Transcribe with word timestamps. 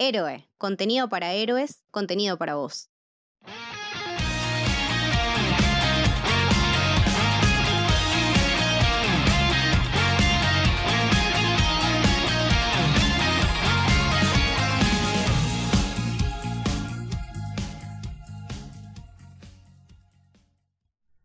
Héroe, 0.00 0.48
contenido 0.58 1.08
para 1.08 1.32
héroes, 1.32 1.82
contenido 1.90 2.38
para 2.38 2.54
vos. 2.54 2.88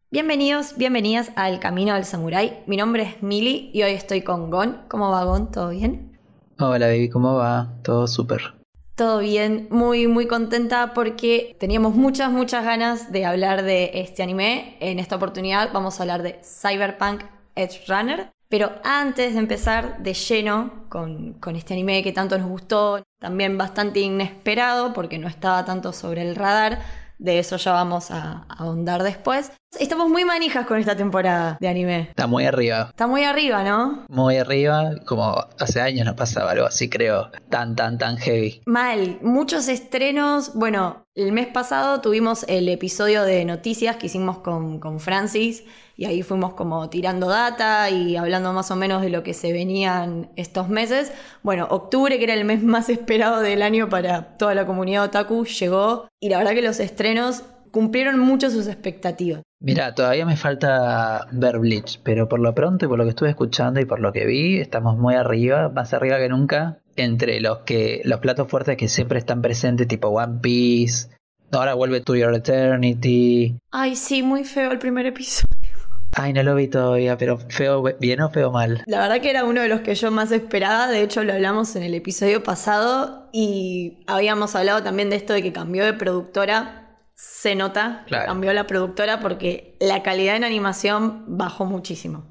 Bienvenidos, 0.10 0.78
bienvenidas 0.78 1.32
al 1.36 1.60
Camino 1.60 1.94
del 1.94 2.06
Samurái. 2.06 2.64
Mi 2.66 2.78
nombre 2.78 3.04
es 3.04 3.22
Mili 3.22 3.70
y 3.72 3.84
hoy 3.84 3.92
estoy 3.92 4.24
con 4.24 4.50
Gon. 4.50 4.82
¿Cómo 4.88 5.12
va 5.12 5.26
Gon? 5.26 5.52
¿Todo 5.52 5.70
bien? 5.70 6.18
Hola 6.60 6.88
baby, 6.88 7.10
¿cómo 7.10 7.36
va? 7.36 7.72
Todo 7.84 8.08
súper. 8.08 8.63
Todo 8.96 9.20
bien, 9.20 9.68
muy 9.72 10.06
muy 10.08 10.28
contenta 10.28 10.94
porque 10.94 11.56
teníamos 11.60 11.96
muchas 11.96 12.32
muchas 12.32 12.64
ganas 12.64 13.12
de 13.12 13.26
hablar 13.26 13.64
de 13.64 13.90
este 13.96 14.22
anime. 14.22 14.78
En 14.80 15.00
esta 15.00 15.16
oportunidad 15.16 15.72
vamos 15.74 16.00
a 16.00 16.04
hablar 16.04 16.22
de 16.22 16.40
Cyberpunk 16.44 17.24
Edge 17.56 17.82
Runner. 17.88 18.32
Pero 18.50 18.72
antes 18.84 19.34
de 19.34 19.40
empezar 19.40 20.04
de 20.04 20.14
lleno 20.14 20.86
con, 20.90 21.34
con 21.40 21.56
este 21.56 21.74
anime 21.74 22.04
que 22.04 22.12
tanto 22.12 22.38
nos 22.38 22.48
gustó, 22.48 23.02
también 23.20 23.58
bastante 23.58 24.00
inesperado 24.00 24.94
porque 24.94 25.18
no 25.18 25.28
estaba 25.28 25.66
tanto 25.66 25.92
sobre 25.92 26.22
el 26.22 26.36
radar, 26.36 26.80
de 27.18 27.40
eso 27.40 27.58
ya 27.58 27.72
vamos 27.72 28.12
a, 28.12 28.46
ahondar 28.50 29.02
después. 29.02 29.52
Estamos 29.80 30.08
muy 30.10 30.24
manijas 30.24 30.68
con 30.68 30.80
esta 30.80 30.96
temporada 30.96 31.58
de 31.60 31.68
anime. 31.68 32.08
Está 32.10 32.28
muy 32.28 32.46
arriba. 32.46 32.88
Está 32.90 33.08
muy 33.08 33.24
arriba, 33.24 33.64
¿no? 33.64 34.06
Muy 34.08 34.38
arriba, 34.38 34.92
como 35.06 35.36
hace 35.60 35.82
años 35.82 36.06
no 36.06 36.16
pasaba 36.16 36.52
algo 36.52 36.66
así, 36.66 36.90
creo. 36.90 37.32
Tan, 37.50 37.76
tan, 37.76 37.98
tan 37.98 38.18
heavy. 38.18 38.62
Mal. 38.66 39.18
Muchos 39.22 39.68
estrenos. 39.68 40.54
Bueno, 40.54 41.06
el 41.16 41.32
mes 41.32 41.48
pasado 41.48 42.02
tuvimos 42.02 42.46
el 42.48 42.70
episodio 42.70 43.24
de 43.24 43.46
noticias 43.46 43.96
que 43.98 44.08
hicimos 44.08 44.40
con, 44.40 44.80
con 44.80 45.00
Francis 45.00 45.64
y 45.96 46.06
ahí 46.06 46.24
fuimos 46.24 46.54
como 46.54 46.90
tirando 46.90 47.28
data 47.28 47.90
y 47.90 48.16
hablando 48.16 48.52
más 48.54 48.72
o 48.72 48.76
menos 48.76 49.02
de 49.02 49.10
lo 49.10 49.24
que 49.24 49.34
se 49.34 49.54
venían 49.54 50.32
estos 50.36 50.70
meses. 50.70 51.12
Bueno, 51.44 51.68
octubre, 51.70 52.18
que 52.18 52.24
era 52.24 52.34
el 52.34 52.46
mes 52.46 52.64
más 52.64 52.90
esperado 52.90 53.42
del 53.42 53.62
año 53.62 53.90
para 53.90 54.36
toda 54.38 54.56
la 54.56 54.66
comunidad 54.66 55.04
otaku, 55.04 55.46
llegó 55.46 56.08
y 56.20 56.30
la 56.30 56.38
verdad 56.38 56.54
que 56.54 56.62
los 56.62 56.80
estrenos 56.80 57.44
cumplieron 57.74 58.20
mucho 58.20 58.52
sus 58.52 58.68
expectativas. 58.68 59.42
Mira, 59.60 59.96
todavía 59.96 60.28
me 60.28 60.38
falta 60.38 61.26
ver 61.32 61.58
Bleach, 61.58 62.00
pero 62.04 62.30
por 62.30 62.40
lo 62.40 62.54
pronto 62.54 62.86
y 62.86 62.88
por 62.88 63.00
lo 63.00 63.04
que 63.04 63.10
estuve 63.10 63.30
escuchando 63.30 63.80
y 63.80 63.86
por 63.86 64.00
lo 64.00 64.14
que 64.14 64.28
vi, 64.28 64.60
estamos 64.60 64.96
muy 64.98 65.16
arriba, 65.16 65.70
más 65.70 65.92
arriba 65.94 66.20
que 66.20 66.30
nunca, 66.30 66.78
entre 66.96 67.42
los 67.42 67.60
que 67.60 68.02
los 68.06 68.20
platos 68.20 68.48
fuertes 68.48 68.78
que 68.78 68.88
siempre 68.88 69.18
están 69.18 69.42
presentes, 69.42 69.88
tipo 69.88 70.10
One 70.10 70.40
Piece. 70.40 71.10
Ahora 71.52 71.74
vuelve 71.74 72.02
To 72.02 72.16
Your 72.16 72.36
Eternity. 72.36 73.58
Ay, 73.72 73.96
sí, 73.96 74.22
muy 74.22 74.44
feo 74.44 74.72
el 74.72 74.78
primer 74.78 75.08
episodio. 75.08 75.50
Ay, 76.16 76.32
no 76.32 76.44
lo 76.44 76.54
vi 76.54 76.68
todavía, 76.68 77.18
pero 77.18 77.40
feo, 77.40 77.84
bien 78.00 78.22
o 78.22 78.30
feo 78.30 78.52
mal. 78.52 78.84
La 78.86 79.00
verdad 79.00 79.20
que 79.20 79.32
era 79.32 79.46
uno 79.46 79.62
de 79.62 79.68
los 79.68 79.82
que 79.82 79.96
yo 79.96 80.12
más 80.12 80.32
esperaba, 80.32 80.90
de 80.90 81.02
hecho 81.02 81.24
lo 81.24 81.34
hablamos 81.34 81.76
en 81.76 81.82
el 81.82 81.96
episodio 81.96 82.44
pasado 82.44 83.30
y 83.32 84.04
habíamos 84.06 84.54
hablado 84.56 84.84
también 84.84 85.10
de 85.10 85.16
esto 85.16 85.34
de 85.34 85.42
que 85.42 85.52
cambió 85.52 85.84
de 85.86 85.94
productora. 85.94 86.83
Se 87.16 87.56
nota, 87.56 88.04
que 88.08 88.16
cambió 88.16 88.54
la 88.54 88.68
productora 88.68 89.20
porque 89.20 89.78
la 89.80 90.04
calidad 90.04 90.36
en 90.36 90.44
animación 90.44 91.24
bajó 91.28 91.66
muchísimo. 91.66 92.26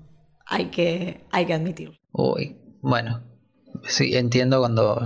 Hay 0.46 0.66
que, 0.66 1.24
hay 1.30 1.46
que 1.46 1.54
admitirlo. 1.54 1.96
Uy, 2.12 2.56
bueno, 2.80 3.22
Sí, 3.84 4.16
entiendo 4.16 4.60
cuando... 4.60 5.04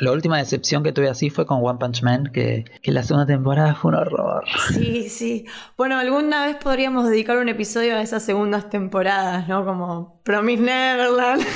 la 0.00 0.12
última 0.12 0.38
decepción 0.38 0.82
que 0.82 0.92
tuve 0.92 1.08
así 1.08 1.30
fue 1.30 1.46
con 1.46 1.64
One 1.64 1.78
Punch 1.78 2.02
Man, 2.02 2.30
que, 2.32 2.64
que, 2.82 2.90
la 2.90 3.02
segunda 3.02 3.26
temporada 3.26 3.74
fue 3.74 3.90
un 3.90 3.96
horror. 3.96 4.44
Sí, 4.72 5.08
sí. 5.08 5.46
Bueno, 5.76 5.98
alguna 5.98 6.46
vez 6.46 6.56
podríamos 6.56 7.08
dedicar 7.08 7.36
un 7.36 7.48
episodio 7.48 7.96
a 7.96 8.02
esas 8.02 8.22
segundas 8.22 8.70
temporadas, 8.70 9.48
¿no? 9.48 9.64
Como 9.64 10.20
Promise 10.24 10.62
Neverland. 10.62 11.42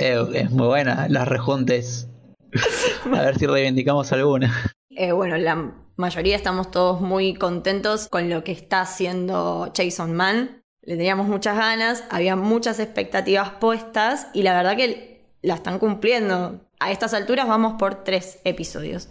Eh, 0.00 0.24
es 0.32 0.50
muy 0.52 0.68
buena, 0.68 1.08
las 1.08 1.26
rejuntes. 1.26 2.08
A 3.12 3.20
ver 3.20 3.36
si 3.36 3.46
reivindicamos 3.46 4.12
alguna. 4.12 4.54
Eh, 4.90 5.10
bueno, 5.10 5.36
la 5.36 5.74
mayoría 5.98 6.36
estamos 6.36 6.70
todos 6.70 7.00
muy 7.00 7.34
contentos 7.34 8.08
con 8.08 8.30
lo 8.30 8.44
que 8.44 8.52
está 8.52 8.80
haciendo 8.80 9.70
Jason 9.76 10.14
Man. 10.14 10.62
Le 10.80 10.96
teníamos 10.96 11.26
muchas 11.26 11.56
ganas, 11.56 12.04
había 12.08 12.36
muchas 12.36 12.78
expectativas 12.78 13.50
puestas 13.60 14.28
y 14.32 14.42
la 14.42 14.54
verdad 14.54 14.76
que 14.76 15.26
la 15.42 15.54
están 15.54 15.78
cumpliendo. 15.78 16.60
A 16.78 16.92
estas 16.92 17.14
alturas 17.14 17.48
vamos 17.48 17.74
por 17.78 18.04
tres 18.04 18.38
episodios. 18.44 19.08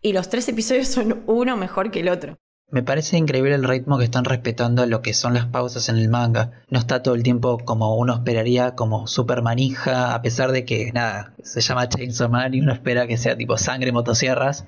Y 0.00 0.14
los 0.14 0.30
tres 0.30 0.48
episodios 0.48 0.88
son 0.88 1.22
uno 1.26 1.56
mejor 1.56 1.90
que 1.90 2.00
el 2.00 2.08
otro. 2.08 2.38
Me 2.70 2.82
parece 2.82 3.18
increíble 3.18 3.54
el 3.54 3.68
ritmo 3.68 3.98
que 3.98 4.04
están 4.04 4.24
respetando 4.24 4.86
lo 4.86 5.02
que 5.02 5.12
son 5.12 5.34
las 5.34 5.44
pausas 5.44 5.90
en 5.90 5.98
el 5.98 6.08
manga. 6.08 6.62
No 6.70 6.78
está 6.78 7.02
todo 7.02 7.14
el 7.14 7.22
tiempo 7.22 7.58
como 7.58 7.96
uno 7.96 8.14
esperaría, 8.14 8.74
como 8.74 9.06
super 9.06 9.42
manija, 9.42 10.14
a 10.14 10.22
pesar 10.22 10.52
de 10.52 10.64
que, 10.64 10.90
nada, 10.92 11.34
se 11.42 11.60
llama 11.60 11.90
Chainsaw 11.90 12.30
Man 12.30 12.54
y 12.54 12.62
uno 12.62 12.72
espera 12.72 13.06
que 13.06 13.18
sea 13.18 13.36
tipo 13.36 13.58
sangre 13.58 13.92
motosierras. 13.92 14.64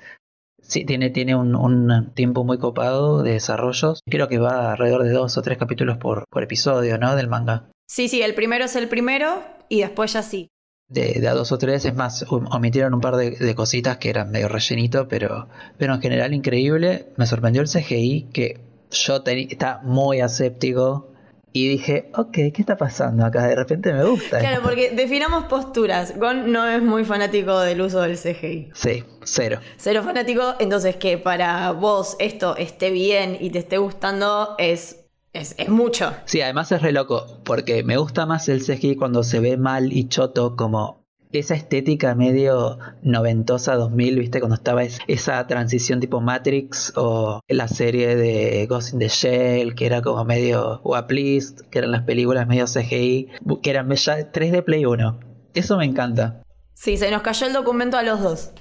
Sí, 0.67 0.85
tiene, 0.85 1.09
tiene 1.09 1.35
un, 1.35 2.11
tiempo 2.13 2.43
muy 2.43 2.57
copado 2.57 3.23
de 3.23 3.33
desarrollos. 3.33 4.01
Creo 4.09 4.27
que 4.27 4.39
va 4.39 4.71
alrededor 4.71 5.03
de 5.03 5.11
dos 5.11 5.37
o 5.37 5.41
tres 5.41 5.57
capítulos 5.57 5.97
por, 5.97 6.25
por 6.29 6.43
episodio, 6.43 6.97
¿no? 6.97 7.15
Del 7.15 7.27
manga. 7.27 7.69
Sí, 7.87 8.07
sí, 8.07 8.21
el 8.21 8.33
primero 8.33 8.65
es 8.65 8.75
el 8.75 8.87
primero 8.87 9.43
y 9.69 9.81
después 9.81 10.13
ya 10.13 10.23
sí 10.23 10.49
de, 10.87 11.27
a 11.27 11.33
dos 11.33 11.51
o 11.51 11.57
tres. 11.57 11.85
Es 11.85 11.95
más, 11.95 12.25
omitieron 12.29 12.93
un 12.93 13.01
par 13.01 13.15
de, 13.15 13.55
cositas 13.55 13.97
que 13.97 14.09
eran 14.09 14.31
medio 14.31 14.47
rellenito, 14.47 15.07
pero, 15.07 15.47
pero 15.77 15.93
en 15.93 16.01
general 16.01 16.33
increíble. 16.33 17.07
Me 17.17 17.25
sorprendió 17.25 17.61
el 17.61 17.69
CGI 17.69 18.29
que 18.33 18.61
yo 18.91 19.23
estaba 19.25 19.81
muy 19.83 20.21
aséptico. 20.21 21.11
Y 21.55 21.69
dije, 21.69 22.11
ok, 22.13 22.33
¿qué 22.33 22.53
está 22.57 22.75
pasando 22.75 23.25
acá? 23.25 23.47
De 23.47 23.55
repente 23.55 23.93
me 23.93 24.03
gusta. 24.03 24.39
Claro, 24.39 24.61
porque 24.61 24.89
definamos 24.89 25.45
posturas. 25.45 26.19
Gon 26.19 26.51
no 26.51 26.67
es 26.67 26.83
muy 26.83 27.05
fanático 27.05 27.61
del 27.61 27.79
uso 27.79 28.01
del 28.01 28.17
CGI. 28.17 28.71
Sí, 28.73 29.05
cero. 29.23 29.61
Cero 29.77 30.03
fanático, 30.03 30.55
entonces 30.59 30.97
que 30.97 31.17
para 31.17 31.71
vos 31.71 32.17
esto 32.19 32.57
esté 32.57 32.91
bien 32.91 33.37
y 33.39 33.51
te 33.51 33.59
esté 33.59 33.77
gustando 33.77 34.55
es 34.57 35.05
es, 35.31 35.55
mucho. 35.69 36.11
Sí, 36.25 36.41
además 36.41 36.73
es 36.73 36.81
re 36.81 36.91
loco, 36.91 37.25
porque 37.45 37.83
me 37.83 37.95
gusta 37.95 38.25
más 38.25 38.49
el 38.49 38.61
CGI 38.61 38.97
cuando 38.97 39.23
se 39.23 39.39
ve 39.39 39.55
mal 39.55 39.93
y 39.93 40.09
choto, 40.09 40.57
como 40.57 41.04
esa 41.31 41.55
estética 41.55 42.15
medio 42.15 42.79
noventosa 43.01 43.75
2000, 43.75 44.19
¿viste? 44.19 44.39
Cuando 44.39 44.55
estaba 44.55 44.83
esa 44.83 45.45
transición 45.47 45.99
tipo 45.99 46.21
Matrix 46.21 46.93
o 46.95 47.41
la 47.47 47.67
serie 47.67 48.15
de 48.15 48.65
Ghost 48.67 48.93
in 48.93 48.99
the 48.99 49.07
Shell, 49.07 49.75
que 49.75 49.85
era 49.85 50.01
como 50.01 50.23
medio 50.23 50.81
Waplist, 50.83 51.61
que 51.69 51.79
eran 51.79 51.91
las 51.91 52.03
películas 52.03 52.47
medio 52.47 52.65
CGI, 52.65 53.29
que 53.61 53.69
eran 53.69 53.89
ya 53.95 54.31
3D 54.31 54.63
Play 54.63 54.85
1. 54.85 55.19
Eso 55.53 55.77
me 55.77 55.85
encanta. 55.85 56.41
Sí, 56.73 56.97
se 56.97 57.09
nos 57.09 57.21
cayó 57.21 57.47
el 57.47 57.53
documento 57.53 57.97
a 57.97 58.03
los 58.03 58.21
dos. 58.21 58.51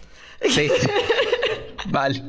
Sí. 0.49 0.69
vale. 1.91 2.23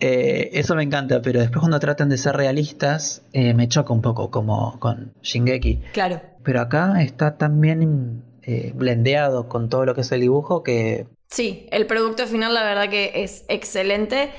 Eh, 0.00 0.50
eso 0.54 0.74
me 0.74 0.82
encanta, 0.82 1.22
pero 1.22 1.40
después 1.40 1.60
cuando 1.60 1.78
tratan 1.78 2.08
de 2.08 2.18
ser 2.18 2.36
realistas, 2.36 3.22
eh, 3.32 3.54
me 3.54 3.68
choca 3.68 3.92
un 3.92 4.02
poco, 4.02 4.30
como 4.30 4.78
con 4.80 5.12
Shingeki. 5.22 5.80
Claro. 5.92 6.20
Pero 6.42 6.60
acá 6.60 7.02
está 7.02 7.36
tan 7.36 7.60
bien 7.60 8.22
eh, 8.42 8.72
blendeado 8.74 9.48
con 9.48 9.68
todo 9.68 9.84
lo 9.84 9.94
que 9.94 10.02
es 10.02 10.12
el 10.12 10.20
dibujo 10.20 10.62
que... 10.62 11.06
Sí, 11.28 11.66
el 11.70 11.86
producto 11.86 12.26
final 12.26 12.52
la 12.52 12.62
verdad 12.62 12.90
que 12.90 13.22
es 13.22 13.44
excelente. 13.48 14.30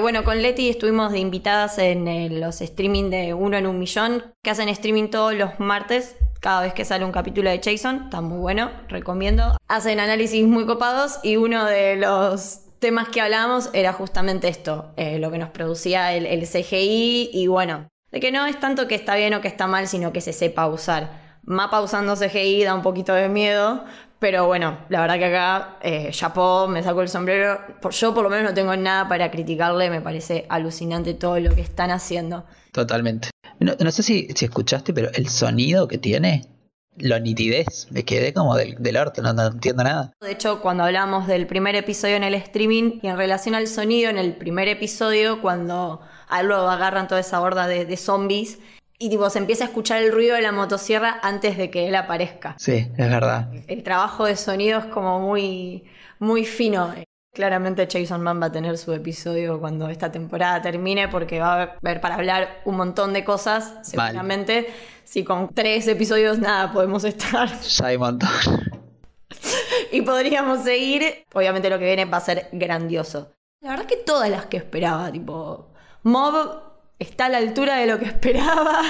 bueno, 0.00 0.24
con 0.24 0.40
Leti 0.40 0.70
estuvimos 0.70 1.12
de 1.12 1.18
invitadas 1.18 1.78
en 1.78 2.40
los 2.40 2.62
streaming 2.62 3.10
de 3.10 3.34
Uno 3.34 3.58
en 3.58 3.66
un 3.66 3.78
Millón, 3.78 4.24
que 4.42 4.48
hacen 4.48 4.70
streaming 4.70 5.08
todos 5.08 5.34
los 5.34 5.60
martes, 5.60 6.16
cada 6.42 6.62
vez 6.62 6.74
que 6.74 6.84
sale 6.84 7.04
un 7.04 7.12
capítulo 7.12 7.48
de 7.50 7.60
Jason. 7.62 8.04
Está 8.04 8.20
muy 8.20 8.38
bueno, 8.38 8.70
recomiendo. 8.88 9.56
Hacen 9.68 10.00
análisis 10.00 10.44
muy 10.46 10.66
copados 10.66 11.20
y 11.22 11.36
uno 11.36 11.64
de 11.64 11.96
los 11.96 12.62
temas 12.80 13.08
que 13.08 13.20
hablábamos 13.20 13.70
era 13.74 13.92
justamente 13.92 14.48
esto, 14.48 14.92
eh, 14.96 15.20
lo 15.20 15.30
que 15.30 15.38
nos 15.38 15.50
producía 15.50 16.14
el, 16.14 16.42
CGI 16.42 17.30
y 17.32 17.46
bueno, 17.46 17.88
de 18.10 18.18
que 18.18 18.32
no 18.32 18.44
es 18.44 18.58
tanto 18.58 18.88
que 18.88 18.96
está 18.96 19.14
bien 19.14 19.32
o 19.34 19.40
que 19.40 19.46
está 19.46 19.68
mal, 19.68 19.86
sino 19.86 20.12
que 20.12 20.20
se 20.20 20.32
sepa 20.32 20.66
usar. 20.66 21.21
Mapa 21.44 21.80
usando 21.80 22.14
CGI 22.14 22.64
da 22.64 22.74
un 22.74 22.82
poquito 22.82 23.14
de 23.14 23.28
miedo, 23.28 23.84
pero 24.18 24.46
bueno, 24.46 24.78
la 24.88 25.00
verdad 25.00 25.18
que 25.18 25.24
acá, 25.24 25.78
eh, 25.82 26.12
me 26.68 26.82
saco 26.82 27.02
el 27.02 27.08
sombrero. 27.08 27.60
Yo 27.90 28.14
por 28.14 28.22
lo 28.22 28.30
menos 28.30 28.44
no 28.44 28.54
tengo 28.54 28.76
nada 28.76 29.08
para 29.08 29.30
criticarle, 29.30 29.90
me 29.90 30.00
parece 30.00 30.46
alucinante 30.48 31.14
todo 31.14 31.40
lo 31.40 31.54
que 31.54 31.62
están 31.62 31.90
haciendo. 31.90 32.44
Totalmente. 32.72 33.30
No, 33.58 33.90
sé 33.90 34.02
si, 34.02 34.28
si 34.34 34.44
escuchaste, 34.44 34.94
pero 34.94 35.10
el 35.14 35.28
sonido 35.28 35.88
que 35.88 35.98
tiene 35.98 36.46
la 36.96 37.18
nitidez, 37.18 37.88
me 37.90 38.04
quedé 38.04 38.32
como 38.34 38.54
del, 38.54 38.76
del 38.78 38.96
orto, 38.96 39.22
no, 39.22 39.46
entiendo 39.46 39.82
nada. 39.82 40.12
De 40.20 40.30
hecho, 40.30 40.60
cuando 40.60 40.84
hablamos 40.84 41.26
del 41.26 41.46
primer 41.46 41.74
episodio 41.74 42.16
en 42.16 42.24
el 42.24 42.34
streaming 42.34 43.00
y 43.02 43.08
en 43.08 43.16
relación 43.16 43.54
al 43.54 43.66
sonido, 43.66 44.10
en 44.10 44.18
el 44.18 44.36
primer 44.36 44.68
episodio, 44.68 45.40
cuando 45.40 46.00
algo 46.28 46.54
agarran 46.54 47.08
toda 47.08 47.20
esa 47.20 47.40
horda 47.40 47.66
de, 47.66 47.96
zombies 47.96 48.58
y 48.98 49.10
tipo 49.10 49.28
se 49.30 49.38
empieza 49.38 49.64
a 49.64 49.66
escuchar 49.68 50.02
el 50.02 50.12
ruido 50.12 50.36
de 50.36 50.42
la 50.42 50.52
motosierra 50.52 51.18
antes 51.22 51.56
de 51.56 51.70
que 51.70 51.88
él 51.88 51.94
aparezca. 51.94 52.54
Sí, 52.58 52.88
es 52.96 53.10
verdad. 53.10 53.50
El 53.66 53.82
trabajo 53.82 54.26
de 54.26 54.36
sonido 54.36 54.78
es 54.78 54.86
como 54.86 55.20
muy, 55.20 55.84
muy 56.18 56.44
fino. 56.44 56.94
Claramente 57.34 57.88
Jason 57.90 58.22
Man 58.22 58.40
va 58.40 58.46
a 58.46 58.52
tener 58.52 58.76
su 58.76 58.92
episodio 58.92 59.58
cuando 59.58 59.88
esta 59.88 60.12
temporada 60.12 60.60
termine 60.60 61.08
porque 61.08 61.40
va 61.40 61.54
a 61.54 61.62
haber 61.82 62.00
para 62.00 62.16
hablar 62.16 62.60
un 62.64 62.76
montón 62.76 63.12
de 63.12 63.24
cosas, 63.24 63.74
seguramente. 63.82 64.68
Si 65.04 65.24
con 65.24 65.48
tres 65.48 65.88
episodios 65.88 66.38
nada 66.38 66.72
podemos 66.72 67.04
estar. 67.04 67.48
Ya 67.60 67.86
hay 67.86 67.96
un 67.96 68.02
montón. 68.02 68.28
y 69.92 70.02
podríamos 70.02 70.62
seguir. 70.62 71.24
Obviamente 71.32 71.70
lo 71.70 71.78
que 71.78 71.86
viene 71.86 72.04
va 72.04 72.18
a 72.18 72.20
ser 72.20 72.48
grandioso. 72.52 73.32
La 73.62 73.70
verdad 73.70 73.86
que 73.86 73.96
todas 73.96 74.28
las 74.28 74.46
que 74.46 74.58
esperaba, 74.58 75.10
tipo, 75.10 75.72
Mob 76.02 76.71
está 76.98 77.26
a 77.26 77.28
la 77.28 77.38
altura 77.38 77.76
de 77.76 77.86
lo 77.86 77.98
que 77.98 78.06
esperaba. 78.06 78.80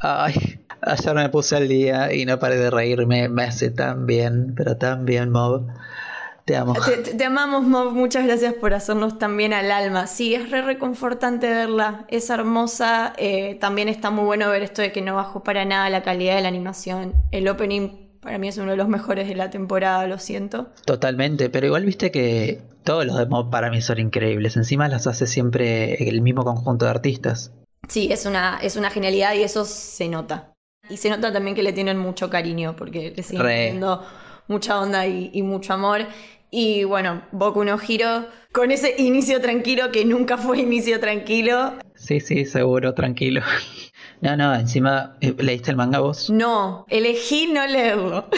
Ay, 0.00 0.60
ayer 0.82 1.14
me 1.14 1.28
puse 1.28 1.56
al 1.56 1.68
día 1.68 2.12
y 2.12 2.24
no 2.24 2.38
paré 2.38 2.56
de 2.56 2.70
reírme. 2.70 3.28
Me 3.28 3.44
hace 3.44 3.70
tan 3.70 4.06
bien, 4.06 4.54
pero 4.56 4.76
tan 4.76 5.04
bien, 5.04 5.30
Mob. 5.30 5.66
Te 6.44 6.56
amo. 6.56 6.74
Te, 7.18 7.24
amamos, 7.24 7.64
Mob. 7.64 7.92
Muchas 7.92 8.24
gracias 8.24 8.54
por 8.54 8.72
hacernos 8.72 9.18
tan 9.18 9.36
bien 9.36 9.52
al 9.52 9.70
alma. 9.70 10.06
Sí, 10.06 10.34
es 10.34 10.50
re 10.50 10.62
reconfortante 10.62 11.48
verla. 11.48 12.06
Es 12.08 12.30
hermosa. 12.30 13.12
Eh, 13.18 13.58
también 13.60 13.88
está 13.88 14.10
muy 14.10 14.24
bueno 14.24 14.48
ver 14.48 14.62
esto 14.62 14.80
de 14.80 14.90
que 14.90 15.02
no 15.02 15.14
bajó 15.14 15.42
para 15.42 15.64
nada 15.64 15.90
la 15.90 16.02
calidad 16.02 16.36
de 16.36 16.42
la 16.42 16.48
animación. 16.48 17.12
El 17.32 17.48
opening 17.48 18.07
para 18.20 18.38
mí 18.38 18.48
es 18.48 18.58
uno 18.58 18.72
de 18.72 18.76
los 18.76 18.88
mejores 18.88 19.28
de 19.28 19.34
la 19.34 19.50
temporada, 19.50 20.06
lo 20.06 20.18
siento. 20.18 20.68
Totalmente, 20.84 21.50
pero 21.50 21.66
igual 21.66 21.84
viste 21.84 22.10
que 22.10 22.60
todos 22.84 23.06
los 23.06 23.16
de 23.18 23.26
Mob 23.26 23.50
para 23.50 23.70
mí 23.70 23.80
son 23.80 23.98
increíbles. 23.98 24.56
Encima 24.56 24.88
las 24.88 25.06
hace 25.06 25.26
siempre 25.26 26.08
el 26.08 26.22
mismo 26.22 26.44
conjunto 26.44 26.84
de 26.84 26.90
artistas. 26.90 27.52
Sí, 27.88 28.08
es 28.10 28.26
una, 28.26 28.58
es 28.62 28.76
una 28.76 28.90
genialidad 28.90 29.34
y 29.34 29.42
eso 29.42 29.64
se 29.64 30.08
nota. 30.08 30.52
Y 30.90 30.96
se 30.96 31.10
nota 31.10 31.32
también 31.32 31.54
que 31.54 31.62
le 31.62 31.72
tienen 31.72 31.98
mucho 31.98 32.30
cariño 32.30 32.74
porque 32.76 33.12
le 33.14 33.22
siguen 33.22 33.46
teniendo 33.46 34.04
mucha 34.46 34.80
onda 34.80 35.06
y, 35.06 35.30
y 35.32 35.42
mucho 35.42 35.74
amor. 35.74 36.06
Y 36.50 36.84
bueno, 36.84 37.22
Boku 37.30 37.62
no 37.62 37.78
Hiro, 37.86 38.26
con 38.52 38.70
ese 38.70 38.94
inicio 38.98 39.40
tranquilo 39.40 39.92
que 39.92 40.04
nunca 40.04 40.38
fue 40.38 40.60
inicio 40.60 40.98
tranquilo. 40.98 41.74
Sí, 41.94 42.20
sí, 42.20 42.46
seguro, 42.46 42.94
tranquilo. 42.94 43.42
No, 44.20 44.36
no, 44.36 44.54
encima, 44.54 45.16
eh, 45.20 45.34
¿leíste 45.38 45.70
el 45.70 45.76
manga 45.76 46.00
vos? 46.00 46.30
No, 46.30 46.86
elegí 46.88 47.46
no 47.46 47.66
leerlo. 47.66 48.28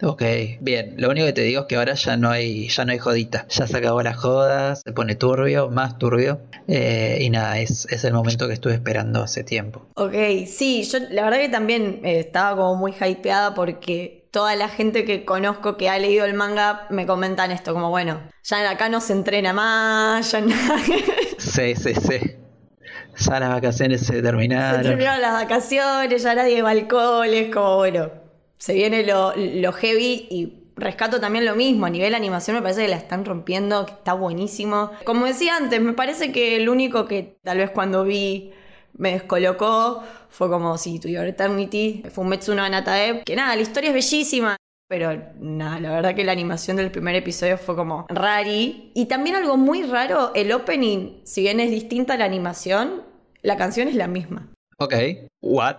Ok, 0.00 0.22
bien. 0.60 0.94
Lo 0.96 1.10
único 1.10 1.26
que 1.26 1.32
te 1.32 1.40
digo 1.40 1.62
es 1.62 1.66
que 1.66 1.74
ahora 1.74 1.94
ya 1.94 2.16
no 2.16 2.30
hay, 2.30 2.68
ya 2.68 2.84
no 2.84 2.92
hay 2.92 2.98
jodita. 2.98 3.46
Ya 3.48 3.66
se 3.66 3.76
acabó 3.76 4.00
la 4.00 4.14
joda, 4.14 4.76
se 4.76 4.92
pone 4.92 5.16
turbio, 5.16 5.70
más 5.70 5.98
turbio. 5.98 6.40
Eh, 6.68 7.18
y 7.20 7.30
nada, 7.30 7.58
es, 7.58 7.86
es, 7.90 8.04
el 8.04 8.12
momento 8.12 8.46
que 8.46 8.54
estuve 8.54 8.74
esperando 8.74 9.22
hace 9.22 9.42
tiempo. 9.42 9.88
Ok, 9.94 10.14
sí, 10.46 10.84
yo 10.84 11.00
la 11.10 11.24
verdad 11.24 11.38
que 11.38 11.48
también 11.48 12.00
eh, 12.04 12.20
estaba 12.20 12.56
como 12.56 12.76
muy 12.76 12.92
hypeada 12.92 13.54
porque 13.54 14.28
toda 14.30 14.54
la 14.54 14.68
gente 14.68 15.04
que 15.04 15.24
conozco 15.24 15.76
que 15.76 15.88
ha 15.88 15.98
leído 15.98 16.24
el 16.24 16.34
manga 16.34 16.86
me 16.90 17.04
comentan 17.04 17.50
esto, 17.50 17.74
como 17.74 17.90
bueno, 17.90 18.20
ya 18.44 18.70
acá 18.70 18.88
no 18.88 19.00
se 19.00 19.14
entrena 19.14 19.52
más, 19.52 20.30
ya 20.30 20.40
nada. 20.42 20.78
sí, 21.38 21.74
sí, 21.74 21.94
sí. 21.94 22.36
Ya 23.18 23.40
las 23.40 23.50
vacaciones 23.50 24.06
se 24.06 24.22
terminaron. 24.22 24.82
Se 24.82 24.88
terminaron 24.88 25.20
las 25.20 25.32
vacaciones, 25.32 26.22
ya 26.22 26.34
nadie 26.34 26.62
va 26.62 26.70
alcohol, 26.70 27.28
es 27.28 27.52
como 27.52 27.76
bueno, 27.76 28.10
se 28.58 28.74
viene 28.74 29.04
lo, 29.04 29.34
lo 29.36 29.72
heavy 29.72 30.26
y 30.30 30.58
rescato 30.76 31.20
también 31.20 31.44
lo 31.44 31.54
mismo. 31.54 31.86
A 31.86 31.90
nivel 31.90 32.14
animación 32.14 32.56
me 32.56 32.62
parece 32.62 32.82
que 32.82 32.88
la 32.88 32.96
están 32.96 33.24
rompiendo, 33.24 33.86
que 33.86 33.92
está 33.92 34.12
buenísimo. 34.14 34.90
Como 35.04 35.26
decía 35.26 35.56
antes, 35.56 35.80
me 35.80 35.92
parece 35.92 36.32
que 36.32 36.56
el 36.56 36.68
único 36.68 37.06
que 37.06 37.38
tal 37.42 37.58
vez 37.58 37.70
cuando 37.70 38.04
vi 38.04 38.52
me 38.94 39.12
descolocó 39.12 40.02
fue 40.28 40.48
como 40.48 40.76
si 40.76 40.98
tu 40.98 41.08
Eternity, 41.08 42.02
fue 42.10 42.24
un 42.24 42.30
Metsuno 42.30 42.62
Anatae, 42.62 43.22
que 43.24 43.36
nada, 43.36 43.54
la 43.54 43.62
historia 43.62 43.90
es 43.90 43.94
bellísima. 43.94 44.56
Pero 44.88 45.12
nada, 45.38 45.80
la 45.80 45.90
verdad 45.90 46.14
que 46.14 46.24
la 46.24 46.32
animación 46.32 46.78
del 46.78 46.90
primer 46.90 47.14
episodio 47.14 47.58
fue 47.58 47.76
como 47.76 48.06
rari. 48.08 48.90
Y 48.94 49.04
también 49.04 49.36
algo 49.36 49.58
muy 49.58 49.82
raro, 49.82 50.32
el 50.34 50.50
opening, 50.50 51.20
si 51.24 51.42
bien 51.42 51.60
es 51.60 51.70
distinta 51.70 52.14
a 52.14 52.16
la 52.16 52.24
animación, 52.24 53.02
la 53.42 53.56
canción 53.56 53.88
es 53.88 53.94
la 53.94 54.08
misma. 54.08 54.48
Ok, 54.78 54.94
what? 55.40 55.76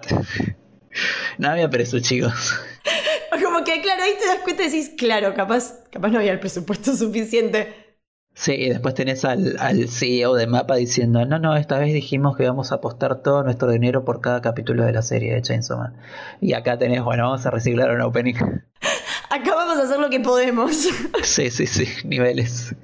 no 1.37 1.49
había 1.49 1.69
preso, 1.69 1.99
chicos. 1.99 2.59
Como 3.43 3.63
que, 3.63 3.81
claro, 3.81 4.03
ahí 4.03 4.13
te 4.19 4.25
das 4.27 4.39
cuenta 4.43 4.63
y 4.63 4.65
decís, 4.65 4.91
claro, 4.97 5.33
capaz, 5.33 5.83
capaz 5.91 6.09
no 6.09 6.19
había 6.19 6.31
el 6.31 6.39
presupuesto 6.39 6.93
suficiente. 6.95 7.87
Sí, 8.33 8.53
y 8.53 8.69
después 8.69 8.93
tenés 8.93 9.25
al, 9.25 9.57
al, 9.59 9.89
CEO 9.89 10.33
de 10.35 10.47
Mapa 10.47 10.75
diciendo, 10.75 11.25
no, 11.25 11.39
no, 11.39 11.57
esta 11.57 11.77
vez 11.77 11.93
dijimos 11.93 12.37
que 12.37 12.47
vamos 12.47 12.71
a 12.71 12.75
apostar 12.75 13.21
todo 13.21 13.43
nuestro 13.43 13.69
dinero 13.71 14.05
por 14.05 14.21
cada 14.21 14.41
capítulo 14.41 14.85
de 14.85 14.93
la 14.93 15.01
serie 15.01 15.33
de 15.33 15.41
Chainsaw 15.41 15.77
Man. 15.77 15.97
Y 16.39 16.53
acá 16.53 16.77
tenés, 16.77 17.03
bueno, 17.03 17.23
vamos 17.23 17.45
a 17.45 17.51
reciclar 17.51 17.91
un 17.91 18.01
opening. 18.01 18.35
Acá 19.29 19.55
vamos 19.55 19.77
a 19.77 19.83
hacer 19.83 19.99
lo 19.99 20.09
que 20.09 20.21
podemos. 20.21 20.71
Sí, 21.23 21.51
sí, 21.51 21.67
sí, 21.67 21.85
niveles. 22.05 22.75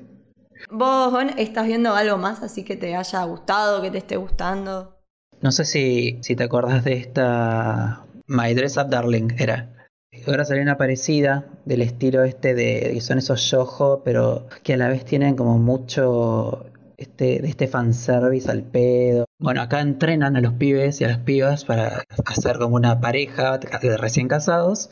¿Vos, 0.72 1.14
estás 1.38 1.68
viendo 1.68 1.94
algo 1.94 2.18
más 2.18 2.42
así 2.42 2.64
que 2.64 2.76
te 2.76 2.96
haya 2.96 3.24
gustado, 3.24 3.82
que 3.82 3.92
te 3.92 4.00
esté 4.00 4.18
gustando? 4.18 4.96
No 5.42 5.52
sé 5.52 5.66
si, 5.66 6.18
si 6.22 6.36
te 6.36 6.44
acordás 6.44 6.84
de 6.84 6.94
esta 6.94 8.06
My 8.28 8.54
Dress 8.54 8.78
Up 8.78 8.90
Darling, 8.90 9.30
era. 9.38 9.72
Ahora 10.28 10.46
salió 10.46 10.64
una 10.64 10.78
parecida 10.78 11.46
del 11.66 11.82
estilo 11.82 12.24
este 12.24 12.56
de 12.56 12.92
que 12.94 13.02
son 13.02 13.18
esos 13.18 13.50
yojo, 13.52 14.02
pero 14.04 14.48
que 14.64 14.74
a 14.74 14.78
la 14.78 14.88
vez 14.88 15.06
tienen 15.06 15.36
como 15.36 15.60
mucho 15.60 16.66
este, 16.98 17.42
de 17.42 17.50
este 17.50 17.68
fanservice 17.68 18.50
al 18.50 18.64
pedo. 18.64 19.26
Bueno, 19.38 19.62
acá 19.62 19.82
entrenan 19.82 20.38
a 20.38 20.42
los 20.42 20.54
pibes 20.54 21.02
y 21.02 21.04
a 21.04 21.10
las 21.10 21.20
pibas 21.20 21.66
para 21.66 22.04
hacer 22.26 22.58
como 22.58 22.76
una 22.78 23.02
pareja 23.02 23.58
de 23.58 23.98
recién 23.98 24.28
casados 24.30 24.90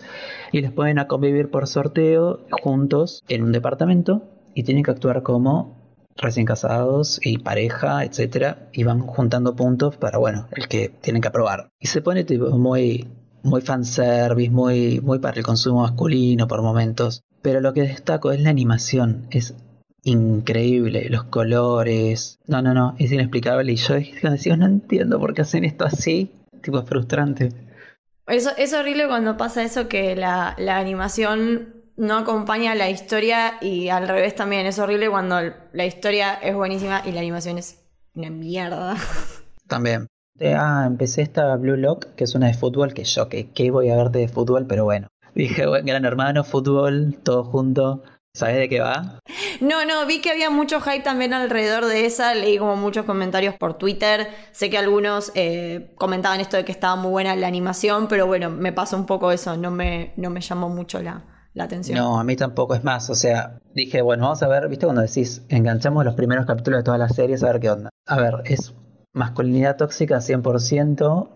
y 0.52 0.62
les 0.62 0.72
ponen 0.72 1.00
a 1.00 1.08
convivir 1.08 1.50
por 1.50 1.68
sorteo 1.68 2.42
juntos 2.62 3.24
en 3.30 3.44
un 3.44 3.54
departamento 3.54 4.33
y 4.54 4.64
tienen 4.64 4.84
que 4.84 4.92
actuar 4.92 5.24
como 5.24 5.78
recién 6.16 6.46
casados 6.46 7.20
y 7.24 7.40
pareja, 7.40 8.04
etcétera, 8.04 8.70
y 8.72 8.84
van 8.84 9.02
juntando 9.02 9.56
puntos 9.56 9.98
para, 9.98 10.18
bueno, 10.18 10.48
el 10.52 10.68
que 10.68 10.90
tienen 10.90 11.22
que 11.22 11.28
aprobar. 11.28 11.70
Y 11.80 11.88
se 11.88 12.02
pone 12.02 12.24
tipo 12.24 12.50
muy 12.52 13.08
muy 13.44 13.62
fanservice, 13.62 14.50
muy, 14.50 15.02
muy 15.02 15.20
para 15.20 15.38
el 15.38 15.44
consumo 15.44 15.82
masculino 15.82 16.48
por 16.48 16.62
momentos. 16.62 17.24
Pero 17.42 17.60
lo 17.60 17.74
que 17.74 17.82
destaco 17.82 18.32
es 18.32 18.42
la 18.42 18.50
animación, 18.50 19.28
es 19.30 19.54
increíble, 20.04 21.08
los 21.10 21.26
colores. 21.26 22.40
No, 22.48 22.62
no, 22.62 22.74
no, 22.74 22.96
es 22.98 23.12
inexplicable. 23.12 23.72
Y 23.72 23.76
yo 23.76 23.96
decía, 23.96 24.58
no 24.58 24.66
entiendo 24.66 25.20
por 25.20 25.34
qué 25.34 25.42
hacen 25.42 25.66
esto 25.66 25.86
así. 25.86 26.32
Tipo, 26.62 26.80
es 26.80 26.86
frustrante. 26.86 27.50
Eso, 28.28 28.52
es 28.58 28.74
horrible 28.74 29.08
cuando 29.08 29.36
pasa 29.36 29.64
eso 29.64 29.90
que 29.90 30.16
la, 30.16 30.56
la 30.58 30.78
animación 30.78 31.83
no 31.96 32.18
acompaña 32.18 32.76
la 32.76 32.90
historia 32.90 33.58
y 33.62 33.90
al 33.90 34.08
revés 34.08 34.36
también. 34.36 34.66
Es 34.66 34.80
horrible 34.80 35.10
cuando 35.10 35.40
la 35.72 35.86
historia 35.86 36.34
es 36.34 36.56
buenísima 36.56 37.02
y 37.06 37.12
la 37.12 37.20
animación 37.20 37.58
es 37.58 37.80
una 38.16 38.30
mierda. 38.30 38.96
También. 39.68 40.08
Ah, 40.42 40.84
empecé 40.88 41.22
esta 41.22 41.56
Blue 41.56 41.78
Lock, 41.78 42.16
que 42.16 42.26
es 42.26 42.36
una 42.36 42.48
de 42.48 42.54
fútbol, 42.54 42.94
que 42.94 43.04
yo, 43.04 43.30
que, 43.30 43.52
que 43.52 43.72
voy 43.72 43.90
a 43.90 43.96
verte 43.96 44.20
de 44.20 44.28
fútbol, 44.28 44.66
pero 44.68 44.84
bueno. 44.84 45.08
Dije, 45.36 45.66
bueno, 45.66 45.86
gran 45.86 46.06
hermano, 46.06 46.44
fútbol, 46.44 47.18
todo 47.24 47.44
junto. 47.44 48.04
¿Sabes 48.36 48.56
de 48.56 48.68
qué 48.68 48.80
va? 48.80 49.20
No, 49.62 49.86
no, 49.86 50.08
vi 50.08 50.20
que 50.20 50.32
había 50.32 50.50
mucho 50.50 50.82
hype 50.82 51.04
también 51.04 51.36
alrededor 51.36 51.86
de 51.86 52.08
esa, 52.08 52.34
leí 52.34 52.58
como 52.58 52.76
muchos 52.76 53.06
comentarios 53.06 53.54
por 53.56 53.76
Twitter, 53.76 54.28
sé 54.52 54.72
que 54.72 54.80
algunos 54.80 55.32
eh, 55.36 55.92
comentaban 55.96 56.40
esto 56.40 56.58
de 56.58 56.66
que 56.66 56.72
estaba 56.72 56.96
muy 56.96 57.12
buena 57.12 57.36
la 57.36 57.46
animación, 57.46 58.08
pero 58.08 58.26
bueno, 58.26 58.50
me 58.50 58.74
pasó 58.74 58.98
un 58.98 59.06
poco 59.06 59.32
eso, 59.32 59.56
no 59.56 59.70
me, 59.70 60.14
no 60.18 60.32
me 60.32 60.42
llamó 60.42 60.70
mucho 60.70 61.00
la, 61.04 61.24
la 61.54 61.66
atención. 61.66 61.98
No, 61.98 62.20
a 62.20 62.24
mí 62.24 62.36
tampoco 62.36 62.76
es 62.76 62.84
más, 62.84 63.10
o 63.10 63.16
sea, 63.16 63.60
dije, 63.74 64.02
bueno, 64.02 64.24
vamos 64.24 64.44
a 64.44 64.48
ver, 64.48 64.68
viste 64.70 64.86
cuando 64.86 65.02
decís, 65.02 65.44
enganchamos 65.50 66.04
los 66.04 66.16
primeros 66.16 66.46
capítulos 66.46 66.80
de 66.80 66.84
todas 66.84 67.00
las 67.00 67.16
series 67.16 67.44
a 67.44 67.48
ver 67.48 67.60
qué 67.60 67.70
onda. 67.70 67.90
A 68.06 68.18
ver, 68.18 68.42
es 68.46 68.74
masculinidad 69.14 69.78
tóxica 69.78 70.18
100%, 70.18 71.30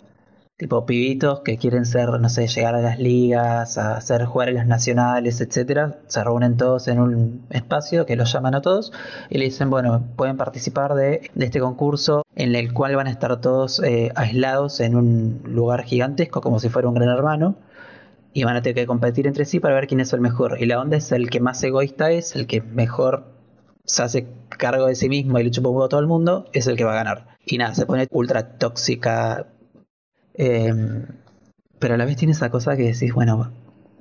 tipo 0.57 0.87
pibitos 0.87 1.41
que 1.41 1.57
quieren 1.57 1.85
ser, 1.85 2.09
no 2.19 2.29
sé, 2.29 2.47
llegar 2.47 2.73
a 2.73 2.81
las 2.81 2.97
ligas, 2.97 3.77
a 3.77 3.95
hacer 3.95 4.25
jugar 4.25 4.49
en 4.49 4.55
las 4.55 4.65
nacionales, 4.65 5.39
etcétera, 5.39 5.99
se 6.07 6.23
reúnen 6.23 6.57
todos 6.57 6.87
en 6.87 6.99
un 6.99 7.45
espacio 7.51 8.07
que 8.07 8.15
los 8.15 8.33
llaman 8.33 8.55
a 8.55 8.61
todos 8.61 8.91
y 9.29 9.37
le 9.37 9.45
dicen, 9.45 9.69
bueno, 9.69 10.03
pueden 10.15 10.35
participar 10.35 10.95
de, 10.95 11.29
este 11.35 11.59
concurso 11.59 12.23
en 12.35 12.55
el 12.55 12.73
cual 12.73 12.95
van 12.95 13.05
a 13.05 13.11
estar 13.11 13.39
todos 13.39 13.83
eh, 13.83 14.11
aislados 14.15 14.79
en 14.79 14.95
un 14.95 15.41
lugar 15.45 15.83
gigantesco 15.83 16.41
como 16.41 16.59
si 16.59 16.69
fuera 16.69 16.87
un 16.87 16.95
gran 16.95 17.09
hermano 17.09 17.55
y 18.37 18.43
van 18.43 18.55
a 18.55 18.61
tener 18.61 18.75
que 18.75 18.85
competir 18.85 19.25
entre 19.25 19.45
sí 19.45 19.59
para 19.59 19.73
ver 19.73 19.87
quién 19.87 19.99
es 19.99 20.13
el 20.13 20.21
mejor. 20.21 20.61
Y 20.61 20.67
la 20.67 20.79
onda 20.79 20.95
es 20.95 21.11
el 21.11 21.27
que 21.31 21.39
más 21.39 21.63
egoísta 21.63 22.11
es, 22.11 22.35
el 22.35 22.45
que 22.45 22.61
mejor 22.61 23.33
se 23.83 24.03
hace 24.03 24.27
cargo 24.47 24.85
de 24.85 24.93
sí 24.93 25.09
mismo 25.09 25.39
y 25.39 25.43
le 25.43 25.49
chupa 25.49 25.69
un 25.69 25.81
a 25.81 25.87
todo 25.87 25.99
el 26.01 26.05
mundo, 26.05 26.45
es 26.53 26.67
el 26.67 26.77
que 26.77 26.83
va 26.83 26.91
a 26.91 26.97
ganar. 26.97 27.39
Y 27.47 27.57
nada, 27.57 27.73
se 27.73 27.87
pone 27.87 28.07
ultra 28.11 28.59
tóxica. 28.59 29.47
Em, 30.35 31.07
pero 31.79 31.95
a 31.95 31.97
la 31.97 32.05
vez 32.05 32.15
tiene 32.15 32.33
esa 32.33 32.51
cosa 32.51 32.77
que 32.77 32.83
decís, 32.83 33.11
bueno, 33.11 33.51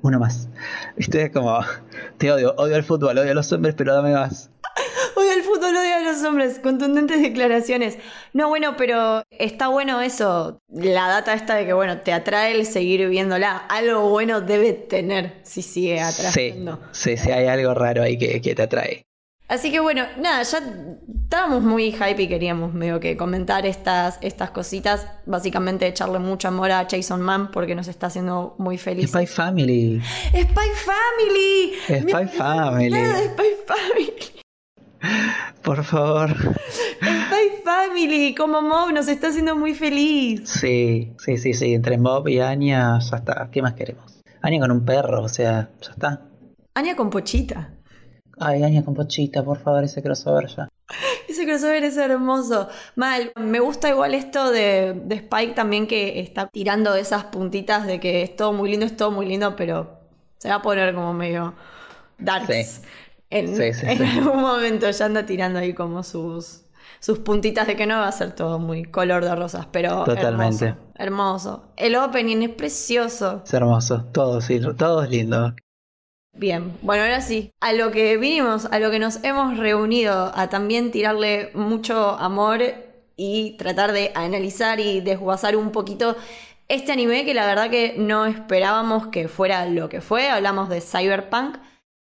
uno 0.03 0.19
más. 0.19 0.51
Viste, 0.99 1.31
como, 1.31 1.59
te 2.19 2.31
odio, 2.31 2.55
odio 2.59 2.77
el 2.77 2.85
fútbol, 2.85 3.17
odio 3.17 3.31
a 3.31 3.35
los 3.35 3.51
hombres, 3.53 3.75
pero 3.75 3.95
dame 3.95 4.13
más. 4.13 4.51
Odio 5.17 5.33
el 5.33 5.45
fútbol, 5.45 5.75
odio 5.75 5.95
a 5.95 6.01
los 6.17 6.29
hombres. 6.29 6.59
Contundentes 6.59 7.21
declaraciones. 7.23 7.99
No, 8.33 8.49
bueno, 8.49 8.77
pero 8.77 9.23
está 9.31 9.69
bueno 9.69 10.01
eso. 10.01 10.59
La 10.69 11.09
data 11.09 11.35
esta 11.35 11.55
de 11.55 11.67
que, 11.67 11.73
bueno, 11.73 11.99
te 11.99 12.13
atrae 12.13 12.53
el 12.53 12.67
seguir 12.67 13.09
viéndola. 13.09 13.57
Algo 13.57 14.09
bueno 14.09 14.41
debe 14.41 14.73
tener 14.73 15.41
si 15.43 15.63
sigue 15.63 16.01
atrayendo. 16.01 16.81
Sí, 16.93 17.17
sí, 17.17 17.25
sí, 17.25 17.31
hay 17.31 17.47
algo 17.47 17.75
raro 17.75 18.03
ahí 18.03 18.19
que, 18.19 18.41
que 18.41 18.55
te 18.55 18.63
atrae. 18.63 19.07
Así 19.49 19.71
que 19.71 19.79
bueno, 19.79 20.05
nada, 20.19 20.43
ya 20.43 20.59
estábamos 21.23 21.63
muy 21.63 21.93
hype 21.93 22.21
y 22.21 22.27
queríamos 22.27 22.75
medio 22.75 22.99
que 22.99 23.17
comentar 23.17 23.65
estas, 23.65 24.19
estas 24.21 24.51
cositas. 24.51 25.07
Básicamente 25.25 25.87
echarle 25.87 26.19
mucho 26.19 26.49
amor 26.49 26.73
a 26.73 26.87
Jason 26.91 27.23
Man 27.23 27.53
porque 27.53 27.77
nos 27.77 27.87
está 27.87 28.09
haciendo 28.09 28.57
muy 28.59 28.77
feliz. 28.77 29.11
Spy 29.11 29.27
Family. 29.27 30.03
¡Spy 30.31 30.69
Family! 30.85 31.73
Spy 31.87 32.27
Family. 32.37 32.91
Spy 32.91 33.49
Family. 33.67 34.37
Por 35.63 35.85
favor. 35.85 36.31
Spy 36.31 37.63
Family, 37.65 38.35
como 38.35 38.63
Mob 38.63 38.93
nos 38.93 39.09
está 39.09 39.29
haciendo 39.29 39.57
muy 39.57 39.75
feliz. 39.75 40.49
Sí, 40.49 41.13
sí, 41.19 41.39
sí, 41.39 41.55
sí. 41.55 41.75
Entre 41.75 41.99
Mob 41.99 42.29
y 42.29 42.41
Anya, 42.41 42.99
ya 42.99 43.17
está. 43.17 43.49
¿Qué 43.51 43.63
más 43.63 43.75
queremos? 43.75 44.23
Anya 44.43 44.61
con 44.61 44.71
un 44.71 44.85
perro, 44.85 45.23
o 45.23 45.29
sea, 45.29 45.71
ya 45.81 45.91
está. 45.91 46.23
Anya 46.75 46.95
con 46.95 47.11
Pochita. 47.11 47.73
Ay, 48.39 48.63
Anya 48.63 48.85
con 48.85 48.95
Pochita, 48.95 49.43
por 49.43 49.59
favor, 49.59 49.85
ese 49.85 50.03
crossover 50.03 50.47
ya. 50.49 50.69
Ese 51.29 51.45
crossover 51.45 51.83
es 51.85 51.97
hermoso. 51.97 52.69
Mal, 52.95 53.33
me 53.35 53.61
gusta 53.61 53.89
igual 53.89 54.15
esto 54.15 54.51
de, 54.51 54.93
de, 54.95 55.17
Spike 55.17 55.55
también 55.55 55.87
que 55.87 56.21
está 56.21 56.47
tirando 56.47 56.95
esas 56.95 57.25
puntitas 57.25 57.87
de 57.87 57.99
que 57.99 58.23
es 58.23 58.37
todo 58.37 58.53
muy 58.53 58.71
lindo, 58.71 58.87
es 58.87 58.97
todo 58.97 59.11
muy 59.11 59.27
lindo, 59.27 59.57
pero 59.57 59.99
se 60.39 60.49
va 60.49 60.57
a 60.57 60.63
poner 60.63 60.95
como 60.95 61.13
medio 61.13 61.55
darks. 62.19 62.67
Sí. 62.67 62.83
En, 63.31 63.57
Sí, 63.57 63.73
sí, 63.73 63.87
en 63.87 63.99
sí. 63.99 64.05
algún 64.05 64.41
momento 64.41 64.91
ya 64.91 65.05
anda 65.07 65.27
tirando 65.27 65.59
ahí 65.59 65.75
como 65.75 66.03
sus, 66.03 66.63
sus 67.01 67.19
puntitas 67.21 67.67
de 67.67 67.77
que 67.77 67.87
no 67.87 67.97
va 67.99 68.09
a 68.09 68.13
ser 68.13 68.35
todo 68.35 68.59
muy 68.59 68.85
color 68.85 69.25
de 69.25 69.35
rosas, 69.35 69.67
pero 69.73 70.05
Totalmente. 70.05 70.67
hermoso. 70.67 70.93
Hermoso. 70.95 71.73
El 71.77 71.97
opening 71.97 72.43
es 72.43 72.51
precioso. 72.51 73.43
Es 73.45 73.53
hermoso. 73.55 74.05
Todo, 74.13 74.41
sí, 74.41 74.61
todo 74.77 75.03
es 75.03 75.11
lindo. 75.11 75.55
Bien, 76.33 76.77
bueno, 76.83 77.03
ahora 77.03 77.23
sí, 77.23 77.51
a 77.61 77.73
lo 77.73 77.91
que 77.91 78.19
vinimos, 78.19 78.67
a 78.67 78.79
lo 78.79 78.91
que 78.91 78.99
nos 78.99 79.25
hemos 79.25 79.57
reunido, 79.57 80.33
a 80.35 80.49
también 80.51 80.91
tirarle 80.91 81.51
mucho 81.55 82.11
amor 82.19 82.61
y 83.17 83.57
tratar 83.57 83.93
de 83.93 84.13
analizar 84.15 84.79
y 84.79 85.01
desguazar 85.01 85.57
un 85.57 85.73
poquito 85.73 86.15
este 86.69 86.93
anime 86.93 87.25
que 87.25 87.33
la 87.33 87.47
verdad 87.47 87.71
que 87.71 87.95
no 87.97 88.27
esperábamos 88.27 89.07
que 89.07 89.29
fuera 89.29 89.65
lo 89.67 89.89
que 89.89 90.03
fue, 90.03 90.29
hablamos 90.29 90.69
de 90.69 90.83
Cyberpunk. 90.83 91.57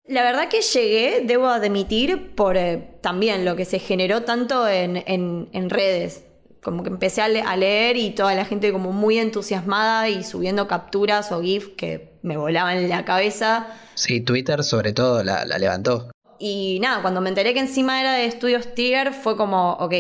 La 0.08 0.22
verdad 0.22 0.48
que 0.48 0.60
llegué, 0.62 1.22
debo 1.24 1.48
admitir, 1.48 2.34
por 2.36 2.56
eh, 2.56 2.90
también 3.00 3.44
lo 3.44 3.56
que 3.56 3.64
se 3.64 3.78
generó 3.80 4.22
tanto 4.22 4.68
en, 4.68 5.02
en- 5.06 5.48
en 5.52 5.68
redes. 5.70 6.22
Como 6.62 6.82
que 6.82 6.90
empecé 6.90 7.22
a, 7.22 7.28
le- 7.28 7.42
a 7.42 7.56
leer 7.56 7.96
y 7.96 8.10
toda 8.10 8.34
la 8.34 8.44
gente 8.44 8.70
como 8.72 8.92
muy 8.92 9.18
entusiasmada 9.18 10.08
y 10.08 10.22
subiendo 10.22 10.68
capturas 10.68 11.32
o 11.32 11.40
GIF 11.42 11.74
que 11.76 12.18
me 12.22 12.36
volaban 12.36 12.88
la 12.88 13.04
cabeza. 13.04 13.66
Sí, 13.94 14.20
Twitter 14.20 14.62
sobre 14.62 14.92
todo 14.92 15.24
la, 15.24 15.44
la 15.44 15.58
levantó. 15.58 16.10
Y 16.38 16.78
nada, 16.80 17.02
cuando 17.02 17.20
me 17.20 17.28
enteré 17.30 17.52
que 17.54 17.60
encima 17.60 18.00
era 18.00 18.12
de 18.14 18.30
Studios 18.30 18.74
Trigger 18.74 19.12
fue 19.12 19.36
como, 19.36 19.72
ok, 19.74 19.94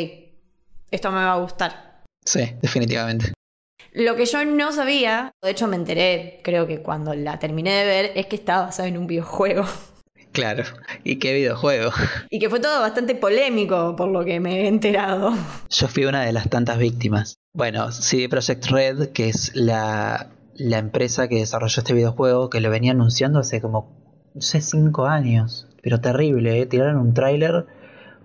esto 0.90 1.10
me 1.10 1.18
va 1.24 1.32
a 1.32 1.38
gustar. 1.40 2.02
Sí, 2.24 2.40
definitivamente. 2.60 3.32
Lo 3.92 4.14
que 4.14 4.26
yo 4.26 4.44
no 4.44 4.70
sabía, 4.72 5.32
de 5.42 5.50
hecho 5.50 5.66
me 5.66 5.76
enteré, 5.76 6.40
creo 6.44 6.66
que 6.66 6.82
cuando 6.82 7.14
la 7.14 7.38
terminé 7.38 7.72
de 7.72 7.84
ver, 7.86 8.12
es 8.14 8.26
que 8.26 8.36
estaba 8.36 8.66
basado 8.66 8.88
en 8.88 8.98
un 8.98 9.06
videojuego. 9.08 9.64
Claro. 10.36 10.64
¿Y 11.02 11.16
qué 11.16 11.32
videojuego? 11.32 11.90
Y 12.30 12.38
que 12.38 12.50
fue 12.50 12.60
todo 12.60 12.82
bastante 12.82 13.14
polémico 13.14 13.96
por 13.96 14.08
lo 14.08 14.22
que 14.22 14.38
me 14.38 14.60
he 14.60 14.68
enterado. 14.68 15.32
Yo 15.70 15.88
fui 15.88 16.04
una 16.04 16.20
de 16.20 16.32
las 16.34 16.50
tantas 16.50 16.76
víctimas. 16.76 17.38
Bueno, 17.54 17.90
CD 17.90 18.28
Projekt 18.28 18.66
Red, 18.66 19.12
que 19.12 19.30
es 19.30 19.56
la, 19.56 20.28
la 20.54 20.76
empresa 20.76 21.28
que 21.28 21.36
desarrolló 21.36 21.80
este 21.80 21.94
videojuego, 21.94 22.50
que 22.50 22.60
lo 22.60 22.68
venía 22.68 22.92
anunciando 22.92 23.38
hace 23.38 23.62
como, 23.62 23.96
no 24.34 24.42
sé, 24.42 24.60
cinco 24.60 25.06
años. 25.06 25.68
Pero 25.82 26.02
terrible, 26.02 26.60
¿eh? 26.60 26.66
Tiraron 26.66 26.98
un 26.98 27.14
tráiler, 27.14 27.64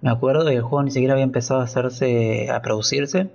me 0.01 0.09
acuerdo, 0.09 0.51
y 0.51 0.55
el 0.55 0.63
juego 0.63 0.83
ni 0.83 0.91
siquiera 0.91 1.13
había 1.13 1.23
empezado 1.23 1.61
a 1.61 1.63
hacerse, 1.63 2.49
a 2.51 2.61
producirse. 2.61 3.29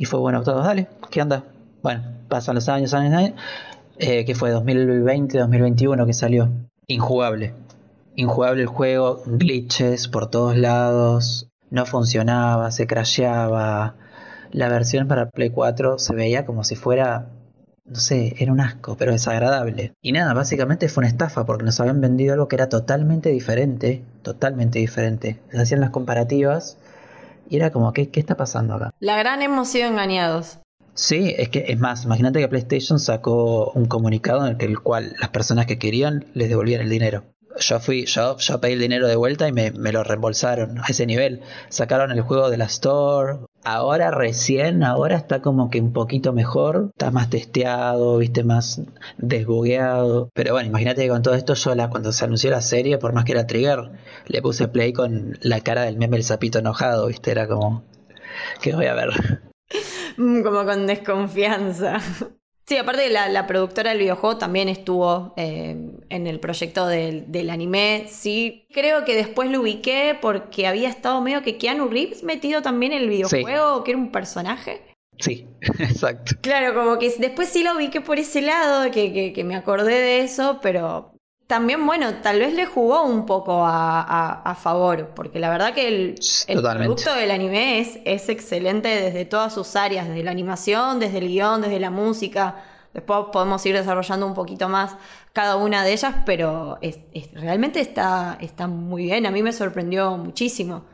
Y 0.00 0.06
fue 0.06 0.18
bueno, 0.18 0.42
todos, 0.42 0.64
dale, 0.64 0.88
¿qué 1.12 1.22
onda? 1.22 1.44
Bueno, 1.80 2.02
pasan 2.28 2.56
los 2.56 2.68
años, 2.68 2.92
años, 2.92 3.14
años. 3.14 3.34
Eh, 4.00 4.24
que 4.24 4.34
fue 4.34 4.50
2020, 4.50 5.38
2021 5.38 6.06
que 6.06 6.12
salió. 6.12 6.48
Injugable. 6.88 7.52
Injugable 8.18 8.62
el 8.62 8.66
juego, 8.66 9.22
glitches 9.26 10.08
por 10.08 10.28
todos 10.28 10.56
lados, 10.56 11.48
no 11.70 11.86
funcionaba, 11.86 12.72
se 12.72 12.88
crasheaba. 12.88 13.94
La 14.50 14.68
versión 14.68 15.06
para 15.06 15.30
Play 15.30 15.50
4 15.50 16.00
se 16.00 16.14
veía 16.16 16.44
como 16.44 16.64
si 16.64 16.74
fuera, 16.74 17.28
no 17.84 17.94
sé, 17.94 18.34
era 18.40 18.50
un 18.50 18.58
asco, 18.58 18.96
pero 18.96 19.12
desagradable. 19.12 19.92
Y 20.02 20.10
nada, 20.10 20.34
básicamente 20.34 20.88
fue 20.88 21.02
una 21.02 21.08
estafa 21.08 21.46
porque 21.46 21.64
nos 21.64 21.78
habían 21.78 22.00
vendido 22.00 22.32
algo 22.32 22.48
que 22.48 22.56
era 22.56 22.68
totalmente 22.68 23.28
diferente, 23.28 24.02
totalmente 24.22 24.80
diferente. 24.80 25.38
Se 25.52 25.60
hacían 25.60 25.80
las 25.80 25.90
comparativas 25.90 26.76
y 27.48 27.54
era 27.54 27.70
como, 27.70 27.92
¿qué, 27.92 28.08
qué 28.08 28.18
está 28.18 28.36
pasando 28.36 28.74
acá? 28.74 28.90
La 28.98 29.16
gran 29.16 29.42
hemos 29.42 29.68
sido 29.68 29.86
engañados. 29.86 30.58
Sí, 30.92 31.36
es 31.38 31.50
que 31.50 31.66
es 31.68 31.78
más, 31.78 32.04
imagínate 32.04 32.40
que 32.40 32.48
PlayStation 32.48 32.98
sacó 32.98 33.70
un 33.76 33.86
comunicado 33.86 34.44
en 34.44 34.54
el, 34.54 34.56
que 34.56 34.66
el 34.66 34.80
cual 34.80 35.14
las 35.20 35.28
personas 35.28 35.66
que 35.66 35.78
querían 35.78 36.24
les 36.34 36.48
devolvían 36.48 36.80
el 36.80 36.90
dinero. 36.90 37.22
Yo 37.56 37.80
fui, 37.80 38.06
yo, 38.06 38.36
yo 38.38 38.60
pedí 38.60 38.74
el 38.74 38.78
dinero 38.80 39.08
de 39.08 39.16
vuelta 39.16 39.48
y 39.48 39.52
me, 39.52 39.70
me 39.72 39.92
lo 39.92 40.04
reembolsaron 40.04 40.78
a 40.78 40.84
ese 40.88 41.06
nivel. 41.06 41.40
Sacaron 41.68 42.12
el 42.12 42.20
juego 42.22 42.50
de 42.50 42.56
la 42.56 42.66
Store. 42.66 43.38
Ahora 43.64 44.10
recién, 44.10 44.82
ahora 44.84 45.16
está 45.16 45.42
como 45.42 45.68
que 45.68 45.80
un 45.80 45.92
poquito 45.92 46.32
mejor, 46.32 46.90
está 46.90 47.10
más 47.10 47.28
testeado, 47.30 48.18
viste, 48.18 48.44
más 48.44 48.80
desbugueado. 49.18 50.30
Pero 50.34 50.52
bueno, 50.54 50.68
imagínate 50.68 51.02
que 51.02 51.08
con 51.08 51.22
todo 51.22 51.34
esto 51.34 51.54
yo 51.54 51.74
cuando 51.90 52.12
se 52.12 52.24
anunció 52.24 52.50
la 52.50 52.62
serie, 52.62 52.98
por 52.98 53.12
más 53.12 53.24
que 53.24 53.32
era 53.32 53.46
Trigger, 53.46 53.90
le 54.26 54.42
puse 54.42 54.68
play 54.68 54.92
con 54.92 55.36
la 55.42 55.60
cara 55.60 55.82
del 55.82 55.96
meme 55.96 56.16
el 56.16 56.24
sapito 56.24 56.60
enojado, 56.60 57.06
viste, 57.08 57.30
era 57.32 57.48
como, 57.48 57.82
¿qué 58.62 58.74
voy 58.74 58.86
a 58.86 58.94
ver? 58.94 59.10
Mm, 60.16 60.42
Como 60.42 60.64
con 60.64 60.86
desconfianza. 60.86 62.00
Sí, 62.68 62.76
aparte 62.76 63.08
la, 63.08 63.30
la 63.30 63.46
productora 63.46 63.88
del 63.92 64.00
videojuego 64.00 64.36
también 64.36 64.68
estuvo 64.68 65.32
eh, 65.38 65.74
en 66.10 66.26
el 66.26 66.38
proyecto 66.38 66.86
del, 66.86 67.32
del 67.32 67.48
anime. 67.48 68.04
Sí, 68.08 68.66
creo 68.74 69.06
que 69.06 69.16
después 69.16 69.50
lo 69.50 69.62
ubiqué 69.62 70.14
porque 70.20 70.66
había 70.66 70.90
estado 70.90 71.22
medio 71.22 71.42
que 71.42 71.56
Keanu 71.56 71.88
Reeves 71.88 72.22
metido 72.24 72.60
también 72.60 72.92
en 72.92 73.04
el 73.04 73.08
videojuego, 73.08 73.84
que 73.84 73.92
era 73.92 73.98
un 73.98 74.12
personaje. 74.12 74.82
Sí, 75.18 75.46
exacto. 75.78 76.32
Claro, 76.42 76.74
como 76.74 76.98
que 76.98 77.10
después 77.18 77.48
sí 77.48 77.62
lo 77.64 77.74
ubiqué 77.74 78.02
por 78.02 78.18
ese 78.18 78.42
lado, 78.42 78.90
que, 78.90 79.14
que- 79.14 79.32
que 79.32 79.44
me 79.44 79.56
acordé 79.56 79.94
de 79.94 80.20
eso, 80.20 80.58
pero 80.60 81.14
también, 81.48 81.84
bueno, 81.86 82.14
tal 82.22 82.38
vez 82.38 82.52
le 82.54 82.66
jugó 82.66 83.02
un 83.02 83.26
poco 83.26 83.64
a, 83.64 84.00
a- 84.02 84.42
a 84.42 84.54
favor, 84.54 85.08
porque 85.16 85.40
la 85.40 85.50
verdad 85.50 85.74
que 85.74 85.88
el, 85.88 86.14
el 86.46 86.58
producto 86.84 87.14
del 87.14 87.30
anime 87.32 87.80
es, 87.80 87.98
es 88.04 88.28
excelente 88.28 88.88
desde 88.88 89.24
todas 89.24 89.54
sus 89.54 89.74
áreas, 89.74 90.06
desde 90.08 90.22
la 90.22 90.30
animación, 90.30 91.00
desde 91.00 91.18
el 91.18 91.28
guion, 91.28 91.62
desde 91.62 91.80
la 91.80 91.90
música. 91.90 92.56
Después 92.94 93.26
podemos 93.32 93.64
ir 93.66 93.74
desarrollando 93.76 94.26
un 94.26 94.34
poquito 94.34 94.68
más 94.68 94.96
cada 95.32 95.56
una 95.56 95.82
de 95.84 95.92
ellas, 95.94 96.14
pero 96.26 96.78
es- 96.82 96.98
es- 97.12 97.32
realmente 97.32 97.80
está, 97.80 98.36
está 98.40 98.66
muy 98.66 99.04
bien. 99.04 99.24
A 99.26 99.30
mí 99.30 99.42
me 99.42 99.52
sorprendió 99.52 100.16
muchísimo. 100.18 100.84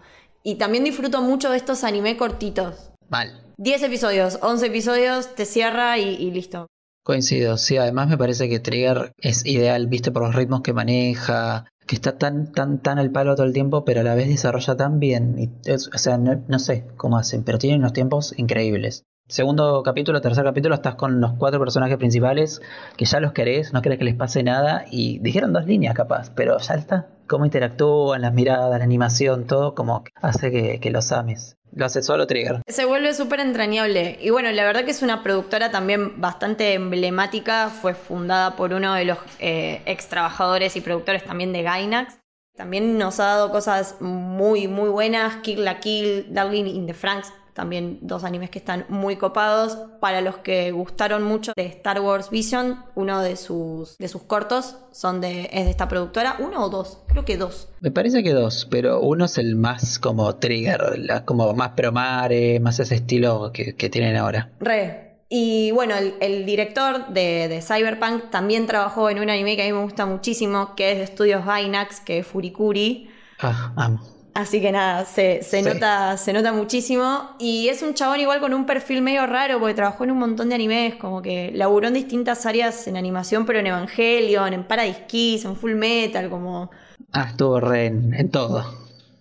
Y 0.45 0.55
también 0.55 0.85
disfruto 0.85 1.21
mucho 1.21 1.51
de 1.51 1.57
estos 1.57 1.83
anime 1.85 2.17
cortitos. 2.17 2.91
Mal. 3.09 3.41
10 3.57 3.83
episodios, 3.85 4.39
11 4.43 4.67
episodios, 4.67 5.35
te 5.35 5.47
cierra 5.47 5.99
y, 5.99 6.15
y 6.17 6.31
listo. 6.31 6.67
Coincido, 7.05 7.59
sí, 7.59 7.77
además 7.77 8.09
me 8.09 8.17
parece 8.17 8.49
que 8.49 8.61
Trigger 8.61 9.13
es 9.19 9.45
ideal, 9.45 9.89
viste, 9.89 10.11
por 10.11 10.23
los 10.23 10.35
ritmos 10.35 10.63
que 10.63 10.73
maneja, 10.73 11.67
que 11.87 11.97
está 11.97 12.17
tan, 12.17 12.51
tan, 12.51 12.79
tan 12.79 12.99
al 12.99 13.11
palo 13.11 13.35
todo 13.35 13.45
el 13.45 13.53
tiempo, 13.53 13.85
pero 13.85 14.01
a 14.01 14.05
la 14.05 14.15
vez 14.15 14.29
desarrolla 14.29 14.75
tan 14.75 15.01
bien. 15.01 15.39
Y 15.39 15.71
o 15.71 15.99
sea, 15.99 16.17
no, 16.17 16.43
no 16.49 16.59
sé 16.59 16.87
cómo 16.97 17.19
hacen, 17.19 17.45
pero 17.45 17.59
tienen 17.59 17.81
unos 17.81 17.93
tiempos 17.93 18.33
increíbles. 18.39 19.05
Segundo 19.29 19.83
capítulo, 19.83 20.23
tercer 20.23 20.45
capítulo, 20.45 20.75
estás 20.75 20.95
con 20.95 21.21
los 21.21 21.35
cuatro 21.35 21.61
personajes 21.61 21.99
principales 21.99 22.63
que 22.97 23.05
ya 23.05 23.21
los 23.21 23.33
querés, 23.33 23.75
no 23.75 23.83
querés 23.83 23.99
que 23.99 24.07
les 24.07 24.17
pase 24.17 24.43
nada, 24.43 24.87
y 24.91 25.19
dijeron 25.19 25.53
dos 25.53 25.67
líneas 25.67 25.95
capaz, 25.95 26.31
pero 26.35 26.57
ya 26.59 26.75
está. 26.75 27.14
Cómo 27.27 27.45
interactúan, 27.45 28.23
las 28.23 28.33
miradas, 28.33 28.79
la 28.79 28.85
animación, 28.85 29.47
todo 29.47 29.75
como 29.75 30.05
hace 30.21 30.51
que, 30.51 30.81
que 30.81 30.91
los 30.91 31.13
ames. 31.13 31.57
Lo 31.73 31.87
hace 31.87 32.03
solo 32.03 32.27
Trigger. 32.27 32.63
Se 32.69 32.85
vuelve 32.85 33.15
súper 33.15 33.41
entrañable. 33.41 34.17
Y 34.21 34.31
bueno, 34.31 34.53
la 34.53 34.65
verdad 34.65 34.85
que 34.85 34.93
es 34.93 35.03
una 35.03 35.25
productora 35.25 35.73
también 35.73 36.21
bastante 36.21 36.75
emblemática. 36.75 37.69
Fue 37.69 37.95
fundada 37.95 38.55
por 38.55 38.73
uno 38.73 38.95
de 38.95 39.05
los 39.05 39.19
eh, 39.41 39.83
ex 39.87 40.09
trabajadores 40.09 40.77
y 40.77 40.81
productores 40.81 41.25
también 41.25 41.53
de 41.53 41.63
Gainax. 41.63 42.19
También 42.57 42.97
nos 42.97 43.19
ha 43.19 43.25
dado 43.25 43.51
cosas 43.51 43.97
muy, 44.01 44.69
muy 44.69 44.89
buenas. 44.89 45.37
Kill 45.43 45.65
la 45.65 45.81
Kill, 45.81 46.33
Darling 46.33 46.67
in 46.67 46.87
the 46.87 46.95
Franks. 46.95 47.33
También 47.55 47.99
dos 48.03 48.25
animes 48.25 48.51
que 48.51 48.59
están 48.59 48.85
muy 48.89 49.17
copados. 49.17 49.79
Para 50.01 50.21
los 50.21 50.37
que 50.39 50.71
gustaron 50.73 51.23
mucho 51.23 51.53
de 51.57 51.67
Star 51.67 52.01
Wars 52.01 52.29
Vision, 52.31 52.85
uno 52.95 53.23
de 53.23 53.37
sus, 53.37 53.97
de 53.99 54.09
sus 54.09 54.23
cortos 54.25 54.77
son 54.93 55.21
de, 55.21 55.49
es 55.53 55.65
de 55.65 55.71
esta 55.71 55.89
productora. 55.89 56.37
¿Uno 56.41 56.65
o 56.65 56.69
dos? 56.69 56.99
Creo 57.09 57.25
que 57.25 57.37
dos. 57.37 57.69
Me 57.81 57.91
parece 57.91 58.23
que 58.23 58.33
dos, 58.33 58.67
pero 58.71 59.01
uno 59.01 59.25
es 59.25 59.39
el 59.39 59.57
más 59.57 59.99
como 59.99 60.35
trigger, 60.37 60.99
la- 60.99 61.25
como 61.25 61.55
más 61.55 61.71
promare, 61.71 62.61
más 62.61 62.79
ese 62.81 62.97
estilo 62.97 63.51
que, 63.53 63.75
que 63.77 63.89
tienen 63.89 64.17
ahora. 64.17 64.51
Re. 64.61 65.03
Y 65.31 65.71
bueno, 65.73 65.97
el, 65.97 66.15
el 66.21 66.45
director 66.47 67.09
de, 67.09 67.49
de 67.49 67.63
Cyberpunk 67.63 68.31
también 68.31 68.67
trabajó 68.67 69.11
en 69.11 69.19
un 69.21 69.31
anime 69.31 69.57
que 69.57 69.63
a 69.63 69.67
mí 69.67 69.73
me 69.73 69.83
gusta 69.83 70.07
muchísimo, 70.07 70.75
que 70.77 70.93
es 70.93 70.99
de 70.99 71.05
estudios 71.05 71.45
Gainax, 71.47 72.01
que 72.01 72.19
es 72.19 72.27
Furikuri. 72.27 73.09
Ah, 73.41 73.73
amo. 73.77 74.01
Así 74.35 74.61
que 74.61 74.73
nada, 74.73 75.05
se, 75.05 75.45
se 75.45 75.63
nota, 75.63 76.17
se 76.17 76.33
nota 76.33 76.53
muchísimo. 76.53 77.31
Y 77.39 77.69
es 77.69 77.83
un 77.83 77.95
chabón 77.95 78.19
igual 78.19 78.41
con 78.41 78.53
un 78.53 78.67
perfil 78.67 79.01
medio 79.01 79.25
raro, 79.27 79.61
porque 79.61 79.75
trabajó 79.75 80.03
en 80.03 80.11
un 80.11 80.19
montón 80.19 80.49
de 80.49 80.57
animes, 80.57 80.97
como 80.97 81.23
que 81.23 81.53
laburó 81.55 81.87
en 81.87 81.95
distintas 81.95 82.45
áreas 82.45 82.89
en 82.89 82.97
animación, 82.97 83.47
pero 83.47 83.61
en 83.61 83.69
Evangelion, 83.69 84.53
en 84.53 84.65
Paradise 84.65 85.05
Kiss, 85.07 85.45
en 85.45 85.55
Full 85.55 85.75
Metal, 85.75 86.29
como. 86.29 86.73
Ah, 87.13 87.29
estuvo 87.31 87.61
re 87.61 87.87
en, 87.87 88.31
todo. 88.33 88.65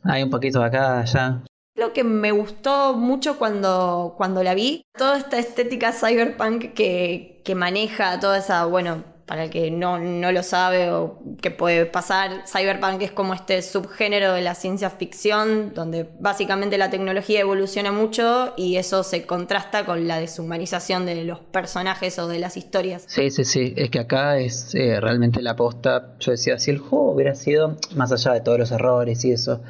Hay 0.03 0.23
un 0.23 0.31
poquito 0.31 0.59
de 0.61 0.65
acá, 0.65 1.01
allá. 1.01 1.43
Lo 1.75 1.93
que 1.93 2.03
me 2.03 2.31
gustó 2.31 2.95
mucho 2.95 3.37
cuando, 3.37 4.15
cuando 4.17 4.41
la 4.41 4.55
vi, 4.55 4.81
toda 4.97 5.17
esta 5.17 5.37
estética 5.37 5.91
cyberpunk 5.91 6.73
que, 6.73 7.41
que 7.45 7.55
maneja 7.55 8.19
toda 8.19 8.39
esa, 8.39 8.65
bueno, 8.65 9.03
para 9.25 9.45
el 9.45 9.49
que 9.49 9.71
no, 9.71 9.97
lo 9.99 10.43
sabe 10.43 10.91
o 10.91 11.19
que 11.41 11.49
puede 11.49 11.85
pasar, 11.85 12.43
cyberpunk 12.45 13.01
es 13.01 13.11
como 13.11 13.33
este 13.33 13.61
subgénero 13.61 14.33
de 14.33 14.41
la 14.41 14.53
ciencia 14.53 14.89
ficción, 14.89 15.73
donde 15.73 16.09
básicamente 16.19 16.77
la 16.77 16.89
tecnología 16.89 17.39
evoluciona 17.39 17.91
mucho 17.91 18.53
y 18.57 18.75
eso 18.75 19.03
se 19.03 19.25
contrasta 19.25 19.85
con 19.85 20.07
la 20.07 20.19
deshumanización 20.19 21.05
de 21.05 21.23
los 21.23 21.39
personajes 21.39 22.19
o 22.19 22.27
de 22.27 22.39
las 22.39 22.57
historias. 22.57 23.05
Sí, 23.07 23.29
sí, 23.29 23.45
sí, 23.45 23.73
es 23.77 23.89
que 23.89 23.99
acá 23.99 24.37
es 24.39 24.75
eh, 24.75 24.99
realmente 24.99 25.41
la 25.41 25.51
aposta, 25.51 26.15
yo 26.19 26.31
decía, 26.31 26.59
si 26.59 26.71
el 26.71 26.79
juego 26.79 27.11
hubiera 27.11 27.35
sido, 27.35 27.77
más 27.95 28.11
allá 28.11 28.33
de 28.33 28.41
todos 28.41 28.59
los 28.59 28.71
errores 28.71 29.23
y 29.23 29.31
eso, 29.31 29.61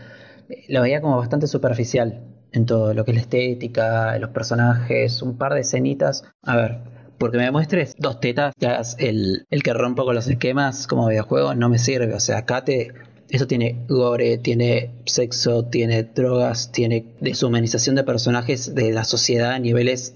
eh, 0.50 0.66
lo 0.70 0.82
veía 0.82 1.00
como 1.00 1.18
bastante 1.18 1.46
superficial 1.46 2.22
en 2.54 2.66
todo 2.66 2.94
lo 2.94 3.04
que 3.04 3.12
es 3.12 3.16
la 3.16 3.22
estética, 3.22 4.18
los 4.20 4.30
personajes, 4.30 5.22
un 5.22 5.38
par 5.38 5.54
de 5.54 5.62
escenitas. 5.62 6.24
A 6.44 6.56
ver, 6.56 6.80
porque 7.18 7.38
me 7.38 7.52
muestres 7.52 7.96
dos 7.98 8.20
tetas, 8.20 8.54
el, 9.00 9.46
el 9.50 9.64
que 9.64 9.74
rompo 9.74 10.06
con 10.06 10.16
los 10.16 10.28
esquemas 10.28 10.88
como 10.88 11.08
videojuego, 11.08 11.56
no 11.56 11.70
me 11.70 11.80
sirve. 11.80 12.14
O 12.14 12.20
sea, 12.20 12.40
acá 12.40 12.64
te, 12.64 12.92
eso 13.30 13.48
tiene 13.48 13.86
gore, 13.88 14.38
tiene 14.38 14.92
sexo, 15.06 15.66
tiene 15.66 16.04
drogas, 16.04 16.72
tiene 16.72 17.16
deshumanización 17.20 17.96
de 17.96 18.04
personajes 18.04 18.76
de 18.76 18.92
la 18.92 19.04
sociedad 19.04 19.54
a 19.54 19.60
niveles, 19.60 20.16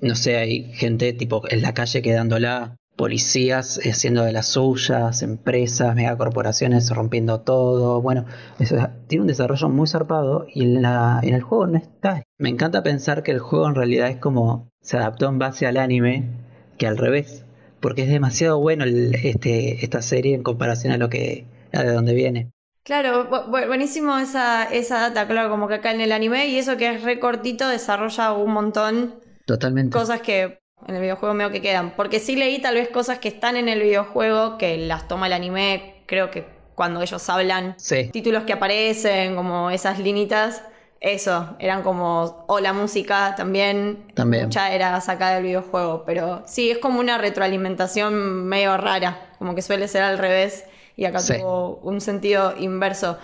no 0.00 0.14
sé, 0.14 0.36
hay 0.36 0.72
gente 0.72 1.12
tipo 1.12 1.42
en 1.48 1.62
la 1.62 1.74
calle 1.74 2.02
quedándola, 2.02 2.76
policías 2.96 3.78
haciendo 3.84 4.24
de 4.24 4.32
las 4.32 4.48
suyas, 4.48 5.22
empresas, 5.22 5.94
megacorporaciones 5.94 6.90
rompiendo 6.90 7.40
todo. 7.40 8.00
Bueno, 8.00 8.24
eso, 8.58 8.76
tiene 9.06 9.22
un 9.22 9.28
desarrollo 9.28 9.68
muy 9.68 9.86
zarpado 9.86 10.46
y 10.52 10.62
en, 10.64 10.82
la, 10.82 11.20
en 11.22 11.34
el 11.34 11.42
juego 11.42 11.66
no 11.66 11.78
está. 11.78 12.22
Me 12.38 12.48
encanta 12.48 12.82
pensar 12.82 13.22
que 13.22 13.32
el 13.32 13.38
juego 13.38 13.68
en 13.68 13.74
realidad 13.74 14.08
es 14.08 14.16
como 14.16 14.70
se 14.80 14.96
adaptó 14.96 15.28
en 15.28 15.38
base 15.38 15.66
al 15.66 15.76
anime 15.76 16.30
que 16.78 16.86
al 16.86 16.96
revés, 16.96 17.44
porque 17.80 18.02
es 18.02 18.08
demasiado 18.08 18.58
bueno 18.58 18.84
este, 18.84 19.84
esta 19.84 20.02
serie 20.02 20.34
en 20.34 20.42
comparación 20.42 20.92
a 20.92 20.98
lo 20.98 21.08
que 21.08 21.46
a 21.72 21.82
de 21.82 21.92
dónde 21.92 22.14
viene. 22.14 22.50
Claro, 22.82 23.28
buenísimo 23.48 24.16
esa, 24.16 24.62
esa 24.64 25.00
data, 25.00 25.26
claro, 25.26 25.50
como 25.50 25.66
que 25.66 25.74
acá 25.74 25.90
en 25.90 26.00
el 26.00 26.12
anime 26.12 26.46
y 26.46 26.56
eso 26.56 26.76
que 26.76 26.94
es 26.94 27.02
recortito 27.02 27.68
desarrolla 27.68 28.32
un 28.32 28.52
montón 28.52 29.14
Totalmente. 29.44 29.92
cosas 29.92 30.20
que 30.20 30.60
en 30.86 30.94
el 30.94 31.00
videojuego 31.00 31.34
medio 31.34 31.50
que 31.50 31.60
quedan, 31.60 31.92
porque 31.96 32.20
sí 32.20 32.36
leí 32.36 32.60
tal 32.60 32.74
vez 32.74 32.88
cosas 32.88 33.18
que 33.18 33.28
están 33.28 33.56
en 33.56 33.68
el 33.68 33.80
videojuego 33.80 34.58
que 34.58 34.76
las 34.78 35.08
toma 35.08 35.26
el 35.26 35.32
anime, 35.32 36.02
creo 36.06 36.30
que 36.30 36.46
cuando 36.74 37.02
ellos 37.02 37.28
hablan, 37.28 37.76
títulos 38.12 38.44
que 38.44 38.52
aparecen, 38.52 39.34
como 39.34 39.70
esas 39.70 39.98
linitas 39.98 40.62
eso, 41.00 41.56
eran 41.58 41.82
como, 41.82 42.44
o 42.48 42.58
la 42.58 42.72
música 42.72 43.34
también, 43.36 44.08
también. 44.14 44.44
mucha 44.44 44.72
era 44.72 45.00
sacada 45.00 45.34
del 45.34 45.44
videojuego, 45.44 46.04
pero 46.06 46.42
sí, 46.46 46.70
es 46.70 46.78
como 46.78 47.00
una 47.00 47.18
retroalimentación 47.18 48.46
medio 48.46 48.76
rara, 48.76 49.30
como 49.38 49.54
que 49.54 49.62
suele 49.62 49.88
ser 49.88 50.02
al 50.02 50.18
revés 50.18 50.64
y 50.96 51.04
acá 51.04 51.18
tuvo 51.20 51.76
un 51.82 52.00
sentido 52.00 52.54
inverso. 52.58 53.18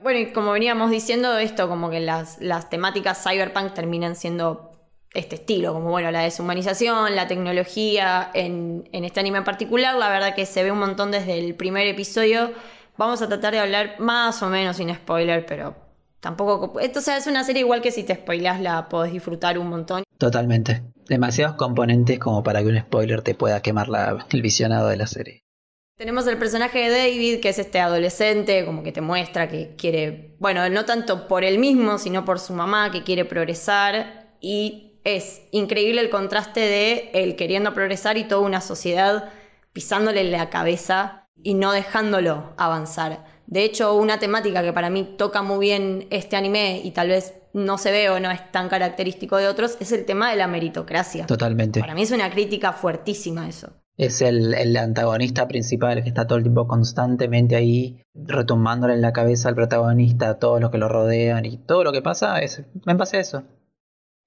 Bueno, 0.00 0.18
y 0.18 0.32
como 0.32 0.50
veníamos 0.50 0.90
diciendo, 0.90 1.38
esto 1.38 1.68
como 1.68 1.88
que 1.90 2.00
las, 2.00 2.40
las 2.40 2.68
temáticas 2.68 3.22
cyberpunk 3.22 3.72
terminan 3.72 4.16
siendo 4.16 4.71
este 5.14 5.36
estilo, 5.36 5.72
como 5.72 5.90
bueno, 5.90 6.10
la 6.10 6.22
deshumanización, 6.22 7.14
la 7.14 7.26
tecnología, 7.26 8.30
en, 8.34 8.88
en 8.92 9.04
este 9.04 9.20
anime 9.20 9.38
en 9.38 9.44
particular, 9.44 9.94
la 9.96 10.08
verdad 10.08 10.34
que 10.34 10.46
se 10.46 10.62
ve 10.62 10.72
un 10.72 10.78
montón 10.78 11.10
desde 11.10 11.38
el 11.38 11.54
primer 11.54 11.86
episodio. 11.86 12.52
Vamos 12.96 13.22
a 13.22 13.28
tratar 13.28 13.52
de 13.52 13.60
hablar 13.60 13.96
más 13.98 14.42
o 14.42 14.48
menos 14.48 14.76
sin 14.76 14.94
spoiler, 14.94 15.44
pero 15.46 15.74
Tampoco. 16.22 16.78
Esto 16.78 17.00
sea, 17.00 17.16
es 17.16 17.26
una 17.26 17.42
serie 17.42 17.62
igual 17.62 17.82
que 17.82 17.90
si 17.90 18.04
te 18.04 18.14
spoilas 18.14 18.60
la 18.60 18.88
podés 18.88 19.12
disfrutar 19.12 19.58
un 19.58 19.68
montón. 19.68 20.04
Totalmente. 20.18 20.84
Demasiados 21.08 21.56
componentes 21.56 22.20
como 22.20 22.44
para 22.44 22.60
que 22.62 22.68
un 22.68 22.78
spoiler 22.78 23.22
te 23.22 23.34
pueda 23.34 23.60
quemar 23.60 23.88
la, 23.88 24.24
el 24.30 24.40
visionado 24.40 24.86
de 24.86 24.96
la 24.96 25.08
serie. 25.08 25.42
Tenemos 25.98 26.24
el 26.28 26.38
personaje 26.38 26.78
de 26.78 26.90
David, 26.90 27.40
que 27.40 27.48
es 27.48 27.58
este 27.58 27.80
adolescente, 27.80 28.64
como 28.64 28.84
que 28.84 28.92
te 28.92 29.00
muestra 29.00 29.48
que 29.48 29.74
quiere, 29.76 30.36
bueno, 30.38 30.68
no 30.70 30.84
tanto 30.84 31.26
por 31.26 31.42
él 31.42 31.58
mismo, 31.58 31.98
sino 31.98 32.24
por 32.24 32.38
su 32.38 32.52
mamá, 32.52 32.92
que 32.92 33.02
quiere 33.02 33.24
progresar. 33.24 34.36
Y 34.40 34.91
es 35.04 35.42
increíble 35.50 36.00
el 36.00 36.10
contraste 36.10 36.60
de 36.60 37.10
él 37.14 37.36
queriendo 37.36 37.74
progresar 37.74 38.16
y 38.18 38.24
toda 38.24 38.42
una 38.42 38.60
sociedad 38.60 39.30
pisándole 39.72 40.24
la 40.24 40.50
cabeza 40.50 41.28
y 41.42 41.54
no 41.54 41.72
dejándolo 41.72 42.52
avanzar. 42.56 43.24
De 43.46 43.64
hecho, 43.64 43.94
una 43.94 44.18
temática 44.18 44.62
que 44.62 44.72
para 44.72 44.90
mí 44.90 45.14
toca 45.18 45.42
muy 45.42 45.58
bien 45.66 46.06
este 46.10 46.36
anime 46.36 46.80
y 46.82 46.92
tal 46.92 47.08
vez 47.08 47.34
no 47.52 47.76
se 47.78 47.90
ve 47.90 48.08
o 48.08 48.20
no 48.20 48.30
es 48.30 48.50
tan 48.50 48.68
característico 48.68 49.36
de 49.36 49.48
otros 49.48 49.76
es 49.80 49.92
el 49.92 50.04
tema 50.04 50.30
de 50.30 50.36
la 50.36 50.46
meritocracia. 50.46 51.26
Totalmente. 51.26 51.80
Para 51.80 51.94
mí 51.94 52.02
es 52.02 52.12
una 52.12 52.30
crítica 52.30 52.72
fuertísima 52.72 53.48
eso. 53.48 53.70
Es 53.98 54.22
el, 54.22 54.54
el 54.54 54.74
antagonista 54.76 55.48
principal 55.48 56.02
que 56.02 56.08
está 56.08 56.26
todo 56.26 56.38
el 56.38 56.44
tiempo 56.44 56.66
constantemente 56.66 57.56
ahí 57.56 58.02
retumbándole 58.14 58.94
en 58.94 59.02
la 59.02 59.12
cabeza 59.12 59.50
al 59.50 59.54
protagonista, 59.54 60.30
a 60.30 60.38
todos 60.38 60.60
los 60.60 60.70
que 60.70 60.78
lo 60.78 60.88
rodean 60.88 61.44
y 61.44 61.58
todo 61.58 61.84
lo 61.84 61.92
que 61.92 62.00
pasa 62.00 62.38
es 62.38 62.62
en 62.86 62.96
base 62.96 63.18
a 63.18 63.20
eso. 63.20 63.42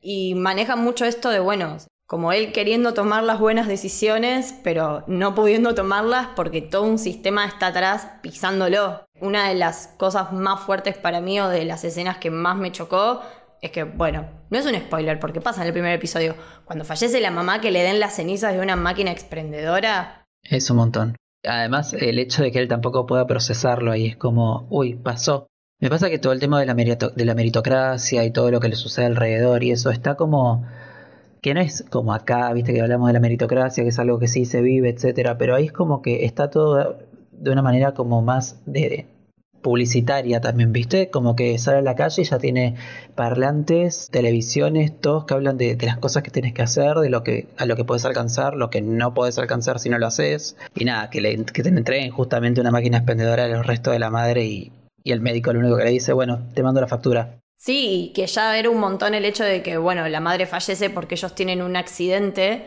Y 0.07 0.35
maneja 0.35 0.75
mucho 0.75 1.03
esto 1.03 1.31
de, 1.31 1.39
bueno, 1.39 1.77
como 2.05 2.31
él 2.31 2.51
queriendo 2.51 2.93
tomar 2.93 3.23
las 3.23 3.39
buenas 3.39 3.67
decisiones, 3.67 4.53
pero 4.63 5.03
no 5.07 5.33
pudiendo 5.33 5.73
tomarlas 5.73 6.27
porque 6.35 6.61
todo 6.61 6.83
un 6.83 6.99
sistema 6.99 7.43
está 7.47 7.67
atrás 7.67 8.07
pisándolo. 8.21 9.03
Una 9.19 9.49
de 9.49 9.55
las 9.55 9.87
cosas 9.97 10.31
más 10.31 10.59
fuertes 10.59 10.95
para 10.95 11.21
mí 11.21 11.39
o 11.39 11.49
de 11.49 11.65
las 11.65 11.83
escenas 11.83 12.19
que 12.19 12.29
más 12.29 12.55
me 12.55 12.71
chocó 12.71 13.23
es 13.63 13.71
que, 13.71 13.83
bueno, 13.83 14.29
no 14.51 14.59
es 14.59 14.67
un 14.67 14.75
spoiler 14.75 15.19
porque 15.19 15.41
pasa 15.41 15.61
en 15.61 15.67
el 15.67 15.73
primer 15.73 15.93
episodio. 15.93 16.35
Cuando 16.65 16.85
fallece 16.85 17.19
la 17.19 17.31
mamá 17.31 17.59
que 17.59 17.71
le 17.71 17.81
den 17.81 17.99
las 17.99 18.15
cenizas 18.15 18.53
de 18.53 18.59
una 18.59 18.75
máquina 18.75 19.09
expendedora. 19.09 20.23
Es 20.43 20.69
un 20.69 20.77
montón. 20.77 21.15
Además, 21.43 21.93
el 21.93 22.19
hecho 22.19 22.43
de 22.43 22.51
que 22.51 22.59
él 22.59 22.67
tampoco 22.67 23.07
pueda 23.07 23.25
procesarlo 23.25 23.91
ahí 23.91 24.05
es 24.05 24.17
como, 24.17 24.67
uy, 24.69 24.93
pasó. 24.93 25.47
Me 25.79 25.89
pasa 25.89 26.09
que 26.09 26.19
todo 26.19 26.33
el 26.33 26.39
tema 26.39 26.59
de 26.59 26.65
la, 26.65 26.73
de 26.73 27.25
la 27.25 27.35
meritocracia 27.35 28.23
y 28.23 28.31
todo 28.31 28.49
lo 28.49 28.59
que 28.59 28.69
le 28.69 28.75
sucede 28.75 29.05
alrededor 29.05 29.63
y 29.63 29.71
eso 29.71 29.91
está 29.91 30.15
como 30.15 30.65
que 31.41 31.53
no 31.53 31.59
es 31.59 31.85
como 31.91 32.13
acá, 32.13 32.51
viste 32.53 32.73
que 32.73 32.81
hablamos 32.81 33.07
de 33.07 33.13
la 33.13 33.19
meritocracia, 33.19 33.83
que 33.83 33.89
es 33.89 33.99
algo 33.99 34.17
que 34.17 34.27
sí 34.27 34.45
se 34.45 34.61
vive, 34.61 34.89
etcétera, 34.89 35.37
pero 35.37 35.53
ahí 35.53 35.65
es 35.65 35.71
como 35.71 36.01
que 36.01 36.25
está 36.25 36.49
todo 36.49 36.97
de 37.31 37.51
una 37.51 37.61
manera 37.61 37.93
como 37.93 38.23
más 38.23 38.59
de 38.65 39.05
publicitaria 39.61 40.41
también, 40.41 40.71
¿viste? 40.73 41.09
Como 41.09 41.35
que 41.35 41.57
sale 41.59 41.79
a 41.79 41.81
la 41.81 41.95
calle 41.95 42.21
y 42.21 42.25
ya 42.25 42.39
tiene 42.39 42.75
parlantes, 43.15 44.09
televisiones, 44.11 44.99
todos 44.99 45.25
que 45.25 45.33
hablan 45.33 45.57
de, 45.57 45.77
las 45.81 45.97
cosas 45.97 46.23
que 46.23 46.31
tienes 46.31 46.53
que 46.53 46.61
hacer, 46.61 46.95
de 46.97 47.09
lo 47.09 47.23
que 47.23 47.47
a 47.57 47.65
lo 47.65 47.75
que 47.75 47.83
puedes 47.83 48.05
alcanzar, 48.05 48.55
lo 48.55 48.69
que 48.69 48.81
no 48.81 49.13
puedes 49.13 49.37
alcanzar 49.37 49.79
si 49.79 49.89
no 49.89 49.97
lo 49.97 50.07
haces. 50.07 50.55
Y 50.75 50.85
nada, 50.85 51.09
que, 51.09 51.21
le, 51.21 51.37
te 51.37 51.69
entreguen 51.69 52.11
justamente 52.11 52.61
una 52.61 52.71
máquina 52.71 52.97
expendedora 52.97 53.45
al 53.45 53.63
resto 53.63 53.91
de 53.91 53.99
la 53.99 54.09
madre 54.09 54.45
y, 54.45 54.71
y 55.05 55.11
el 55.11 55.21
médico 55.21 55.53
lo 55.53 55.59
único 55.59 55.77
que 55.77 55.85
le 55.85 55.91
dice, 55.91 56.11
bueno, 56.13 56.49
te 56.55 56.63
mando 56.63 56.81
la 56.81 56.87
factura. 56.87 57.39
Sí, 57.55 58.11
que 58.15 58.25
ya 58.25 58.57
era 58.57 58.71
un 58.71 58.79
montón 58.79 59.13
el 59.13 59.23
hecho 59.23 59.43
de 59.43 59.61
que, 59.61 59.77
bueno, 59.77 60.07
la 60.09 60.19
madre 60.19 60.47
fallece 60.47 60.89
porque 60.89 61.13
ellos 61.13 61.35
tienen 61.35 61.61
un 61.61 61.75
accidente 61.75 62.65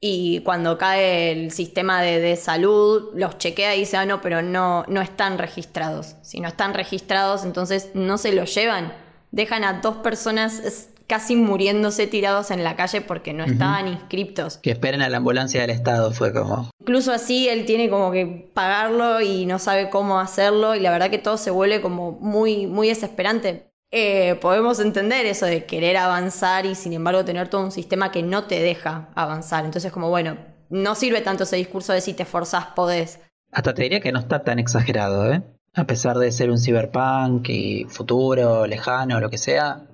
y 0.00 0.40
cuando 0.40 0.78
cae 0.78 1.30
el 1.30 1.50
sistema 1.50 2.00
de, 2.00 2.36
salud 2.36 3.10
los 3.14 3.36
chequea 3.36 3.76
y 3.76 3.80
dice, 3.80 3.98
ah, 3.98 4.06
no, 4.06 4.22
pero 4.22 4.40
no, 4.40 4.84
no 4.88 5.02
están 5.02 5.36
registrados. 5.36 6.16
Si 6.22 6.40
no 6.40 6.48
están 6.48 6.72
registrados, 6.72 7.44
entonces 7.44 7.90
no 7.92 8.16
se 8.16 8.32
los 8.32 8.54
llevan. 8.54 8.94
Dejan 9.30 9.62
a 9.62 9.74
dos 9.74 9.96
personas 9.96 10.88
casi 11.08 11.36
muriéndose 11.36 12.06
tirados 12.06 12.50
en 12.50 12.62
la 12.62 12.76
calle 12.76 13.00
porque 13.00 13.32
no 13.32 13.44
estaban 13.44 13.88
inscriptos. 13.88 14.58
Que 14.58 14.70
esperen 14.70 15.00
a 15.00 15.08
la 15.08 15.16
ambulancia 15.16 15.62
del 15.62 15.70
Estado, 15.70 16.12
fue 16.12 16.32
como. 16.32 16.70
Incluso 16.80 17.12
así 17.12 17.48
él 17.48 17.64
tiene 17.64 17.88
como 17.88 18.12
que 18.12 18.50
pagarlo 18.52 19.20
y 19.20 19.46
no 19.46 19.58
sabe 19.58 19.88
cómo 19.88 20.20
hacerlo 20.20 20.74
y 20.74 20.80
la 20.80 20.90
verdad 20.90 21.10
que 21.10 21.18
todo 21.18 21.38
se 21.38 21.50
vuelve 21.50 21.80
como 21.80 22.12
muy, 22.12 22.66
muy 22.66 22.88
desesperante. 22.88 23.72
Eh, 23.90 24.36
podemos 24.42 24.80
entender 24.80 25.24
eso 25.24 25.46
de 25.46 25.64
querer 25.64 25.96
avanzar 25.96 26.66
y 26.66 26.74
sin 26.74 26.92
embargo 26.92 27.24
tener 27.24 27.48
todo 27.48 27.62
un 27.64 27.72
sistema 27.72 28.12
que 28.12 28.22
no 28.22 28.44
te 28.44 28.60
deja 28.60 29.08
avanzar. 29.14 29.64
Entonces, 29.64 29.90
como 29.90 30.10
bueno, 30.10 30.36
no 30.68 30.94
sirve 30.94 31.22
tanto 31.22 31.44
ese 31.44 31.56
discurso 31.56 31.94
de 31.94 32.02
si 32.02 32.12
te 32.12 32.26
forzás 32.26 32.66
podés. 32.76 33.20
Hasta 33.50 33.72
te 33.72 33.82
diría 33.82 34.00
que 34.00 34.12
no 34.12 34.18
está 34.18 34.44
tan 34.44 34.58
exagerado, 34.58 35.32
¿eh? 35.32 35.42
A 35.74 35.86
pesar 35.86 36.18
de 36.18 36.32
ser 36.32 36.50
un 36.50 36.58
cyberpunk 36.58 37.48
y 37.48 37.84
futuro, 37.84 38.66
lejano, 38.66 39.20
lo 39.20 39.30
que 39.30 39.38
sea, 39.38 39.86